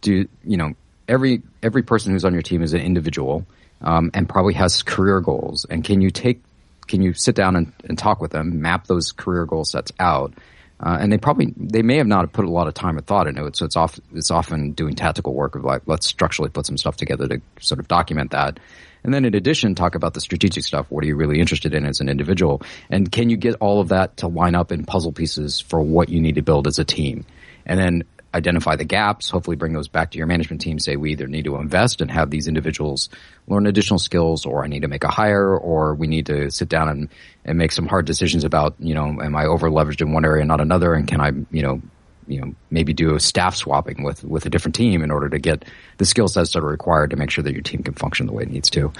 do 0.00 0.28
you 0.44 0.56
know? 0.56 0.74
Every 1.08 1.42
every 1.62 1.82
person 1.82 2.12
who's 2.12 2.24
on 2.24 2.32
your 2.32 2.42
team 2.42 2.62
is 2.62 2.74
an 2.74 2.80
individual 2.80 3.46
um, 3.82 4.10
and 4.14 4.28
probably 4.28 4.54
has 4.54 4.82
career 4.82 5.20
goals. 5.20 5.66
And 5.68 5.84
can 5.84 6.00
you 6.00 6.10
take 6.10 6.42
can 6.86 7.02
you 7.02 7.14
sit 7.14 7.34
down 7.34 7.56
and, 7.56 7.72
and 7.84 7.98
talk 7.98 8.20
with 8.20 8.30
them, 8.30 8.60
map 8.60 8.86
those 8.86 9.12
career 9.12 9.44
goal 9.44 9.64
sets 9.64 9.92
out? 9.98 10.34
Uh, 10.78 10.98
and 11.00 11.10
they 11.10 11.16
probably 11.16 11.54
they 11.56 11.82
may 11.82 11.96
have 11.96 12.06
not 12.06 12.30
put 12.32 12.44
a 12.44 12.50
lot 12.50 12.68
of 12.68 12.74
time 12.74 12.98
or 12.98 13.00
thought 13.00 13.26
into 13.26 13.46
it. 13.46 13.56
So 13.56 13.64
it's 13.64 13.76
off 13.76 13.98
it's 14.14 14.30
often 14.30 14.72
doing 14.72 14.94
tactical 14.94 15.34
work 15.34 15.54
of 15.54 15.64
like 15.64 15.82
let's 15.86 16.06
structurally 16.06 16.50
put 16.50 16.66
some 16.66 16.76
stuff 16.76 16.96
together 16.96 17.26
to 17.28 17.40
sort 17.60 17.80
of 17.80 17.88
document 17.88 18.32
that. 18.32 18.60
And 19.02 19.14
then 19.14 19.24
in 19.24 19.34
addition, 19.34 19.74
talk 19.74 19.94
about 19.94 20.14
the 20.14 20.20
strategic 20.20 20.64
stuff. 20.64 20.86
What 20.90 21.04
are 21.04 21.06
you 21.06 21.16
really 21.16 21.38
interested 21.38 21.72
in 21.74 21.86
as 21.86 22.00
an 22.00 22.08
individual? 22.08 22.60
And 22.90 23.10
can 23.10 23.30
you 23.30 23.36
get 23.36 23.54
all 23.60 23.80
of 23.80 23.88
that 23.88 24.16
to 24.18 24.26
line 24.26 24.56
up 24.56 24.72
in 24.72 24.84
puzzle 24.84 25.12
pieces 25.12 25.60
for 25.60 25.80
what 25.80 26.08
you 26.08 26.20
need 26.20 26.34
to 26.34 26.42
build 26.42 26.66
as 26.66 26.78
a 26.78 26.84
team? 26.84 27.24
And 27.64 27.78
then 27.78 28.04
identify 28.36 28.76
the 28.76 28.84
gaps, 28.84 29.30
hopefully 29.30 29.56
bring 29.56 29.72
those 29.72 29.88
back 29.88 30.10
to 30.10 30.18
your 30.18 30.26
management 30.26 30.60
team, 30.60 30.78
say 30.78 30.96
we 30.96 31.12
either 31.12 31.26
need 31.26 31.46
to 31.46 31.56
invest 31.56 32.00
and 32.00 32.10
have 32.10 32.30
these 32.30 32.46
individuals 32.46 33.08
learn 33.48 33.66
additional 33.66 33.98
skills 33.98 34.44
or 34.44 34.62
I 34.62 34.68
need 34.68 34.82
to 34.82 34.88
make 34.88 35.04
a 35.04 35.10
hire 35.10 35.56
or 35.56 35.94
we 35.94 36.06
need 36.06 36.26
to 36.26 36.50
sit 36.50 36.68
down 36.68 36.88
and, 36.88 37.08
and 37.44 37.58
make 37.58 37.72
some 37.72 37.86
hard 37.86 38.04
decisions 38.06 38.44
about, 38.44 38.74
you 38.78 38.94
know, 38.94 39.06
am 39.20 39.34
I 39.34 39.46
over 39.46 39.70
leveraged 39.70 40.02
in 40.02 40.12
one 40.12 40.24
area 40.24 40.42
and 40.42 40.48
not 40.48 40.60
another 40.60 40.94
and 40.94 41.08
can 41.08 41.20
I, 41.20 41.32
you 41.50 41.62
know, 41.62 41.80
you 42.28 42.40
know, 42.40 42.54
maybe 42.70 42.92
do 42.92 43.14
a 43.14 43.20
staff 43.20 43.54
swapping 43.54 44.02
with, 44.02 44.24
with 44.24 44.46
a 44.46 44.50
different 44.50 44.74
team 44.74 45.02
in 45.02 45.10
order 45.10 45.28
to 45.28 45.38
get 45.38 45.64
the 45.98 46.04
skill 46.04 46.28
sets 46.28 46.52
that 46.52 46.58
are 46.58 46.66
required 46.66 47.10
to 47.10 47.16
make 47.16 47.30
sure 47.30 47.44
that 47.44 47.52
your 47.52 47.62
team 47.62 47.82
can 47.82 47.94
function 47.94 48.26
the 48.26 48.32
way 48.32 48.42
it 48.42 48.50
needs 48.50 48.68
to. 48.70 48.92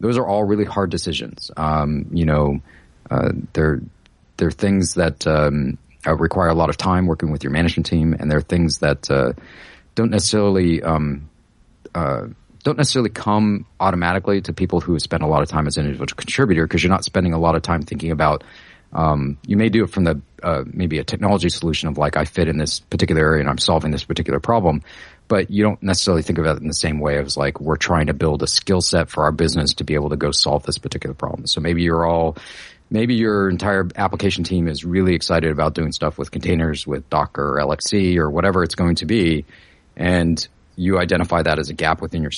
Those 0.00 0.18
are 0.18 0.26
all 0.26 0.44
really 0.44 0.66
hard 0.66 0.90
decisions. 0.90 1.50
Um, 1.56 2.06
you 2.12 2.26
know, 2.26 2.60
uh, 3.10 3.32
they're, 3.54 3.80
they're 4.36 4.50
things 4.50 4.94
that, 4.94 5.26
um, 5.26 5.78
uh, 6.06 6.14
require 6.14 6.48
a 6.48 6.54
lot 6.54 6.70
of 6.70 6.76
time 6.76 7.06
working 7.06 7.30
with 7.30 7.42
your 7.42 7.52
management 7.52 7.86
team, 7.86 8.14
and 8.18 8.30
there 8.30 8.38
are 8.38 8.42
things 8.42 8.78
that 8.78 9.10
uh, 9.10 9.32
don't 9.94 10.10
necessarily 10.10 10.82
um, 10.82 11.28
uh, 11.94 12.26
don't 12.64 12.78
necessarily 12.78 13.10
come 13.10 13.66
automatically 13.78 14.40
to 14.40 14.52
people 14.52 14.80
who 14.80 14.98
spend 14.98 15.22
a 15.22 15.26
lot 15.26 15.42
of 15.42 15.48
time 15.48 15.66
as 15.66 15.76
an 15.76 15.84
individual 15.84 16.16
contributor 16.16 16.66
because 16.66 16.82
you're 16.82 16.90
not 16.90 17.04
spending 17.04 17.32
a 17.32 17.38
lot 17.38 17.54
of 17.54 17.62
time 17.62 17.82
thinking 17.82 18.10
about. 18.10 18.42
Um, 18.92 19.38
you 19.44 19.56
may 19.56 19.68
do 19.70 19.82
it 19.82 19.90
from 19.90 20.04
the 20.04 20.20
uh, 20.42 20.62
maybe 20.66 20.98
a 20.98 21.04
technology 21.04 21.48
solution 21.48 21.88
of 21.88 21.98
like 21.98 22.16
I 22.16 22.24
fit 22.24 22.48
in 22.48 22.58
this 22.58 22.78
particular 22.78 23.20
area 23.22 23.40
and 23.40 23.50
I'm 23.50 23.58
solving 23.58 23.90
this 23.90 24.04
particular 24.04 24.38
problem, 24.38 24.82
but 25.26 25.50
you 25.50 25.64
don't 25.64 25.82
necessarily 25.82 26.22
think 26.22 26.38
about 26.38 26.56
it 26.56 26.62
in 26.62 26.68
the 26.68 26.74
same 26.74 27.00
way 27.00 27.18
as 27.18 27.36
like 27.36 27.60
we're 27.60 27.76
trying 27.76 28.06
to 28.06 28.14
build 28.14 28.42
a 28.42 28.46
skill 28.46 28.80
set 28.80 29.10
for 29.10 29.24
our 29.24 29.32
business 29.32 29.74
to 29.74 29.84
be 29.84 29.94
able 29.94 30.10
to 30.10 30.16
go 30.16 30.30
solve 30.30 30.62
this 30.62 30.78
particular 30.78 31.14
problem. 31.14 31.46
So 31.46 31.60
maybe 31.60 31.82
you're 31.82 32.06
all 32.06 32.36
maybe 32.90 33.14
your 33.14 33.48
entire 33.48 33.88
application 33.96 34.44
team 34.44 34.68
is 34.68 34.84
really 34.84 35.14
excited 35.14 35.50
about 35.50 35.74
doing 35.74 35.92
stuff 35.92 36.18
with 36.18 36.30
containers 36.30 36.86
with 36.86 37.08
Docker 37.10 37.58
or 37.58 37.60
LXC 37.60 38.16
or 38.16 38.30
whatever 38.30 38.62
it's 38.62 38.74
going 38.74 38.96
to 38.96 39.06
be, 39.06 39.44
and 39.96 40.46
you 40.76 40.98
identify 40.98 41.42
that 41.42 41.58
as 41.58 41.70
a 41.70 41.74
gap 41.74 42.00
within 42.00 42.22
your 42.22 42.32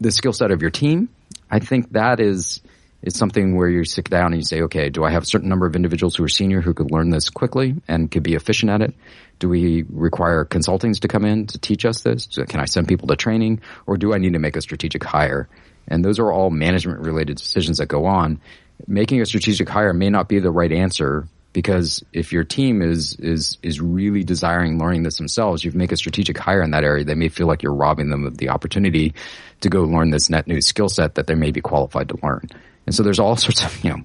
the 0.00 0.10
skill 0.10 0.32
set 0.32 0.50
of 0.50 0.62
your 0.62 0.70
team. 0.70 1.08
I 1.50 1.58
think 1.58 1.92
that 1.92 2.20
is 2.20 2.60
is 3.02 3.16
something 3.16 3.56
where 3.56 3.68
you 3.68 3.84
sit 3.84 4.08
down 4.08 4.26
and 4.26 4.36
you 4.36 4.44
say, 4.44 4.62
okay, 4.62 4.88
do 4.88 5.02
I 5.02 5.10
have 5.10 5.24
a 5.24 5.26
certain 5.26 5.48
number 5.48 5.66
of 5.66 5.74
individuals 5.74 6.14
who 6.14 6.22
are 6.22 6.28
senior 6.28 6.60
who 6.60 6.72
could 6.72 6.92
learn 6.92 7.10
this 7.10 7.30
quickly 7.30 7.74
and 7.88 8.10
could 8.10 8.22
be 8.22 8.34
efficient 8.34 8.70
at 8.70 8.80
it? 8.80 8.94
Do 9.40 9.48
we 9.48 9.84
require 9.90 10.44
consultings 10.44 11.00
to 11.00 11.08
come 11.08 11.24
in 11.24 11.48
to 11.48 11.58
teach 11.58 11.84
us 11.84 12.02
this? 12.02 12.26
Can 12.26 12.60
I 12.60 12.64
send 12.64 12.86
people 12.86 13.08
to 13.08 13.16
training 13.16 13.60
or 13.86 13.96
do 13.96 14.14
I 14.14 14.18
need 14.18 14.34
to 14.34 14.38
make 14.38 14.54
a 14.54 14.60
strategic 14.60 15.02
hire? 15.02 15.48
And 15.88 16.04
those 16.04 16.20
are 16.20 16.30
all 16.30 16.50
management 16.50 17.00
related 17.00 17.38
decisions 17.38 17.78
that 17.78 17.86
go 17.86 18.06
on 18.06 18.40
making 18.86 19.20
a 19.20 19.26
strategic 19.26 19.68
hire 19.68 19.92
may 19.92 20.10
not 20.10 20.28
be 20.28 20.38
the 20.38 20.50
right 20.50 20.72
answer 20.72 21.26
because 21.52 22.02
if 22.12 22.32
your 22.32 22.44
team 22.44 22.80
is 22.80 23.14
is 23.16 23.58
is 23.62 23.80
really 23.80 24.24
desiring 24.24 24.78
learning 24.78 25.02
this 25.02 25.18
themselves, 25.18 25.64
you 25.64 25.72
make 25.72 25.92
a 25.92 25.96
strategic 25.96 26.38
hire 26.38 26.62
in 26.62 26.70
that 26.70 26.84
area. 26.84 27.04
They 27.04 27.14
may 27.14 27.28
feel 27.28 27.46
like 27.46 27.62
you're 27.62 27.74
robbing 27.74 28.10
them 28.10 28.24
of 28.24 28.38
the 28.38 28.48
opportunity 28.48 29.14
to 29.60 29.68
go 29.68 29.82
learn 29.82 30.10
this 30.10 30.30
net 30.30 30.46
new 30.46 30.60
skill 30.60 30.88
set 30.88 31.16
that 31.16 31.26
they 31.26 31.34
may 31.34 31.50
be 31.50 31.60
qualified 31.60 32.08
to 32.08 32.18
learn. 32.22 32.48
And 32.86 32.94
so 32.94 33.02
there's 33.02 33.18
all 33.18 33.36
sorts 33.36 33.64
of 33.64 33.84
you 33.84 33.90
know 33.90 34.04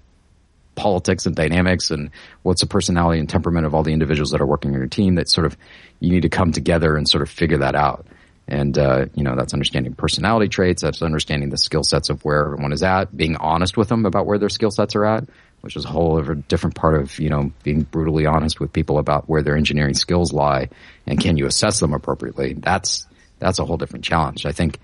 politics 0.75 1.25
and 1.25 1.35
dynamics 1.35 1.89
and 1.89 2.11
what's 2.43 2.61
the 2.61 2.67
personality 2.67 3.19
and 3.19 3.27
temperament 3.27 3.65
of 3.65 3.73
all 3.73 3.83
the 3.83 3.93
individuals 3.93 4.31
that 4.31 4.41
are 4.41 4.45
working 4.45 4.73
in 4.73 4.77
your 4.77 4.87
team 4.87 5.15
that 5.15 5.27
sort 5.27 5.45
of 5.45 5.57
you 5.99 6.11
need 6.11 6.21
to 6.21 6.29
come 6.29 6.51
together 6.51 6.95
and 6.95 7.09
sort 7.09 7.23
of 7.23 7.29
figure 7.29 7.57
that 7.57 7.75
out. 7.75 8.05
And, 8.47 8.77
uh, 8.77 9.07
you 9.13 9.23
know, 9.23 9.35
that's 9.35 9.53
understanding 9.53 9.93
personality 9.93 10.47
traits. 10.47 10.81
That's 10.81 11.01
understanding 11.01 11.49
the 11.49 11.57
skill 11.57 11.83
sets 11.83 12.09
of 12.09 12.23
where 12.23 12.45
everyone 12.45 12.71
is 12.71 12.81
at, 12.81 13.15
being 13.15 13.35
honest 13.37 13.75
with 13.75 13.89
them 13.89 14.05
about 14.05 14.25
where 14.25 14.37
their 14.37 14.49
skill 14.49 14.71
sets 14.71 14.95
are 14.95 15.05
at, 15.05 15.25
which 15.61 15.75
is 15.75 15.83
a 15.83 15.89
whole 15.89 16.17
other 16.17 16.35
different 16.35 16.75
part 16.75 16.95
of, 16.95 17.19
you 17.19 17.29
know, 17.29 17.51
being 17.63 17.81
brutally 17.81 18.25
honest 18.25 18.59
with 18.59 18.71
people 18.71 18.99
about 18.99 19.27
where 19.27 19.41
their 19.41 19.57
engineering 19.57 19.95
skills 19.95 20.31
lie 20.31 20.69
and 21.05 21.19
can 21.19 21.35
you 21.35 21.45
assess 21.45 21.79
them 21.79 21.93
appropriately. 21.93 22.53
That's, 22.53 23.05
that's 23.39 23.59
a 23.59 23.65
whole 23.65 23.77
different 23.77 24.05
challenge. 24.05 24.45
I 24.45 24.53
think, 24.53 24.79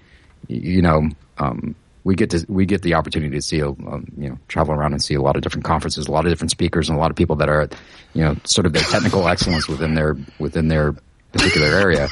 you 0.49 0.81
know, 0.81 1.09
um, 1.38 1.75
we 2.03 2.15
get 2.15 2.31
to 2.31 2.45
we 2.49 2.65
get 2.65 2.81
the 2.81 2.95
opportunity 2.95 3.35
to 3.35 3.41
see 3.41 3.61
um, 3.61 4.05
you 4.17 4.29
know 4.29 4.38
travel 4.47 4.73
around 4.73 4.91
and 4.91 5.01
see 5.01 5.13
a 5.13 5.21
lot 5.21 5.35
of 5.35 5.41
different 5.41 5.63
conferences, 5.63 6.07
a 6.07 6.11
lot 6.11 6.25
of 6.25 6.31
different 6.31 6.51
speakers, 6.51 6.89
and 6.89 6.97
a 6.97 7.01
lot 7.01 7.11
of 7.11 7.15
people 7.15 7.38
that 7.38 7.49
are 7.49 7.69
you 8.13 8.23
know 8.23 8.35
sort 8.43 8.65
of 8.65 8.73
their 8.73 8.83
technical 8.83 9.27
excellence 9.29 9.67
within 9.67 9.93
their 9.93 10.17
within 10.39 10.67
their 10.67 10.93
particular 11.31 11.67
area. 11.67 12.09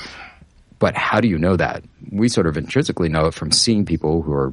But 0.81 0.97
how 0.97 1.21
do 1.21 1.27
you 1.27 1.37
know 1.37 1.55
that? 1.57 1.83
We 2.11 2.27
sort 2.27 2.47
of 2.47 2.57
intrinsically 2.57 3.07
know 3.07 3.27
it 3.27 3.35
from 3.35 3.51
seeing 3.51 3.85
people 3.85 4.23
who 4.23 4.33
are 4.33 4.51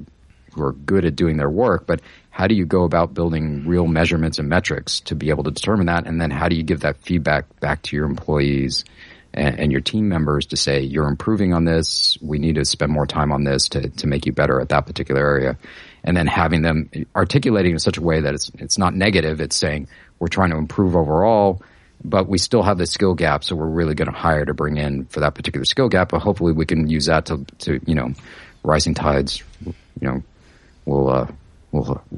who 0.53 0.63
are 0.63 0.73
good 0.73 1.07
at 1.07 1.17
doing 1.17 1.39
their 1.39 1.49
work, 1.49 1.87
but 1.87 2.03
how 2.29 2.47
do 2.47 2.55
you 2.55 2.67
go 2.67 2.85
about 2.85 3.15
building 3.15 3.67
real 3.67 3.87
measurements 3.87 4.39
and 4.39 4.47
metrics 4.47 5.01
to 5.01 5.15
be 5.15 5.31
able 5.31 5.45
to 5.45 5.51
determine 5.51 5.87
that? 5.87 6.07
And 6.07 6.21
then 6.21 6.31
how 6.31 6.51
do 6.51 6.57
you 6.57 6.63
give 6.63 6.81
that 6.81 6.99
feedback 6.99 7.45
back 7.61 7.81
to 7.85 7.97
your 7.97 8.05
employees 8.05 8.85
and, 9.33 9.59
and 9.59 9.73
your 9.73 9.81
team 9.81 10.09
members 10.09 10.45
to 10.47 10.57
say, 10.57 10.81
you're 10.81 11.09
improving 11.09 11.55
on 11.55 11.65
this. 11.65 12.19
We 12.21 12.39
need 12.39 12.57
to 12.57 12.65
spend 12.67 12.93
more 12.93 13.07
time 13.07 13.33
on 13.33 13.45
this 13.45 13.69
to, 13.71 13.89
to 13.89 14.07
make 14.07 14.27
you 14.27 14.33
better 14.33 14.61
at 14.61 14.69
that 14.69 14.87
particular 14.87 15.23
area. 15.23 15.57
And 16.05 16.15
then 16.15 16.27
having 16.27 16.61
them 16.61 16.91
articulating 17.17 17.73
in 17.73 17.79
such 17.79 17.97
a 17.97 18.03
way 18.03 18.21
that 18.21 18.35
it's, 18.35 18.51
it's 18.59 18.77
not 18.77 18.95
negative. 18.95 19.41
It's 19.41 19.57
saying 19.57 19.89
we're 20.19 20.29
trying 20.29 20.51
to 20.51 20.57
improve 20.57 20.95
overall 20.95 21.63
but 22.05 22.29
we 22.29 22.39
still 22.39 22.63
have 22.63 22.79
the 22.79 22.87
skill 22.87 23.15
gap, 23.15 23.45
so 23.45 23.57
we're 23.57 23.67
really 23.67 23.95
going 23.95 24.11
to 24.11 24.17
hire 24.17 24.45
to 24.45 24.55
bring 24.55 24.77
in 24.77 25.07
for 25.07 25.21
that 25.21 25.35
particular 25.35 25.65
skill 25.65 25.89
gap. 25.89 26.11
But 26.11 26.21
hopefully, 26.21 26.53
we 26.53 26.67
can 26.67 26.89
use 26.89 27.07
that 27.07 27.27
to, 27.27 27.45
to 27.61 27.81
you 27.87 27.95
know, 27.95 28.13
rising 28.63 28.95
tides, 28.95 29.43
you 29.65 29.75
know, 30.01 30.23
will 30.85 31.11
uh, 31.11 31.27
will 31.73 31.93
uh, 31.93 32.17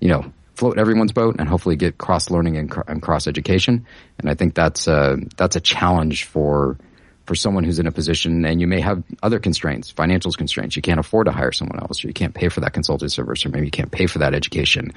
you 0.00 0.08
know 0.08 0.32
float 0.54 0.78
everyone's 0.78 1.12
boat 1.12 1.36
and 1.38 1.48
hopefully 1.48 1.76
get 1.76 1.98
cross 1.98 2.30
learning 2.30 2.56
and, 2.56 2.74
and 2.86 3.02
cross 3.02 3.26
education. 3.26 3.86
And 4.18 4.30
I 4.30 4.34
think 4.34 4.54
that's 4.54 4.86
uh, 4.88 5.16
that's 5.36 5.56
a 5.56 5.60
challenge 5.60 6.24
for 6.24 6.78
for 7.26 7.34
someone 7.34 7.64
who's 7.64 7.78
in 7.78 7.86
a 7.86 7.92
position 7.92 8.44
and 8.44 8.60
you 8.60 8.66
may 8.66 8.80
have 8.80 9.02
other 9.22 9.38
constraints, 9.38 9.92
financials 9.92 10.36
constraints. 10.36 10.76
You 10.76 10.82
can't 10.82 11.00
afford 11.00 11.26
to 11.26 11.32
hire 11.32 11.52
someone 11.52 11.80
else 11.80 12.04
or 12.04 12.08
you 12.08 12.14
can't 12.14 12.34
pay 12.34 12.48
for 12.48 12.60
that 12.60 12.74
consulting 12.74 13.08
service 13.08 13.46
or 13.46 13.48
maybe 13.48 13.66
you 13.66 13.70
can't 13.70 13.90
pay 13.90 14.06
for 14.06 14.18
that 14.18 14.34
education. 14.34 14.92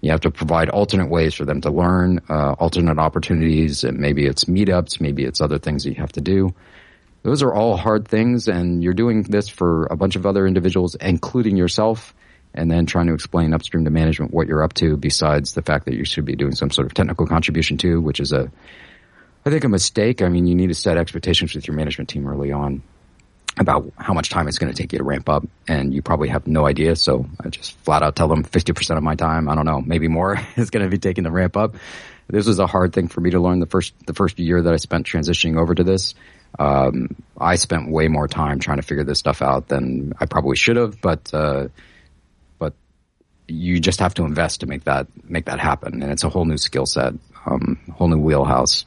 You 0.00 0.12
have 0.12 0.20
to 0.20 0.30
provide 0.30 0.68
alternate 0.68 1.08
ways 1.08 1.34
for 1.34 1.44
them 1.44 1.60
to 1.62 1.70
learn, 1.70 2.20
uh, 2.28 2.52
alternate 2.52 2.98
opportunities. 2.98 3.82
And 3.82 3.98
maybe 3.98 4.26
it's 4.26 4.44
meetups, 4.44 5.00
maybe 5.00 5.24
it's 5.24 5.40
other 5.40 5.58
things 5.58 5.82
that 5.84 5.90
you 5.90 5.96
have 5.96 6.12
to 6.12 6.20
do. 6.20 6.54
Those 7.22 7.42
are 7.42 7.52
all 7.52 7.76
hard 7.76 8.06
things 8.06 8.46
and 8.46 8.82
you're 8.82 8.94
doing 8.94 9.22
this 9.22 9.48
for 9.48 9.86
a 9.86 9.96
bunch 9.96 10.14
of 10.14 10.24
other 10.24 10.46
individuals, 10.46 10.94
including 10.94 11.56
yourself 11.56 12.14
and 12.54 12.70
then 12.70 12.86
trying 12.86 13.06
to 13.06 13.14
explain 13.14 13.54
upstream 13.54 13.84
to 13.84 13.90
management 13.90 14.32
what 14.32 14.46
you're 14.46 14.62
up 14.62 14.74
to 14.74 14.96
besides 14.96 15.54
the 15.54 15.62
fact 15.62 15.86
that 15.86 15.94
you 15.94 16.04
should 16.04 16.24
be 16.24 16.36
doing 16.36 16.54
some 16.54 16.70
sort 16.70 16.86
of 16.86 16.94
technical 16.94 17.26
contribution 17.26 17.76
too, 17.76 18.00
which 18.00 18.20
is 18.20 18.32
a, 18.32 18.50
I 19.44 19.50
think 19.50 19.64
a 19.64 19.68
mistake. 19.68 20.22
I 20.22 20.28
mean, 20.28 20.46
you 20.46 20.54
need 20.54 20.68
to 20.68 20.74
set 20.74 20.96
expectations 20.96 21.54
with 21.54 21.66
your 21.66 21.76
management 21.76 22.08
team 22.08 22.28
early 22.28 22.52
on 22.52 22.82
about 23.58 23.92
how 23.98 24.14
much 24.14 24.30
time 24.30 24.48
it's 24.48 24.58
going 24.58 24.72
to 24.72 24.76
take 24.76 24.92
you 24.92 24.98
to 24.98 25.04
ramp 25.04 25.28
up 25.28 25.44
and 25.68 25.92
you 25.92 26.00
probably 26.00 26.28
have 26.28 26.46
no 26.46 26.66
idea. 26.66 26.96
So 26.96 27.26
I 27.44 27.48
just 27.48 27.72
flat 27.80 28.02
out 28.02 28.16
tell 28.16 28.28
them 28.28 28.44
50% 28.44 28.96
of 28.96 29.02
my 29.02 29.14
time, 29.14 29.48
I 29.48 29.54
don't 29.54 29.66
know, 29.66 29.80
maybe 29.80 30.08
more 30.08 30.40
is 30.56 30.70
going 30.70 30.84
to 30.84 30.90
be 30.90 30.98
taking 30.98 31.24
the 31.24 31.30
ramp 31.30 31.56
up. 31.56 31.74
This 32.28 32.46
was 32.46 32.58
a 32.60 32.66
hard 32.66 32.94
thing 32.94 33.08
for 33.08 33.20
me 33.20 33.30
to 33.30 33.40
learn 33.40 33.58
the 33.58 33.66
first, 33.66 33.94
the 34.06 34.14
first 34.14 34.38
year 34.38 34.62
that 34.62 34.72
I 34.72 34.76
spent 34.76 35.06
transitioning 35.06 35.58
over 35.58 35.74
to 35.74 35.84
this. 35.84 36.14
Um, 36.58 37.16
I 37.38 37.56
spent 37.56 37.90
way 37.90 38.08
more 38.08 38.28
time 38.28 38.58
trying 38.58 38.78
to 38.78 38.82
figure 38.82 39.04
this 39.04 39.18
stuff 39.18 39.42
out 39.42 39.68
than 39.68 40.14
I 40.18 40.26
probably 40.26 40.56
should 40.56 40.76
have, 40.76 41.00
but, 41.00 41.32
uh, 41.34 41.68
but 42.58 42.74
you 43.48 43.80
just 43.80 44.00
have 44.00 44.14
to 44.14 44.24
invest 44.24 44.60
to 44.60 44.66
make 44.66 44.84
that, 44.84 45.08
make 45.24 45.46
that 45.46 45.58
happen. 45.58 46.02
And 46.02 46.10
it's 46.10 46.24
a 46.24 46.30
whole 46.30 46.46
new 46.46 46.58
skill 46.58 46.86
set, 46.86 47.12
um, 47.44 47.78
whole 47.92 48.08
new 48.08 48.18
wheelhouse 48.18 48.86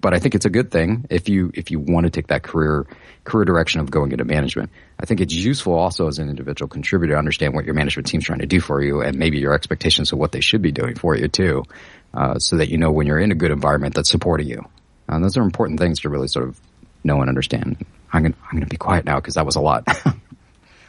but 0.00 0.14
I 0.14 0.18
think 0.18 0.34
it's 0.34 0.46
a 0.46 0.50
good 0.50 0.70
thing 0.70 1.06
if 1.10 1.28
you 1.28 1.50
if 1.54 1.70
you 1.70 1.78
want 1.78 2.04
to 2.04 2.10
take 2.10 2.28
that 2.28 2.42
career 2.42 2.86
career 3.24 3.44
direction 3.44 3.80
of 3.80 3.90
going 3.90 4.12
into 4.12 4.24
management. 4.24 4.70
I 4.98 5.06
think 5.06 5.20
it's 5.20 5.34
useful 5.34 5.74
also 5.74 6.08
as 6.08 6.18
an 6.18 6.28
individual 6.28 6.68
contributor 6.68 7.14
to 7.14 7.18
understand 7.18 7.54
what 7.54 7.64
your 7.64 7.74
management 7.74 8.06
team's 8.08 8.24
trying 8.24 8.38
to 8.40 8.46
do 8.46 8.60
for 8.60 8.82
you 8.82 9.02
and 9.02 9.18
maybe 9.18 9.38
your 9.38 9.52
expectations 9.52 10.12
of 10.12 10.18
what 10.18 10.32
they 10.32 10.40
should 10.40 10.62
be 10.62 10.72
doing 10.72 10.94
for 10.94 11.14
you 11.16 11.28
too, 11.28 11.64
uh, 12.14 12.38
so 12.38 12.56
that 12.56 12.68
you 12.68 12.78
know 12.78 12.90
when 12.90 13.06
you're 13.06 13.18
in 13.18 13.32
a 13.32 13.34
good 13.34 13.50
environment 13.50 13.94
that's 13.94 14.10
supporting 14.10 14.48
you. 14.48 14.64
And 15.08 15.24
those 15.24 15.36
are 15.36 15.42
important 15.42 15.80
things 15.80 16.00
to 16.00 16.08
really 16.08 16.28
sort 16.28 16.48
of 16.48 16.60
know 17.04 17.20
and 17.20 17.28
understand. 17.28 17.84
I'm 18.12 18.22
going 18.22 18.34
I'm 18.50 18.60
to 18.60 18.66
be 18.66 18.76
quiet 18.76 19.04
now 19.04 19.16
because 19.16 19.34
that 19.34 19.46
was 19.46 19.56
a 19.56 19.60
lot. 19.60 19.86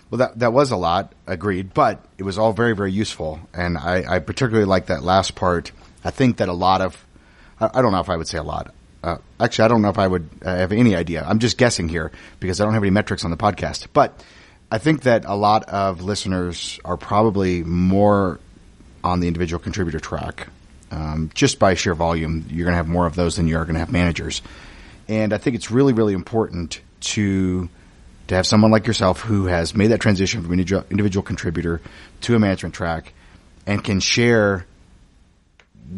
well, 0.10 0.20
that 0.20 0.40
that 0.40 0.54
was 0.54 0.72
a 0.72 0.78
lot, 0.78 1.14
agreed, 1.28 1.74
but 1.74 2.04
it 2.18 2.24
was 2.24 2.38
all 2.38 2.54
very 2.54 2.76
very 2.76 2.92
useful, 2.92 3.40
and 3.54 3.78
I, 3.78 4.16
I 4.16 4.20
particularly 4.20 4.66
like 4.66 4.88
that 4.88 5.04
last 5.04 5.36
part. 5.36 5.72
I 6.04 6.12
think 6.12 6.38
that 6.38 6.50
a 6.50 6.54
lot 6.54 6.82
of 6.82 7.06
I 7.60 7.82
don't 7.82 7.92
know 7.92 8.00
if 8.00 8.10
I 8.10 8.18
would 8.18 8.28
say 8.28 8.40
a 8.40 8.44
lot. 8.44 8.74
Uh, 9.04 9.18
actually, 9.40 9.66
I 9.66 9.68
don't 9.68 9.82
know 9.82 9.90
if 9.90 9.98
I 9.98 10.08
would 10.08 10.30
uh, 10.44 10.56
have 10.56 10.72
any 10.72 10.96
idea. 10.96 11.26
I'm 11.28 11.40
just 11.40 11.58
guessing 11.58 11.90
here 11.90 12.12
because 12.40 12.62
I 12.62 12.66
don't 12.66 12.74
have 12.74 12.84
any 12.84 12.92
metrics 12.92 13.26
on 13.26 13.32
the 13.32 13.38
podcast. 13.38 13.88
But 13.94 14.24
I 14.72 14.78
think 14.78 15.04
that 15.04 15.26
a 15.26 15.36
lot 15.36 15.64
of 15.66 16.02
listeners 16.02 16.80
are 16.86 16.98
probably 16.98 17.64
more 17.64 18.40
on 19.04 19.20
the 19.20 19.28
individual 19.28 19.60
contributor 19.60 20.00
track. 20.00 20.48
Um, 20.92 21.32
just 21.34 21.58
by 21.58 21.74
sheer 21.74 21.96
volume, 21.96 22.46
you're 22.50 22.66
going 22.66 22.74
to 22.74 22.78
have 22.78 22.88
more 22.88 23.06
of 23.06 23.16
those 23.16 23.38
than 23.38 23.48
you 23.48 23.58
are 23.58 23.64
going 23.64 23.76
to 23.76 23.80
have 23.80 23.92
managers. 23.92 24.42
And 25.08 25.34
I 25.34 25.38
think 25.38 25.56
it's 25.56 25.72
really, 25.72 25.94
really 25.94 26.14
important 26.14 26.82
to 27.02 27.70
to 28.28 28.36
have 28.36 28.48
someone 28.48 28.72
like 28.72 28.88
yourself 28.88 29.20
who 29.20 29.48
has 29.48 29.76
made 29.76 29.88
that 29.88 30.00
transition 30.00 30.42
from 30.42 30.54
an 30.54 30.60
individual 30.60 31.22
contributor 31.22 31.82
to 32.22 32.36
a 32.36 32.40
management 32.40 32.74
track 32.74 33.14
and 33.66 33.84
can 33.84 34.00
share 34.00 34.66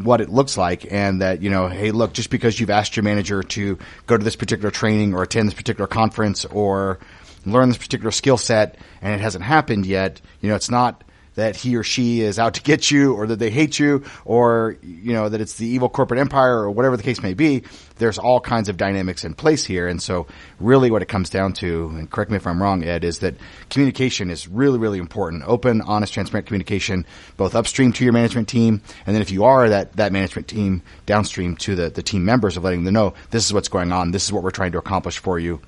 what 0.01 0.21
it 0.21 0.29
looks 0.29 0.57
like 0.57 0.91
and 0.91 1.21
that, 1.21 1.41
you 1.41 1.49
know, 1.49 1.67
hey, 1.67 1.91
look, 1.91 2.13
just 2.13 2.29
because 2.29 2.59
you've 2.59 2.69
asked 2.69 2.95
your 2.95 3.03
manager 3.03 3.43
to 3.43 3.77
go 4.07 4.17
to 4.17 4.23
this 4.23 4.35
particular 4.35 4.71
training 4.71 5.13
or 5.13 5.23
attend 5.23 5.47
this 5.47 5.53
particular 5.53 5.87
conference 5.87 6.45
or 6.45 6.99
learn 7.45 7.69
this 7.69 7.77
particular 7.77 8.11
skill 8.11 8.37
set 8.37 8.77
and 9.01 9.13
it 9.13 9.21
hasn't 9.21 9.43
happened 9.43 9.85
yet, 9.85 10.21
you 10.41 10.49
know, 10.49 10.55
it's 10.55 10.71
not 10.71 11.03
that 11.35 11.55
he 11.55 11.75
or 11.75 11.83
she 11.83 12.21
is 12.21 12.39
out 12.39 12.55
to 12.55 12.61
get 12.61 12.91
you 12.91 13.13
or 13.13 13.27
that 13.27 13.39
they 13.39 13.49
hate 13.49 13.79
you 13.79 14.03
or, 14.25 14.77
you 14.81 15.13
know, 15.13 15.29
that 15.29 15.41
it's 15.41 15.55
the 15.55 15.67
evil 15.67 15.89
corporate 15.89 16.19
empire 16.19 16.59
or 16.59 16.71
whatever 16.71 16.97
the 16.97 17.03
case 17.03 17.21
may 17.21 17.33
be. 17.33 17.63
There's 17.97 18.17
all 18.17 18.39
kinds 18.39 18.69
of 18.69 18.77
dynamics 18.77 19.23
in 19.23 19.33
place 19.33 19.65
here. 19.65 19.87
And 19.87 20.01
so 20.01 20.27
really 20.59 20.91
what 20.91 21.01
it 21.01 21.07
comes 21.07 21.29
down 21.29 21.53
to, 21.53 21.89
and 21.95 22.09
correct 22.09 22.31
me 22.31 22.37
if 22.37 22.47
I'm 22.47 22.61
wrong, 22.61 22.83
Ed, 22.83 23.03
is 23.03 23.19
that 23.19 23.35
communication 23.69 24.29
is 24.29 24.47
really, 24.47 24.79
really 24.79 24.99
important. 24.99 25.43
Open, 25.45 25.81
honest, 25.81 26.13
transparent 26.13 26.47
communication, 26.47 27.05
both 27.37 27.55
upstream 27.55 27.93
to 27.93 28.03
your 28.03 28.13
management 28.13 28.47
team. 28.47 28.81
And 29.05 29.15
then 29.15 29.21
if 29.21 29.31
you 29.31 29.43
are 29.43 29.69
that, 29.69 29.93
that 29.97 30.11
management 30.11 30.47
team 30.47 30.81
downstream 31.05 31.55
to 31.57 31.75
the, 31.75 31.89
the 31.89 32.03
team 32.03 32.25
members 32.25 32.57
of 32.57 32.63
letting 32.63 32.83
them 32.83 32.93
know 32.93 33.13
this 33.31 33.45
is 33.45 33.53
what's 33.53 33.69
going 33.69 33.91
on. 33.91 34.11
This 34.11 34.25
is 34.25 34.33
what 34.33 34.43
we're 34.43 34.51
trying 34.51 34.73
to 34.73 34.77
accomplish 34.77 35.19
for 35.19 35.39
you 35.39 35.61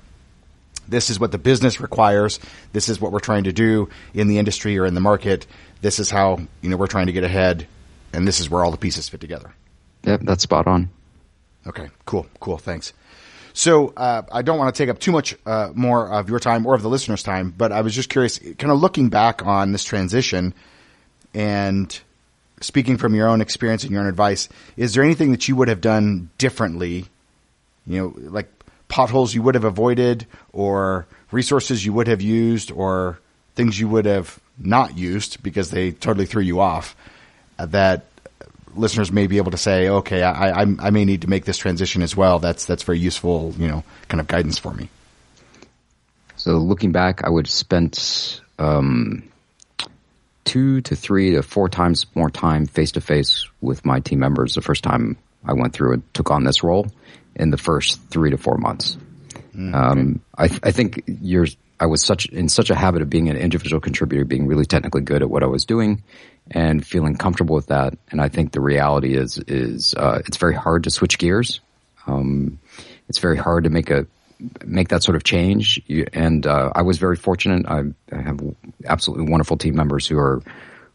this 0.88 1.10
is 1.10 1.18
what 1.18 1.32
the 1.32 1.38
business 1.38 1.80
requires. 1.80 2.38
This 2.72 2.88
is 2.88 3.00
what 3.00 3.12
we're 3.12 3.20
trying 3.20 3.44
to 3.44 3.52
do 3.52 3.88
in 4.14 4.28
the 4.28 4.38
industry 4.38 4.78
or 4.78 4.86
in 4.86 4.94
the 4.94 5.00
market. 5.00 5.46
This 5.80 5.98
is 5.98 6.10
how, 6.10 6.40
you 6.62 6.68
know, 6.68 6.76
we're 6.76 6.86
trying 6.86 7.06
to 7.06 7.12
get 7.12 7.24
ahead 7.24 7.66
and 8.12 8.26
this 8.26 8.40
is 8.40 8.48
where 8.48 8.64
all 8.64 8.70
the 8.70 8.76
pieces 8.76 9.08
fit 9.08 9.20
together. 9.20 9.52
Yep, 10.04 10.20
that's 10.22 10.42
spot 10.42 10.66
on. 10.66 10.88
Okay, 11.66 11.88
cool, 12.04 12.26
cool. 12.40 12.58
Thanks. 12.58 12.92
So 13.52 13.92
uh, 13.96 14.22
I 14.30 14.42
don't 14.42 14.58
want 14.58 14.74
to 14.74 14.78
take 14.78 14.90
up 14.90 14.98
too 14.98 15.12
much 15.12 15.34
uh, 15.46 15.70
more 15.74 16.10
of 16.10 16.28
your 16.28 16.38
time 16.38 16.66
or 16.66 16.74
of 16.74 16.82
the 16.82 16.88
listeners' 16.88 17.22
time, 17.22 17.54
but 17.56 17.72
I 17.72 17.80
was 17.80 17.94
just 17.94 18.08
curious, 18.08 18.38
kind 18.38 18.70
of 18.70 18.80
looking 18.80 19.08
back 19.08 19.44
on 19.44 19.72
this 19.72 19.82
transition 19.82 20.54
and 21.34 21.98
speaking 22.60 22.96
from 22.96 23.14
your 23.14 23.28
own 23.28 23.40
experience 23.40 23.82
and 23.82 23.92
your 23.92 24.02
own 24.02 24.08
advice, 24.08 24.48
is 24.76 24.94
there 24.94 25.02
anything 25.02 25.30
that 25.32 25.48
you 25.48 25.56
would 25.56 25.68
have 25.68 25.80
done 25.80 26.30
differently? 26.38 27.06
You 27.86 28.00
know, 28.00 28.14
like 28.30 28.50
potholes 28.88 29.34
you 29.34 29.42
would 29.42 29.54
have 29.54 29.64
avoided 29.64 30.26
or 30.52 31.06
resources 31.30 31.84
you 31.84 31.92
would 31.92 32.06
have 32.06 32.22
used 32.22 32.70
or 32.70 33.18
things 33.54 33.78
you 33.78 33.88
would 33.88 34.04
have 34.04 34.38
not 34.58 34.96
used 34.96 35.42
because 35.42 35.70
they 35.70 35.92
totally 35.92 36.26
threw 36.26 36.42
you 36.42 36.60
off 36.60 36.96
uh, 37.58 37.66
that 37.66 38.06
listeners 38.74 39.10
may 39.10 39.26
be 39.26 39.38
able 39.38 39.50
to 39.50 39.56
say, 39.56 39.88
okay, 39.88 40.22
I, 40.22 40.62
I, 40.62 40.66
I, 40.78 40.90
may 40.90 41.06
need 41.06 41.22
to 41.22 41.30
make 41.30 41.46
this 41.46 41.56
transition 41.56 42.02
as 42.02 42.14
well. 42.14 42.38
That's, 42.38 42.66
that's 42.66 42.82
very 42.82 42.98
useful, 42.98 43.54
you 43.56 43.66
know, 43.66 43.84
kind 44.08 44.20
of 44.20 44.26
guidance 44.26 44.58
for 44.58 44.72
me. 44.74 44.90
So 46.36 46.58
looking 46.58 46.92
back, 46.92 47.24
I 47.24 47.30
would 47.30 47.46
spent, 47.48 48.42
um, 48.58 49.26
two 50.44 50.80
to 50.82 50.94
three 50.96 51.32
to 51.32 51.42
four 51.42 51.68
times 51.68 52.06
more 52.14 52.30
time 52.30 52.66
face 52.66 52.92
to 52.92 53.00
face 53.00 53.46
with 53.60 53.84
my 53.84 54.00
team 54.00 54.20
members 54.20 54.54
the 54.54 54.62
first 54.62 54.84
time 54.84 55.16
I 55.44 55.52
went 55.52 55.72
through 55.72 55.94
and 55.94 56.14
took 56.14 56.30
on 56.30 56.44
this 56.44 56.62
role 56.62 56.86
in 57.36 57.50
the 57.50 57.56
first 57.58 58.00
three 58.10 58.30
to 58.30 58.38
four 58.38 58.56
months. 58.56 58.96
Mm, 59.54 59.68
okay. 59.68 59.78
um, 59.78 60.20
I, 60.36 60.48
th- 60.48 60.60
I 60.62 60.72
think 60.72 61.04
you're, 61.06 61.46
I 61.78 61.86
was 61.86 62.02
such 62.02 62.26
in 62.26 62.48
such 62.48 62.70
a 62.70 62.74
habit 62.74 63.02
of 63.02 63.10
being 63.10 63.28
an 63.28 63.36
individual 63.36 63.80
contributor, 63.80 64.24
being 64.24 64.46
really 64.46 64.64
technically 64.64 65.02
good 65.02 65.22
at 65.22 65.30
what 65.30 65.42
I 65.42 65.46
was 65.46 65.64
doing, 65.64 66.02
and 66.50 66.84
feeling 66.84 67.16
comfortable 67.16 67.54
with 67.54 67.66
that. 67.66 67.98
And 68.10 68.20
I 68.20 68.28
think 68.28 68.52
the 68.52 68.60
reality 68.60 69.14
is 69.14 69.38
is 69.46 69.94
uh, 69.94 70.22
it's 70.26 70.38
very 70.38 70.54
hard 70.54 70.84
to 70.84 70.90
switch 70.90 71.18
gears. 71.18 71.60
Um, 72.06 72.58
it's 73.08 73.18
very 73.18 73.36
hard 73.36 73.64
to 73.64 73.70
make 73.70 73.90
a 73.90 74.06
make 74.64 74.88
that 74.88 75.02
sort 75.02 75.16
of 75.16 75.24
change. 75.24 75.80
And 76.12 76.46
uh, 76.46 76.72
I 76.74 76.82
was 76.82 76.98
very 76.98 77.16
fortunate. 77.16 77.66
I, 77.66 77.82
I, 78.12 78.22
have 78.22 78.40
absolutely 78.84 79.30
wonderful 79.30 79.56
team 79.56 79.76
members 79.76 80.06
who 80.06 80.18
are 80.18 80.42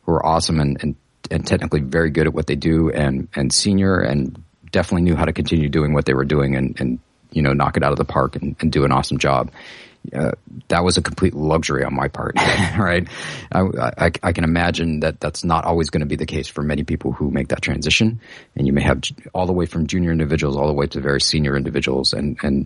who 0.04 0.14
are 0.14 0.26
awesome 0.26 0.60
and, 0.60 0.78
and 0.82 0.96
and 1.30 1.46
technically 1.46 1.82
very 1.82 2.10
good 2.10 2.28
at 2.28 2.34
what 2.34 2.48
they 2.48 2.56
do, 2.56 2.90
and 2.90 3.28
and 3.36 3.54
senior 3.54 4.00
and 4.00 4.44
definitely 4.72 5.04
knew 5.04 5.16
how 5.16 5.26
to 5.26 5.34
continue 5.34 5.70
doing 5.70 5.94
what 5.94 6.06
they 6.06 6.14
were 6.14 6.26
doing 6.26 6.56
and, 6.56 6.80
and 6.80 7.00
you 7.32 7.42
know, 7.42 7.54
knock 7.54 7.78
it 7.78 7.84
out 7.84 7.92
of 7.92 7.98
the 7.98 8.06
park 8.06 8.36
and, 8.36 8.56
and 8.60 8.72
do 8.72 8.84
an 8.84 8.92
awesome 8.92 9.18
job. 9.18 9.52
Uh, 10.12 10.32
that 10.70 10.84
was 10.84 10.98
a 10.98 11.02
complete 11.02 11.36
luxury 11.36 11.84
on 11.84 11.94
my 11.94 12.08
part, 12.08 12.36
right? 12.78 13.08
I, 13.52 13.62
I, 13.62 14.12
I, 14.24 14.32
can 14.34 14.44
imagine 14.44 15.02
that 15.02 15.20
that's 15.20 15.44
not 15.44 15.64
always 15.64 15.92
going 15.92 16.00
to 16.00 16.08
be 16.08 16.16
the 16.16 16.26
case 16.26 16.48
for 16.48 16.64
many 16.64 16.84
people 16.84 17.12
who 17.12 17.30
make 17.30 17.50
that 17.50 17.62
transition. 17.62 18.20
And 18.56 18.66
you 18.66 18.74
may 18.74 18.82
have 18.82 19.04
all 19.36 19.46
the 19.46 19.54
way 19.54 19.68
from 19.68 19.86
junior 19.86 20.12
individuals 20.12 20.58
all 20.58 20.66
the 20.66 20.74
way 20.74 20.88
to 20.88 21.00
very 21.00 21.22
senior 21.22 21.56
individuals. 21.56 22.14
And, 22.14 22.36
and, 22.42 22.66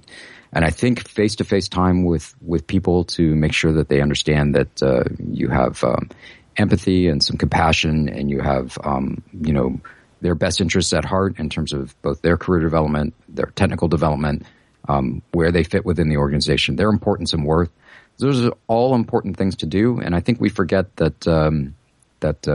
and 0.53 0.63
I 0.63 0.69
think 0.69 1.05
face 1.09 1.35
to 1.35 1.43
face 1.43 1.67
time 1.67 2.05
with, 2.05 2.33
with 2.39 2.67
people 2.67 3.03
to 3.03 3.35
make 3.35 3.51
sure 3.51 3.73
that 3.73 3.89
they 3.89 4.01
understand 4.01 4.55
that, 4.55 4.81
uh, 4.81 5.03
you 5.19 5.49
have, 5.49 5.83
um, 5.83 6.09
empathy 6.57 7.07
and 7.07 7.23
some 7.23 7.37
compassion, 7.37 8.09
and 8.09 8.29
you 8.29 8.39
have 8.39 8.77
um, 8.83 9.21
you 9.41 9.53
know 9.53 9.79
their 10.25 10.35
best 10.35 10.59
interests 10.59 10.91
at 10.93 11.05
heart 11.05 11.39
in 11.39 11.49
terms 11.49 11.71
of 11.71 11.99
both 12.01 12.21
their 12.21 12.35
career 12.35 12.61
development, 12.61 13.13
their 13.29 13.51
technical 13.55 13.87
development, 13.87 14.43
um, 14.89 15.21
where 15.31 15.51
they 15.51 15.63
fit 15.63 15.85
within 15.85 16.09
the 16.09 16.17
organization, 16.17 16.75
their 16.75 16.89
importance 16.89 17.33
and 17.33 17.45
worth. 17.45 17.69
Those 18.17 18.45
are 18.45 18.53
all 18.67 18.95
important 18.95 19.37
things 19.37 19.57
to 19.57 19.65
do, 19.65 19.99
and 19.99 20.15
I 20.15 20.19
think 20.19 20.41
we 20.41 20.49
forget 20.49 20.95
that 20.95 21.27
um, 21.27 21.75
that 22.21 22.47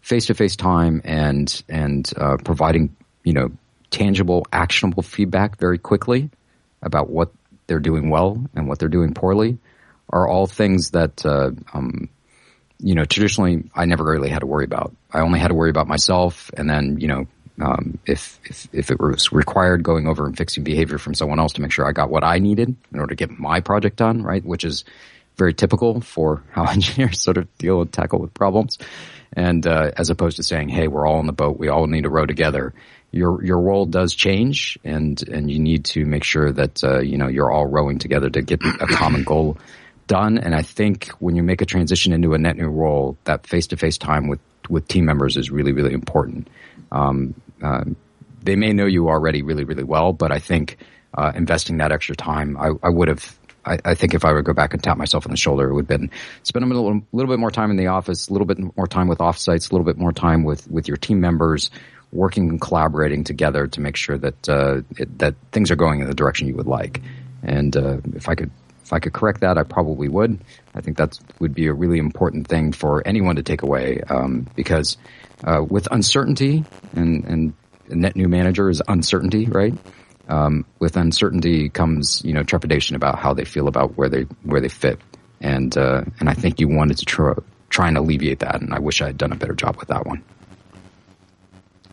face 0.00 0.26
to 0.26 0.34
face 0.34 0.56
time 0.56 1.00
and 1.04 1.62
and 1.68 2.10
uh, 2.16 2.36
providing 2.44 2.94
you 3.24 3.32
know 3.32 3.50
tangible, 3.90 4.46
actionable 4.52 5.02
feedback 5.02 5.58
very 5.58 5.78
quickly 5.78 6.30
about 6.82 7.10
what 7.10 7.32
they're 7.66 7.80
doing 7.80 8.10
well 8.10 8.42
and 8.54 8.68
what 8.68 8.78
they're 8.78 8.88
doing 8.88 9.14
poorly 9.14 9.58
are 10.10 10.28
all 10.28 10.46
things 10.46 10.90
that 10.90 11.24
uh, 11.24 11.50
um, 11.72 12.08
you 12.82 12.94
know 12.94 13.04
traditionally 13.04 13.64
I 13.74 13.84
never 13.84 14.04
really 14.04 14.30
had 14.30 14.40
to 14.40 14.46
worry 14.46 14.64
about. 14.64 14.94
I 15.12 15.20
only 15.20 15.38
had 15.38 15.48
to 15.48 15.54
worry 15.54 15.70
about 15.70 15.86
myself, 15.86 16.50
and 16.56 16.68
then 16.68 16.98
you 17.00 17.08
know 17.08 17.26
um, 17.60 17.98
if, 18.06 18.38
if 18.44 18.68
if 18.72 18.90
it 18.90 18.98
was 18.98 19.32
required 19.32 19.82
going 19.82 20.06
over 20.06 20.26
and 20.26 20.36
fixing 20.36 20.64
behavior 20.64 20.98
from 20.98 21.14
someone 21.14 21.38
else 21.38 21.52
to 21.54 21.62
make 21.62 21.72
sure 21.72 21.86
I 21.86 21.92
got 21.92 22.10
what 22.10 22.24
I 22.24 22.38
needed 22.38 22.74
in 22.92 22.98
order 22.98 23.14
to 23.14 23.16
get 23.16 23.38
my 23.38 23.60
project 23.60 23.96
done, 23.96 24.22
right? 24.22 24.44
Which 24.44 24.64
is 24.64 24.84
very 25.36 25.54
typical 25.54 26.00
for 26.00 26.42
how 26.50 26.64
engineers 26.70 27.22
sort 27.22 27.36
of 27.36 27.46
deal 27.58 27.80
and 27.82 27.92
tackle 27.92 28.20
with 28.20 28.34
problems. 28.34 28.78
And 29.32 29.66
uh, 29.66 29.92
as 29.96 30.10
opposed 30.10 30.36
to 30.36 30.42
saying, 30.42 30.70
"Hey, 30.70 30.88
we're 30.88 31.06
all 31.06 31.20
in 31.20 31.26
the 31.26 31.32
boat. 31.32 31.58
We 31.58 31.68
all 31.68 31.86
need 31.86 32.02
to 32.02 32.10
row 32.10 32.26
together." 32.26 32.72
Your 33.12 33.44
your 33.44 33.60
role 33.60 33.86
does 33.86 34.14
change, 34.14 34.78
and 34.84 35.20
and 35.28 35.50
you 35.50 35.58
need 35.58 35.84
to 35.86 36.04
make 36.06 36.24
sure 36.24 36.50
that 36.52 36.82
uh, 36.82 37.00
you 37.00 37.18
know 37.18 37.28
you're 37.28 37.50
all 37.50 37.66
rowing 37.66 37.98
together 37.98 38.30
to 38.30 38.42
get 38.42 38.64
a 38.64 38.86
common 38.86 39.24
goal 39.24 39.58
done. 40.10 40.38
And 40.38 40.56
I 40.56 40.62
think 40.62 41.08
when 41.20 41.36
you 41.36 41.42
make 41.44 41.62
a 41.62 41.64
transition 41.64 42.12
into 42.12 42.34
a 42.34 42.38
net 42.38 42.56
new 42.56 42.68
role, 42.68 43.16
that 43.24 43.46
face 43.46 43.68
to 43.68 43.76
face 43.76 43.96
time 43.96 44.26
with 44.26 44.40
with 44.68 44.86
team 44.88 45.04
members 45.04 45.36
is 45.36 45.50
really 45.50 45.72
really 45.72 45.94
important. 45.94 46.48
Um, 46.90 47.40
uh, 47.62 47.84
they 48.42 48.56
may 48.56 48.72
know 48.72 48.86
you 48.86 49.08
already 49.08 49.42
really 49.42 49.62
really 49.62 49.84
well, 49.84 50.12
but 50.12 50.32
I 50.32 50.40
think 50.40 50.78
uh, 51.14 51.30
investing 51.36 51.76
that 51.78 51.92
extra 51.92 52.16
time, 52.16 52.56
I, 52.56 52.72
I 52.82 52.88
would 52.88 53.06
have 53.06 53.38
I, 53.64 53.78
I, 53.84 53.94
think 53.94 54.14
if 54.14 54.24
I 54.24 54.32
would 54.32 54.44
go 54.44 54.52
back 54.52 54.74
and 54.74 54.82
tap 54.82 54.96
myself 54.96 55.26
on 55.26 55.30
the 55.30 55.36
shoulder, 55.36 55.68
it 55.68 55.74
would 55.74 55.88
have 55.88 56.00
been 56.00 56.10
spend 56.42 56.64
a 56.64 56.68
little, 56.68 57.02
little 57.12 57.30
bit 57.30 57.38
more 57.38 57.50
time 57.50 57.70
in 57.70 57.76
the 57.76 57.88
office, 57.88 58.28
a 58.28 58.32
little 58.32 58.46
bit 58.46 58.58
more 58.76 58.86
time 58.86 59.06
with 59.06 59.18
offsites, 59.18 59.70
a 59.70 59.74
little 59.74 59.84
bit 59.84 59.98
more 59.98 60.12
time 60.12 60.44
with, 60.44 60.68
with 60.70 60.88
your 60.88 60.96
team 60.96 61.20
members, 61.20 61.70
working 62.10 62.48
and 62.48 62.60
collaborating 62.60 63.22
together 63.22 63.66
to 63.66 63.80
make 63.80 63.96
sure 63.96 64.16
that 64.16 64.48
uh, 64.48 64.80
it, 64.96 65.18
that 65.18 65.34
things 65.52 65.70
are 65.70 65.76
going 65.76 66.00
in 66.00 66.06
the 66.06 66.14
direction 66.14 66.48
you 66.48 66.56
would 66.56 66.66
like. 66.66 67.02
And 67.42 67.76
uh, 67.76 67.98
if 68.14 68.28
I 68.28 68.34
could 68.34 68.50
if 68.90 68.92
I 68.92 68.98
could 68.98 69.12
correct 69.12 69.40
that, 69.40 69.56
I 69.56 69.62
probably 69.62 70.08
would. 70.08 70.38
I 70.74 70.80
think 70.80 70.96
that 70.98 71.18
would 71.38 71.54
be 71.54 71.66
a 71.66 71.72
really 71.72 71.98
important 71.98 72.48
thing 72.48 72.72
for 72.72 73.06
anyone 73.06 73.36
to 73.36 73.42
take 73.42 73.62
away 73.62 74.00
um, 74.08 74.46
because 74.56 74.96
uh, 75.44 75.62
with 75.68 75.88
uncertainty 75.90 76.64
and 76.94 77.24
and 77.24 77.54
net 77.88 78.16
new 78.16 78.28
manager 78.28 78.68
is 78.68 78.82
uncertainty, 78.88 79.46
right? 79.46 79.74
um, 80.30 80.64
with 80.78 80.96
uncertainty 80.96 81.68
comes 81.68 82.22
you 82.24 82.32
know 82.32 82.42
trepidation 82.42 82.96
about 82.96 83.18
how 83.18 83.34
they 83.34 83.44
feel 83.44 83.68
about 83.68 83.96
where 83.96 84.08
they 84.08 84.22
where 84.44 84.60
they 84.60 84.68
fit, 84.68 84.98
and 85.40 85.76
uh, 85.76 86.04
and 86.20 86.28
I 86.28 86.34
think 86.34 86.60
you 86.60 86.68
wanted 86.68 86.98
to 86.98 87.04
try, 87.04 87.34
try 87.68 87.88
and 87.88 87.98
alleviate 87.98 88.38
that, 88.38 88.60
and 88.60 88.72
I 88.72 88.78
wish 88.78 89.02
I 89.02 89.06
had 89.06 89.18
done 89.18 89.32
a 89.32 89.36
better 89.36 89.54
job 89.54 89.76
with 89.76 89.88
that 89.88 90.06
one. 90.06 90.22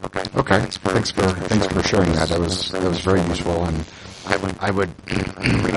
Okay. 0.03 0.23
Okay. 0.35 0.59
Thanks 0.59 0.77
for 0.77 0.89
thanks 0.89 1.11
for, 1.11 1.27
thanks 1.27 1.67
for 1.67 1.83
sharing 1.83 2.11
that. 2.13 2.29
That 2.29 2.39
was 2.39 2.71
that 2.71 2.83
was 2.83 2.99
very 2.99 3.21
useful, 3.21 3.65
and 3.65 3.83
I 4.27 4.37
would 4.37 4.55
I 4.59 4.71
would 4.71 4.89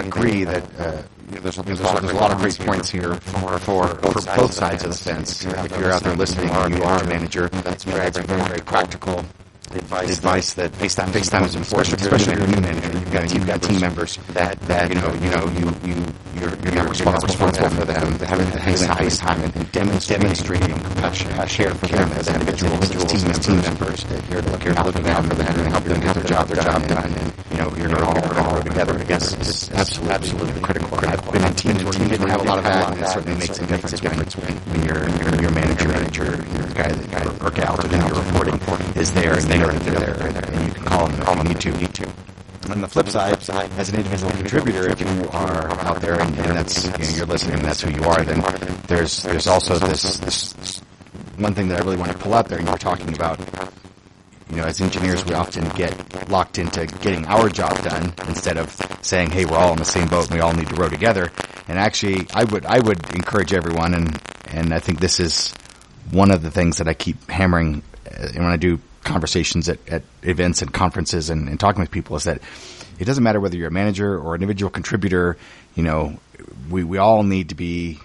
agree 0.04 0.44
that 0.44 0.64
uh, 0.78 1.02
there's, 1.28 1.58
a, 1.58 1.62
there's, 1.62 1.80
a, 1.80 1.82
there's 1.82 2.10
a 2.10 2.14
lot 2.14 2.32
of 2.32 2.38
great 2.38 2.58
points 2.58 2.90
here 2.90 3.14
for 3.14 3.58
for, 3.60 3.88
for 3.88 4.36
both 4.36 4.52
sides 4.52 4.82
of 4.84 4.90
the 4.90 4.96
fence. 4.96 5.44
If 5.44 5.78
you're 5.78 5.92
out 5.92 6.02
there 6.02 6.16
listening 6.16 6.50
and 6.50 6.74
you 6.76 6.82
are 6.82 7.02
a 7.02 7.06
manager, 7.06 7.48
that's 7.48 7.84
very 7.84 8.10
very 8.10 8.26
very 8.26 8.60
practical 8.60 9.24
advice, 9.72 10.18
advice 10.18 10.54
that 10.54 10.72
FaceTime, 10.72 11.08
FaceTime 11.08 11.44
is 11.46 11.54
important, 11.54 12.00
especially 12.00 12.32
if 12.34 12.38
you're 12.38 12.48
a 12.48 12.52
new 12.52 12.60
manager. 12.60 12.92
You've 12.98 13.12
got, 13.12 13.34
you've 13.34 13.46
got 13.46 13.62
team 13.62 13.80
members 13.80 14.18
that, 14.32 14.60
that 14.62 14.88
you 14.88 15.00
know, 15.00 15.12
you 15.14 15.30
know, 15.30 15.44
you, 15.58 15.66
you, 15.88 16.06
you're, 16.40 16.54
you're, 16.56 16.74
you're 16.74 16.88
responsible, 16.88 17.50
for 17.50 17.84
them, 17.84 18.18
having 18.18 18.50
to 18.50 18.58
FaceTime 18.58 19.44
and, 19.44 19.56
and 19.56 19.72
demonstrating 19.72 20.74
compassion, 20.74 21.32
uh, 21.32 21.46
care 21.46 21.74
for 21.74 21.86
them 21.86 22.10
as 22.12 22.28
individuals, 22.28 22.90
as 22.90 23.04
team, 23.06 23.32
team 23.32 23.60
members. 23.62 24.04
That 24.04 24.30
you're, 24.30 24.42
you're 24.42 24.84
looking 24.84 25.06
out 25.08 25.24
for 25.26 25.34
them 25.34 25.60
and 25.60 25.72
help 25.72 25.84
them 25.84 26.00
get 26.00 26.14
their 26.14 26.24
job, 26.24 26.48
their 26.48 26.62
job 26.62 26.86
done. 26.88 27.12
And, 27.12 27.32
you 27.50 27.56
know, 27.58 27.76
you're 27.76 28.04
all, 28.04 28.38
all 28.38 28.62
together. 28.62 28.98
I 28.98 29.04
guess 29.04 29.34
is 29.38 29.70
absolutely, 29.70 30.14
absolutely 30.14 30.60
critical. 30.62 30.98
I've 30.98 31.32
been 31.32 31.44
in 31.44 31.54
teams 31.54 31.84
where 31.84 31.94
you 31.94 32.08
didn't 32.08 32.28
have 32.28 32.40
a 32.40 32.44
lot 32.44 32.58
of 32.58 32.64
that, 32.64 32.92
and 32.92 33.00
it 33.00 33.06
certainly 33.06 33.38
makes 33.38 33.58
a 33.58 33.66
difference 33.66 34.36
when, 34.36 34.56
when 34.56 34.84
your, 34.84 35.08
your, 35.20 35.42
your 35.42 35.50
manager, 35.50 35.88
manager, 35.88 36.24
your 36.24 36.66
guy, 36.74 36.88
that, 36.92 37.42
or 37.42 37.50
gal 37.50 37.76
that 37.76 38.08
you're 38.08 38.22
reporting 38.22 38.58
is 39.00 39.12
there, 39.12 39.32
and 39.32 39.42
they 39.42 39.58
there, 39.58 39.72
they're 39.72 40.32
there, 40.32 40.52
and 40.52 40.66
you 40.66 40.72
can 40.72 40.84
call 40.84 41.08
them, 41.08 41.20
call 41.22 41.36
them 41.36 41.46
need 41.48 41.60
to. 41.60 41.70
On 42.70 42.80
the 42.80 42.86
flip 42.86 43.08
side, 43.08 43.34
as 43.78 43.88
an 43.88 43.96
individual 43.96 44.30
contributor, 44.32 44.90
if 44.90 45.00
you 45.00 45.28
are 45.30 45.70
out 45.80 46.00
there 46.00 46.20
and, 46.20 46.38
and 46.38 46.56
that's 46.56 46.84
you 46.84 46.90
know, 46.90 47.16
you're 47.16 47.26
listening, 47.26 47.56
and 47.56 47.64
that's 47.64 47.80
who 47.80 47.90
you 47.90 48.02
are, 48.04 48.22
then 48.22 48.44
there's 48.86 49.22
there's 49.22 49.46
also 49.46 49.78
this 49.78 50.18
this 50.18 50.78
one 51.38 51.54
thing 51.54 51.68
that 51.68 51.80
I 51.80 51.84
really 51.84 51.96
want 51.96 52.12
to 52.12 52.18
pull 52.18 52.34
out 52.34 52.48
there. 52.48 52.58
And 52.58 52.68
you're 52.68 52.76
talking 52.76 53.12
about, 53.12 53.40
you 54.50 54.56
know, 54.56 54.64
as 54.64 54.80
engineers, 54.80 55.24
we 55.24 55.32
often 55.32 55.68
get 55.70 56.28
locked 56.28 56.58
into 56.58 56.86
getting 56.86 57.26
our 57.26 57.48
job 57.48 57.82
done 57.82 58.12
instead 58.28 58.58
of 58.58 58.70
saying, 59.00 59.30
"Hey, 59.30 59.46
we're 59.46 59.56
all 59.56 59.72
in 59.72 59.78
the 59.78 59.84
same 59.84 60.06
boat, 60.06 60.26
and 60.26 60.34
we 60.34 60.40
all 60.40 60.52
need 60.52 60.68
to 60.68 60.74
row 60.76 60.88
together." 60.88 61.32
And 61.66 61.78
actually, 61.78 62.26
I 62.34 62.44
would 62.44 62.66
I 62.66 62.78
would 62.78 63.02
encourage 63.14 63.52
everyone, 63.54 63.94
and 63.94 64.20
and 64.52 64.74
I 64.74 64.78
think 64.78 65.00
this 65.00 65.18
is 65.18 65.54
one 66.12 66.30
of 66.30 66.42
the 66.42 66.50
things 66.50 66.78
that 66.78 66.86
I 66.86 66.94
keep 66.94 67.28
hammering 67.28 67.82
uh, 68.06 68.28
when 68.34 68.46
I 68.46 68.56
do 68.56 68.80
conversations 69.10 69.68
at, 69.68 69.78
at 69.88 70.02
events 70.22 70.62
and 70.62 70.72
conferences 70.72 71.30
and, 71.30 71.48
and 71.48 71.58
talking 71.58 71.80
with 71.80 71.90
people 71.90 72.16
is 72.16 72.24
that 72.24 72.40
it 72.98 73.04
doesn't 73.04 73.24
matter 73.24 73.40
whether 73.40 73.56
you're 73.56 73.68
a 73.68 73.72
manager 73.72 74.18
or 74.18 74.34
an 74.34 74.42
individual 74.42 74.70
contributor. 74.70 75.36
You 75.74 75.82
know, 75.82 76.20
we, 76.70 76.84
we 76.84 76.98
all 76.98 77.22
need 77.22 77.48
to 77.48 77.54
be 77.54 77.98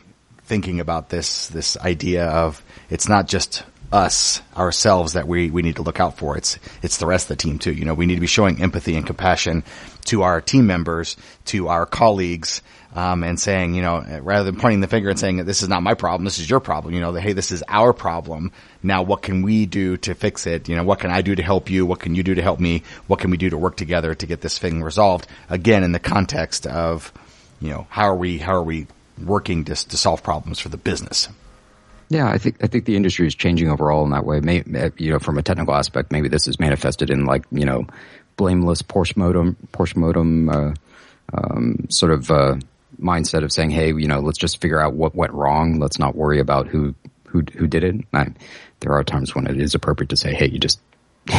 thinking 0.45 0.79
about 0.79 1.09
this, 1.09 1.47
this 1.47 1.77
idea 1.77 2.27
of 2.27 2.63
it's 2.89 3.07
not 3.07 3.27
just 3.27 3.63
us, 3.91 4.41
ourselves 4.55 5.13
that 5.13 5.27
we, 5.27 5.49
we 5.51 5.61
need 5.61 5.77
to 5.77 5.81
look 5.81 5.99
out 5.99 6.17
for. 6.17 6.37
It's, 6.37 6.57
it's 6.81 6.97
the 6.97 7.05
rest 7.05 7.25
of 7.25 7.37
the 7.37 7.41
team 7.41 7.59
too. 7.59 7.71
You 7.71 7.85
know, 7.85 7.93
we 7.93 8.05
need 8.05 8.15
to 8.15 8.21
be 8.21 8.27
showing 8.27 8.61
empathy 8.61 8.95
and 8.95 9.05
compassion 9.05 9.63
to 10.05 10.23
our 10.23 10.41
team 10.41 10.67
members, 10.67 11.17
to 11.45 11.67
our 11.67 11.85
colleagues, 11.85 12.61
um, 12.95 13.25
and 13.25 13.37
saying, 13.37 13.75
you 13.75 13.81
know, 13.81 14.21
rather 14.21 14.45
than 14.45 14.59
pointing 14.59 14.79
the 14.79 14.87
finger 14.87 15.09
and 15.09 15.19
saying 15.19 15.43
this 15.43 15.61
is 15.61 15.67
not 15.67 15.83
my 15.83 15.93
problem, 15.93 16.23
this 16.23 16.39
is 16.39 16.49
your 16.49 16.61
problem. 16.61 16.93
You 16.93 17.01
know, 17.01 17.13
hey, 17.13 17.33
this 17.33 17.51
is 17.51 17.61
our 17.67 17.91
problem. 17.91 18.53
Now, 18.81 19.03
what 19.03 19.21
can 19.21 19.41
we 19.41 19.65
do 19.65 19.97
to 19.97 20.15
fix 20.15 20.47
it? 20.47 20.69
You 20.69 20.77
know, 20.77 20.83
what 20.85 20.99
can 20.99 21.11
I 21.11 21.21
do 21.21 21.35
to 21.35 21.43
help 21.43 21.69
you? 21.69 21.85
What 21.85 21.99
can 21.99 22.15
you 22.15 22.23
do 22.23 22.35
to 22.35 22.41
help 22.41 22.59
me? 22.59 22.83
What 23.07 23.19
can 23.19 23.31
we 23.31 23.37
do 23.37 23.49
to 23.49 23.57
work 23.57 23.75
together 23.75 24.15
to 24.15 24.25
get 24.25 24.39
this 24.39 24.57
thing 24.57 24.81
resolved? 24.81 25.27
Again, 25.49 25.83
in 25.83 25.91
the 25.91 25.99
context 25.99 26.65
of, 26.65 27.11
you 27.59 27.69
know, 27.69 27.85
how 27.89 28.05
are 28.05 28.15
we 28.15 28.37
how 28.37 28.53
are 28.53 28.63
we 28.63 28.87
working 29.21 29.65
to, 29.65 29.75
to 29.75 29.97
solve 29.97 30.23
problems 30.23 30.59
for 30.59 30.69
the 30.69 30.77
business? 30.77 31.27
Yeah, 32.07 32.29
I 32.29 32.37
think 32.37 32.63
I 32.63 32.67
think 32.67 32.85
the 32.85 32.95
industry 32.95 33.27
is 33.27 33.35
changing 33.35 33.69
overall 33.69 34.05
in 34.05 34.11
that 34.11 34.25
way. 34.25 34.39
You 34.97 35.11
know, 35.11 35.19
from 35.19 35.37
a 35.37 35.43
technical 35.43 35.75
aspect, 35.75 36.13
maybe 36.13 36.29
this 36.29 36.47
is 36.47 36.61
manifested 36.61 37.09
in 37.09 37.25
like 37.25 37.43
you 37.51 37.65
know, 37.65 37.87
blameless 38.37 38.83
postmortem, 38.83 39.57
Porsche 39.73 39.97
modem, 39.97 40.47
uh, 40.47 40.73
um, 41.33 41.87
sort 41.89 42.13
of. 42.13 42.31
Uh, 42.31 42.55
mindset 42.99 43.43
of 43.43 43.51
saying, 43.51 43.71
"Hey, 43.71 43.87
you 43.87 44.07
know, 44.07 44.19
let's 44.19 44.37
just 44.37 44.61
figure 44.61 44.79
out 44.79 44.93
what 44.93 45.15
went 45.15 45.33
wrong. 45.33 45.79
Let's 45.79 45.99
not 45.99 46.15
worry 46.15 46.39
about 46.39 46.67
who 46.67 46.95
who 47.27 47.43
who 47.55 47.67
did 47.67 47.83
it." 47.83 47.95
I, 48.13 48.27
there 48.79 48.93
are 48.93 49.03
times 49.03 49.33
when 49.35 49.47
it 49.47 49.59
is 49.59 49.75
appropriate 49.75 50.09
to 50.09 50.17
say, 50.17 50.33
"Hey, 50.33 50.49
you 50.49 50.59
just." 50.59 50.79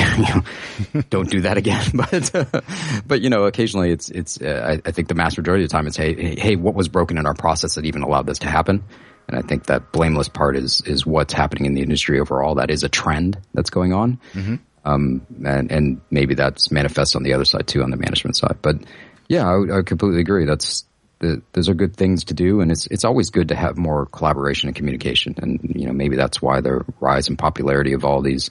don't 1.11 1.31
do 1.31 1.43
that 1.43 1.57
again. 1.59 1.81
But, 1.95 2.35
uh, 2.35 2.61
but 3.07 3.21
you 3.21 3.31
know, 3.31 3.45
occasionally 3.45 3.93
it's 3.93 4.11
it's. 4.11 4.41
Uh, 4.41 4.79
I, 4.85 4.89
I, 4.89 4.91
think 4.91 5.07
the 5.07 5.15
vast 5.15 5.39
majority 5.39 5.63
of 5.63 5.71
the 5.71 5.73
time 5.73 5.87
it's 5.87 5.97
hey, 5.97 6.35
hey, 6.35 6.57
what 6.57 6.75
was 6.75 6.89
broken 6.89 7.19
in 7.19 7.27
our 7.27 7.35
process 7.35 7.77
that 7.77 7.85
even 7.85 8.03
allowed 8.03 8.27
this 8.27 8.41
to 8.41 8.49
happen? 8.49 8.83
And 9.29 9.39
I 9.39 9.43
think 9.43 9.67
that 9.67 9.93
blameless 9.93 10.29
part 10.29 10.57
is 10.57 10.83
is 10.83 11.05
what's 11.05 11.33
happening 11.33 11.67
in 11.67 11.75
the 11.75 11.83
industry 11.83 12.21
overall. 12.21 12.57
That 12.57 12.71
is 12.71 12.85
a 12.85 12.89
trend 12.89 13.39
that's 13.55 13.71
going 13.71 13.93
on, 13.93 14.21
mm-hmm. 14.33 14.57
um, 14.85 15.27
and 15.45 15.71
and 15.71 16.01
maybe 16.11 16.35
that's 16.35 16.71
manifest 16.71 17.17
on 17.17 17.23
the 17.23 17.33
other 17.33 17.45
side 17.45 17.67
too, 17.67 17.83
on 17.83 17.91
the 17.91 17.97
management 17.97 18.37
side. 18.37 18.59
But 18.63 18.77
yeah, 19.29 19.49
I, 19.49 19.79
I 19.79 19.83
completely 19.83 20.21
agree. 20.21 20.45
That's 20.45 20.85
the, 21.19 21.43
those 21.53 21.69
are 21.69 21.75
good 21.75 21.97
things 21.97 22.25
to 22.25 22.35
do, 22.35 22.61
and 22.61 22.71
it's 22.71 22.87
it's 22.89 23.05
always 23.05 23.31
good 23.31 23.49
to 23.49 23.55
have 23.55 23.77
more 23.77 24.07
collaboration 24.07 24.69
and 24.69 24.77
communication. 24.77 25.35
And 25.39 25.61
you 25.75 25.87
know, 25.87 25.93
maybe 25.93 26.17
that's 26.17 26.43
why 26.43 26.61
the 26.61 26.85
rise 27.01 27.29
in 27.29 27.37
popularity 27.37 27.93
of 27.93 28.05
all 28.05 28.21
these 28.21 28.51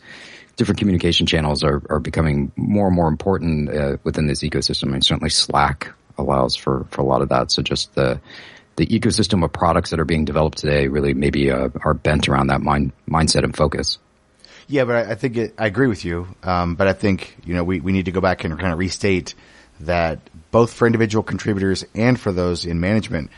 different 0.56 0.80
communication 0.80 1.26
channels 1.28 1.64
are 1.64 1.82
are 1.90 2.00
becoming 2.00 2.52
more 2.56 2.88
and 2.88 2.96
more 2.96 3.08
important 3.08 3.70
uh, 3.70 3.98
within 4.04 4.28
this 4.28 4.42
ecosystem. 4.42 4.88
I 4.88 4.92
mean, 4.92 5.02
certainly 5.02 5.30
Slack 5.30 5.94
allows 6.18 6.56
for 6.56 6.86
for 6.90 7.02
a 7.02 7.06
lot 7.06 7.22
of 7.22 7.30
that. 7.30 7.52
So 7.52 7.62
just 7.62 7.94
the 7.94 8.20
the 8.78 8.88
ecosystem 8.88 9.44
of 9.44 9.54
products 9.54 9.92
that 9.92 10.00
are 10.00 10.06
being 10.06 10.26
developed 10.26 10.58
today 10.58 10.88
really 10.88 11.14
maybe 11.14 11.52
uh, 11.52 11.70
are 11.84 11.94
bent 11.94 12.28
around 12.28 12.48
that 12.48 12.62
mind 12.62 12.92
mindset 13.08 13.44
and 13.44 13.56
focus. 13.56 14.00
Yeah, 14.68 14.86
but 14.86 14.96
I, 14.96 15.12
I 15.12 15.16
think 15.16 15.38
it, 15.38 15.54
I 15.58 15.68
agree 15.68 15.88
with 15.88 16.04
you. 16.04 16.28
Um, 16.42 16.76
but 16.76 16.88
I 16.88 16.94
think 16.94 17.38
you 17.46 17.54
know 17.54 17.64
we, 17.64 17.80
we 17.80 17.92
need 17.92 18.06
to 18.06 18.12
go 18.12 18.22
back 18.22 18.44
and 18.44 18.58
kind 18.60 18.74
of 18.74 18.80
restate 18.80 19.36
that 19.82 20.20
both 20.56 20.72
for 20.72 20.86
individual 20.86 21.22
contributors 21.22 21.84
and 21.96 22.18
for 22.18 22.32
those 22.32 22.66
in 22.66 22.80
management, 22.80 23.30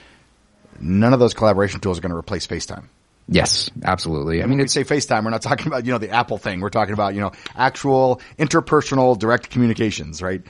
none 0.80 1.14
of 1.14 1.20
those 1.20 1.34
collaboration 1.34 1.80
tools 1.80 1.98
are 1.98 2.02
going 2.02 2.12
to 2.12 2.16
replace 2.16 2.46
FaceTime. 2.46 2.84
Yes, 3.28 3.72
absolutely. 3.84 4.44
I 4.44 4.46
mean, 4.46 4.60
we 4.60 4.68
say 4.68 4.84
FaceTime, 4.84 5.24
we're 5.24 5.32
not 5.32 5.42
talking 5.50 5.66
about, 5.66 5.84
you 5.88 5.92
know, 5.92 5.98
the 5.98 6.12
Apple 6.12 6.38
thing. 6.38 6.62
We're 6.62 6.70
talking 6.70 6.94
about, 6.94 7.16
you 7.16 7.22
know, 7.22 7.32
actual 7.56 8.22
interpersonal 8.38 9.18
direct 9.18 9.50
communications, 9.50 10.22
right? 10.22 10.44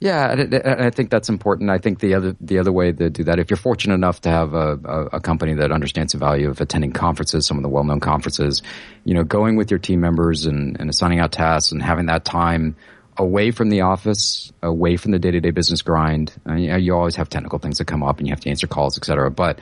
Yeah, 0.00 0.34
I, 0.66 0.88
I 0.88 0.90
think 0.90 1.08
that's 1.08 1.30
important. 1.30 1.70
I 1.70 1.78
think 1.78 2.00
the 2.00 2.12
other 2.12 2.36
the 2.42 2.58
other 2.58 2.72
way 2.72 2.92
to 2.92 3.08
do 3.08 3.24
that, 3.24 3.38
if 3.38 3.48
you're 3.48 3.56
fortunate 3.56 3.94
enough 3.94 4.20
to 4.22 4.28
have 4.28 4.52
a, 4.52 4.78
a, 4.84 5.04
a 5.14 5.20
company 5.20 5.54
that 5.54 5.72
understands 5.72 6.12
the 6.12 6.18
value 6.18 6.50
of 6.50 6.60
attending 6.60 6.92
conferences, 6.92 7.46
some 7.46 7.56
of 7.56 7.62
the 7.62 7.70
well 7.70 7.84
known 7.84 8.00
conferences, 8.00 8.62
you 9.04 9.14
know, 9.14 9.24
going 9.24 9.56
with 9.56 9.70
your 9.70 9.78
team 9.78 10.00
members 10.00 10.44
and, 10.44 10.78
and 10.78 10.90
assigning 10.90 11.20
out 11.20 11.32
tasks 11.32 11.72
and 11.72 11.82
having 11.82 12.06
that 12.06 12.26
time 12.26 12.76
away 13.16 13.50
from 13.50 13.68
the 13.68 13.82
office, 13.82 14.52
away 14.62 14.96
from 14.96 15.12
the 15.12 15.18
day 15.18 15.30
to 15.30 15.40
day 15.40 15.50
business 15.50 15.82
grind. 15.82 16.32
Uh, 16.48 16.54
you, 16.54 16.94
always 16.94 17.16
have 17.16 17.28
technical 17.28 17.58
things 17.58 17.78
that 17.78 17.86
come 17.86 18.02
up 18.02 18.18
and 18.18 18.26
you 18.26 18.32
have 18.32 18.40
to 18.40 18.50
answer 18.50 18.66
calls, 18.66 18.96
et 18.98 19.04
cetera. 19.04 19.30
But 19.30 19.60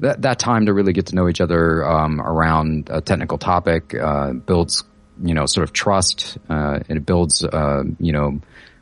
that 0.00 0.22
that 0.22 0.38
time 0.38 0.66
to 0.66 0.72
really 0.72 0.92
get 0.92 1.06
to 1.06 1.14
know 1.14 1.28
each 1.28 1.40
other 1.40 1.86
um, 1.86 2.20
around 2.20 2.88
a 2.90 3.00
technical 3.00 3.38
topic 3.38 3.94
uh, 3.94 4.32
builds, 4.32 4.84
you 5.22 5.34
know, 5.34 5.46
sort 5.46 5.64
of 5.64 5.72
trust. 5.72 6.38
Uh, 6.48 6.80
it 6.88 7.04
builds, 7.06 7.44
uh, 7.44 7.84
you 7.98 8.12
know 8.12 8.40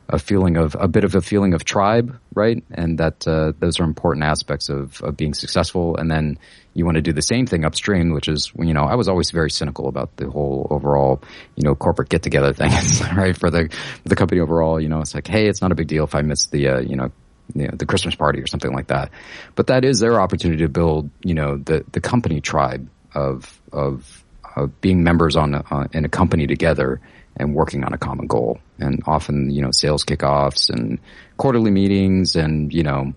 a 0.09 0.17
feeling 0.17 0.57
of 0.57 0.75
a 0.79 0.87
bit 0.87 1.03
of 1.03 1.13
a 1.13 1.21
feeling 1.21 1.53
of 1.53 1.63
tribe, 1.63 2.19
right? 2.33 2.63
And 2.71 2.97
that 2.97 3.27
uh, 3.27 3.53
those 3.59 3.79
are 3.79 3.83
important 3.83 4.25
aspects 4.25 4.67
of, 4.67 5.01
of 5.01 5.15
being 5.15 5.35
successful. 5.35 5.95
And 5.97 6.09
then 6.09 6.39
you 6.73 6.83
want 6.83 6.95
to 6.95 7.01
do 7.01 7.13
the 7.13 7.21
same 7.21 7.45
thing 7.45 7.63
upstream, 7.63 8.11
which 8.11 8.27
is 8.27 8.51
you 8.57 8.73
know 8.73 8.83
I 8.83 8.95
was 8.95 9.07
always 9.07 9.29
very 9.31 9.51
cynical 9.51 9.87
about 9.87 10.17
the 10.17 10.29
whole 10.29 10.67
overall 10.71 11.21
you 11.55 11.63
know 11.63 11.75
corporate 11.75 12.09
get 12.09 12.23
together 12.23 12.53
thing, 12.53 12.71
right? 13.15 13.37
For 13.37 13.51
the 13.51 13.69
the 14.03 14.15
company 14.15 14.41
overall, 14.41 14.81
you 14.81 14.89
know, 14.89 14.99
it's 14.99 15.13
like 15.13 15.27
hey, 15.27 15.47
it's 15.47 15.61
not 15.61 15.71
a 15.71 15.75
big 15.75 15.87
deal 15.87 16.03
if 16.03 16.15
I 16.15 16.23
miss 16.23 16.47
the 16.47 16.67
uh, 16.67 16.79
you 16.79 16.95
know 16.95 17.11
you 17.55 17.67
know, 17.67 17.73
the 17.73 17.85
Christmas 17.85 18.15
party 18.15 18.39
or 18.39 18.47
something 18.47 18.73
like 18.73 18.87
that. 18.87 19.11
But 19.55 19.67
that 19.67 19.83
is 19.83 19.99
their 19.99 20.21
opportunity 20.21 20.63
to 20.63 20.69
build, 20.69 21.09
you 21.23 21.33
know, 21.33 21.57
the, 21.57 21.83
the 21.91 21.99
company 21.99 22.41
tribe 22.41 22.87
of, 23.15 23.59
of, 23.71 24.23
of 24.55 24.79
being 24.81 25.03
members 25.03 25.35
on, 25.35 25.55
uh, 25.55 25.87
in 25.91 26.05
a 26.05 26.09
company 26.09 26.45
together 26.45 27.01
and 27.39 27.55
working 27.55 27.83
on 27.83 27.93
a 27.93 27.97
common 27.97 28.27
goal. 28.27 28.59
And 28.77 29.01
often, 29.07 29.49
you 29.49 29.61
know, 29.61 29.71
sales 29.71 30.03
kickoffs 30.03 30.69
and 30.69 30.99
quarterly 31.37 31.71
meetings 31.71 32.35
and, 32.35 32.71
you 32.73 32.83
know, 32.83 33.13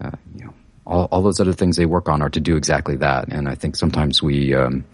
uh, 0.00 0.10
you 0.36 0.44
know, 0.44 0.54
all, 0.86 1.08
all 1.10 1.22
those 1.22 1.40
other 1.40 1.52
things 1.52 1.76
they 1.76 1.86
work 1.86 2.08
on 2.08 2.20
are 2.20 2.28
to 2.28 2.40
do 2.40 2.56
exactly 2.56 2.96
that. 2.96 3.32
And 3.32 3.48
I 3.48 3.54
think 3.54 3.76
sometimes 3.76 4.22
we, 4.22 4.54
um, 4.54 4.84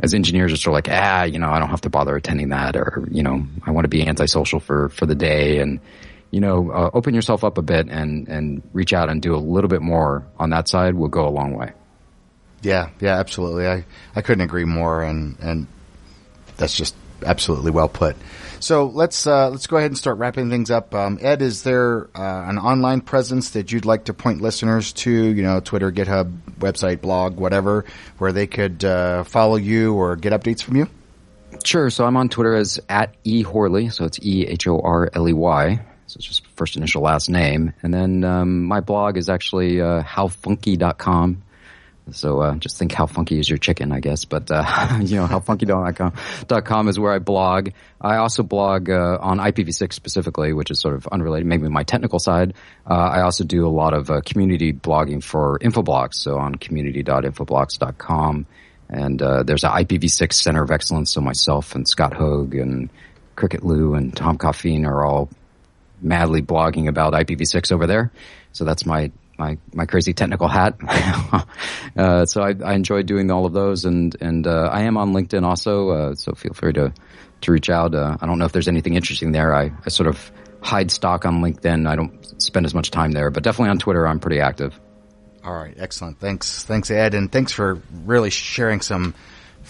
as 0.00 0.14
engineers 0.14 0.52
are 0.52 0.56
sort 0.56 0.72
of 0.72 0.74
like, 0.74 0.88
ah, 0.90 1.24
you 1.24 1.38
know, 1.38 1.50
I 1.50 1.58
don't 1.58 1.70
have 1.70 1.82
to 1.82 1.90
bother 1.90 2.16
attending 2.16 2.50
that 2.50 2.76
or, 2.76 3.06
you 3.10 3.22
know, 3.22 3.44
I 3.66 3.72
want 3.72 3.84
to 3.84 3.88
be 3.88 4.06
antisocial 4.06 4.60
for, 4.60 4.88
for 4.88 5.06
the 5.06 5.14
day. 5.14 5.58
And, 5.58 5.80
you 6.30 6.40
know, 6.40 6.70
uh, 6.70 6.90
open 6.94 7.14
yourself 7.14 7.44
up 7.44 7.58
a 7.58 7.62
bit 7.62 7.88
and, 7.88 8.28
and 8.28 8.62
reach 8.72 8.92
out 8.92 9.08
and 9.08 9.20
do 9.20 9.34
a 9.34 9.38
little 9.38 9.68
bit 9.68 9.82
more 9.82 10.26
on 10.38 10.50
that 10.50 10.68
side 10.68 10.94
will 10.94 11.08
go 11.08 11.28
a 11.28 11.30
long 11.30 11.54
way. 11.54 11.72
Yeah, 12.62 12.90
yeah, 13.00 13.18
absolutely. 13.18 13.68
I, 13.68 13.84
I 14.16 14.22
couldn't 14.22 14.44
agree 14.44 14.64
more. 14.64 15.02
And, 15.02 15.36
and 15.40 15.66
that's 16.56 16.74
just 16.74 16.94
absolutely 17.24 17.70
well 17.70 17.88
put. 17.88 18.16
So 18.60 18.86
let's 18.86 19.26
uh, 19.26 19.50
let's 19.50 19.66
go 19.66 19.76
ahead 19.76 19.90
and 19.90 19.98
start 19.98 20.16
wrapping 20.16 20.48
things 20.48 20.70
up. 20.70 20.94
Um, 20.94 21.18
Ed, 21.20 21.42
is 21.42 21.64
there 21.64 22.08
uh, 22.14 22.48
an 22.48 22.58
online 22.58 23.02
presence 23.02 23.50
that 23.50 23.70
you'd 23.70 23.84
like 23.84 24.06
to 24.06 24.14
point 24.14 24.40
listeners 24.40 24.92
to? 24.94 25.10
You 25.10 25.42
know, 25.42 25.60
Twitter, 25.60 25.92
GitHub, 25.92 26.32
website, 26.58 27.02
blog, 27.02 27.36
whatever, 27.36 27.84
where 28.16 28.32
they 28.32 28.46
could 28.46 28.82
uh, 28.82 29.24
follow 29.24 29.56
you 29.56 29.94
or 29.94 30.16
get 30.16 30.32
updates 30.32 30.62
from 30.62 30.76
you. 30.76 30.88
Sure. 31.62 31.90
So 31.90 32.06
I'm 32.06 32.16
on 32.16 32.30
Twitter 32.30 32.54
as 32.54 32.80
at 32.88 33.14
e 33.24 33.42
Horley. 33.42 33.90
So 33.90 34.06
it's 34.06 34.18
e 34.22 34.46
h 34.46 34.66
o 34.66 34.80
r 34.80 35.10
l 35.12 35.28
e 35.28 35.34
y. 35.34 35.80
So 36.06 36.18
it's 36.18 36.26
just 36.26 36.46
first 36.56 36.76
initial 36.76 37.02
last 37.02 37.28
name. 37.28 37.74
And 37.82 37.92
then 37.92 38.24
um, 38.24 38.64
my 38.64 38.80
blog 38.80 39.16
is 39.16 39.28
actually 39.28 39.80
uh, 39.80 40.02
howfunky.com. 40.02 41.42
So 42.12 42.40
uh, 42.40 42.56
just 42.56 42.76
think 42.76 42.92
how 42.92 43.06
funky 43.06 43.38
is 43.38 43.48
your 43.48 43.56
chicken, 43.58 43.90
I 43.90 44.00
guess. 44.00 44.24
But 44.24 44.50
uh, 44.50 44.98
you 45.00 45.16
know, 45.16 45.26
howfunky.com 45.26 46.88
is 46.88 46.98
where 46.98 47.12
I 47.12 47.18
blog. 47.18 47.70
I 48.00 48.16
also 48.16 48.42
blog 48.42 48.90
uh, 48.90 49.18
on 49.20 49.38
IPv6 49.38 49.92
specifically, 49.92 50.52
which 50.52 50.70
is 50.70 50.80
sort 50.80 50.94
of 50.94 51.06
unrelated, 51.08 51.46
maybe 51.46 51.68
my 51.68 51.82
technical 51.82 52.18
side. 52.18 52.54
Uh, 52.88 52.94
I 52.94 53.22
also 53.22 53.44
do 53.44 53.66
a 53.66 53.70
lot 53.70 53.94
of 53.94 54.10
uh, 54.10 54.20
community 54.20 54.72
blogging 54.72 55.22
for 55.22 55.58
Infoblox, 55.60 56.14
so 56.14 56.38
on 56.38 56.54
community.infoblox.com. 56.54 58.46
And 58.90 59.22
uh, 59.22 59.42
there's 59.42 59.64
an 59.64 59.70
IPv6 59.70 60.32
Center 60.34 60.62
of 60.62 60.70
Excellence. 60.70 61.10
So 61.12 61.22
myself 61.22 61.74
and 61.74 61.88
Scott 61.88 62.12
Hogg 62.12 62.54
and 62.54 62.90
Cricket 63.34 63.64
Liu 63.64 63.94
and 63.94 64.14
Tom 64.14 64.36
Coffeen 64.36 64.86
are 64.86 65.04
all 65.04 65.30
madly 66.02 66.42
blogging 66.42 66.88
about 66.88 67.14
IPv6 67.14 67.72
over 67.72 67.86
there. 67.86 68.12
So 68.52 68.64
that's 68.64 68.84
my 68.84 69.10
my 69.38 69.58
my 69.72 69.86
crazy 69.86 70.12
technical 70.12 70.48
hat. 70.48 70.76
uh, 71.96 72.26
so 72.26 72.42
I, 72.42 72.54
I 72.64 72.74
enjoy 72.74 73.02
doing 73.02 73.30
all 73.30 73.46
of 73.46 73.52
those, 73.52 73.84
and 73.84 74.16
and 74.20 74.46
uh, 74.46 74.68
I 74.72 74.82
am 74.82 74.96
on 74.96 75.12
LinkedIn 75.12 75.42
also. 75.42 75.90
Uh, 75.90 76.14
so 76.14 76.32
feel 76.32 76.52
free 76.54 76.72
to 76.74 76.92
to 77.42 77.52
reach 77.52 77.70
out. 77.70 77.94
Uh, 77.94 78.16
I 78.20 78.26
don't 78.26 78.38
know 78.38 78.44
if 78.44 78.52
there's 78.52 78.68
anything 78.68 78.94
interesting 78.94 79.32
there. 79.32 79.54
I, 79.54 79.72
I 79.84 79.88
sort 79.88 80.08
of 80.08 80.32
hide 80.60 80.90
stock 80.90 81.24
on 81.26 81.40
LinkedIn. 81.40 81.88
I 81.88 81.96
don't 81.96 82.42
spend 82.42 82.66
as 82.66 82.74
much 82.74 82.90
time 82.90 83.12
there, 83.12 83.30
but 83.30 83.42
definitely 83.42 83.70
on 83.70 83.78
Twitter, 83.78 84.06
I'm 84.06 84.20
pretty 84.20 84.40
active. 84.40 84.78
All 85.44 85.52
right, 85.52 85.74
excellent. 85.76 86.18
Thanks, 86.20 86.64
thanks, 86.64 86.90
Ed, 86.90 87.12
and 87.12 87.30
thanks 87.30 87.52
for 87.52 87.82
really 88.04 88.30
sharing 88.30 88.80
some 88.80 89.14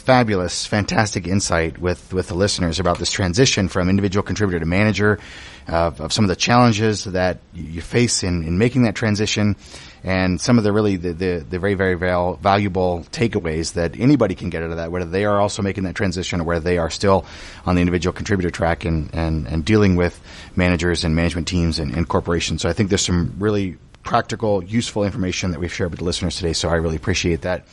fabulous, 0.05 0.67
fantastic 0.67 1.27
insight 1.27 1.79
with, 1.79 2.13
with 2.13 2.29
the 2.29 2.35
listeners 2.35 2.79
about 2.79 2.99
this 2.99 3.11
transition 3.11 3.69
from 3.69 3.89
individual 3.89 4.23
contributor 4.23 4.61
to 4.61 4.67
manager, 4.67 5.19
uh, 5.67 5.91
of 5.99 6.13
some 6.13 6.25
of 6.25 6.29
the 6.29 6.37
challenges 6.37 7.05
that 7.05 7.39
you 7.55 7.81
face 7.81 8.23
in, 8.23 8.45
in 8.45 8.59
making 8.59 8.83
that 8.83 8.95
transition, 8.95 9.57
and 10.03 10.39
some 10.39 10.59
of 10.59 10.65
the 10.65 10.73
really 10.73 10.97
the, 10.97 11.15
the, 11.15 11.47
the 11.49 11.59
very 11.59 11.73
very 11.73 11.95
val- 11.95 12.35
valuable 12.35 13.07
takeaways 13.11 13.73
that 13.73 13.99
anybody 13.99 14.35
can 14.35 14.51
get 14.51 14.63
out 14.63 14.71
of 14.71 14.77
that, 14.77 14.93
whether 14.93 15.07
they 15.07 15.25
are 15.25 15.41
also 15.41 15.63
making 15.63 15.85
that 15.85 15.95
transition 15.95 16.43
or 16.43 16.45
whether 16.45 16.61
they 16.61 16.77
are 16.77 16.91
still 16.91 17.25
on 17.65 17.75
the 17.75 17.81
individual 17.81 18.13
contributor 18.13 18.51
track 18.51 18.85
and 18.85 19.09
and, 19.15 19.47
and 19.47 19.65
dealing 19.65 19.97
with 19.97 20.21
managers 20.55 21.05
and 21.05 21.17
management 21.17 21.49
teams 21.49 21.79
and, 21.79 21.95
and 21.97 22.07
corporations. 22.09 22.61
So 22.61 22.69
I 22.69 22.75
think 22.75 22.91
there's 22.91 23.07
some 23.07 23.35
really 23.39 23.79
practical, 24.03 24.63
useful 24.63 25.05
information 25.05 25.53
that 25.53 25.61
we've 25.61 25.73
shared 25.73 25.91
with 25.91 26.01
the 26.01 26.05
listeners 26.05 26.37
today. 26.37 26.53
So 26.53 26.69
I 26.69 26.75
really 26.75 26.97
appreciate 26.97 27.41
that. 27.43 27.65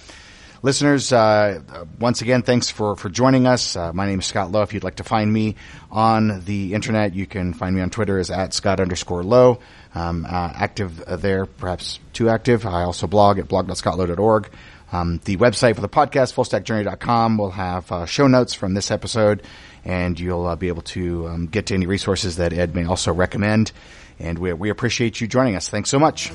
Listeners, 0.63 1.11
uh, 1.11 1.59
once 1.99 2.21
again, 2.21 2.43
thanks 2.43 2.69
for, 2.69 2.95
for 2.95 3.09
joining 3.09 3.47
us. 3.47 3.75
Uh, 3.75 3.91
my 3.93 4.05
name 4.05 4.19
is 4.19 4.27
Scott 4.27 4.51
Lowe. 4.51 4.61
If 4.61 4.73
you'd 4.75 4.83
like 4.83 4.97
to 4.97 5.03
find 5.03 5.31
me 5.33 5.55
on 5.89 6.43
the 6.45 6.75
internet, 6.75 7.15
you 7.15 7.25
can 7.25 7.53
find 7.53 7.75
me 7.75 7.81
on 7.81 7.89
Twitter 7.89 8.19
as 8.19 8.29
at 8.29 8.53
Scott 8.53 8.79
underscore 8.79 9.23
Lowe. 9.23 9.59
Um, 9.95 10.23
uh, 10.25 10.51
active 10.53 11.03
there, 11.21 11.47
perhaps 11.47 11.99
too 12.13 12.29
active. 12.29 12.67
I 12.67 12.83
also 12.83 13.07
blog 13.07 13.39
at 13.39 13.47
blog.scottlowe.org. 13.47 14.51
Um, 14.91 15.19
the 15.25 15.37
website 15.37 15.75
for 15.75 15.81
the 15.81 15.89
podcast, 15.89 16.33
fullstackjourney.com, 16.33 17.37
will 17.37 17.51
have 17.51 17.91
uh, 17.91 18.05
show 18.05 18.27
notes 18.27 18.53
from 18.53 18.75
this 18.75 18.91
episode, 18.91 19.41
and 19.83 20.19
you'll 20.19 20.45
uh, 20.45 20.55
be 20.55 20.67
able 20.67 20.81
to 20.83 21.27
um, 21.27 21.47
get 21.47 21.67
to 21.67 21.73
any 21.73 21.87
resources 21.87 22.35
that 22.37 22.53
Ed 22.53 22.75
may 22.75 22.85
also 22.85 23.11
recommend. 23.13 23.71
And 24.19 24.37
we, 24.37 24.53
we 24.53 24.69
appreciate 24.69 25.21
you 25.21 25.27
joining 25.27 25.55
us. 25.55 25.69
Thanks 25.69 25.89
so 25.89 25.97
much. 25.97 26.31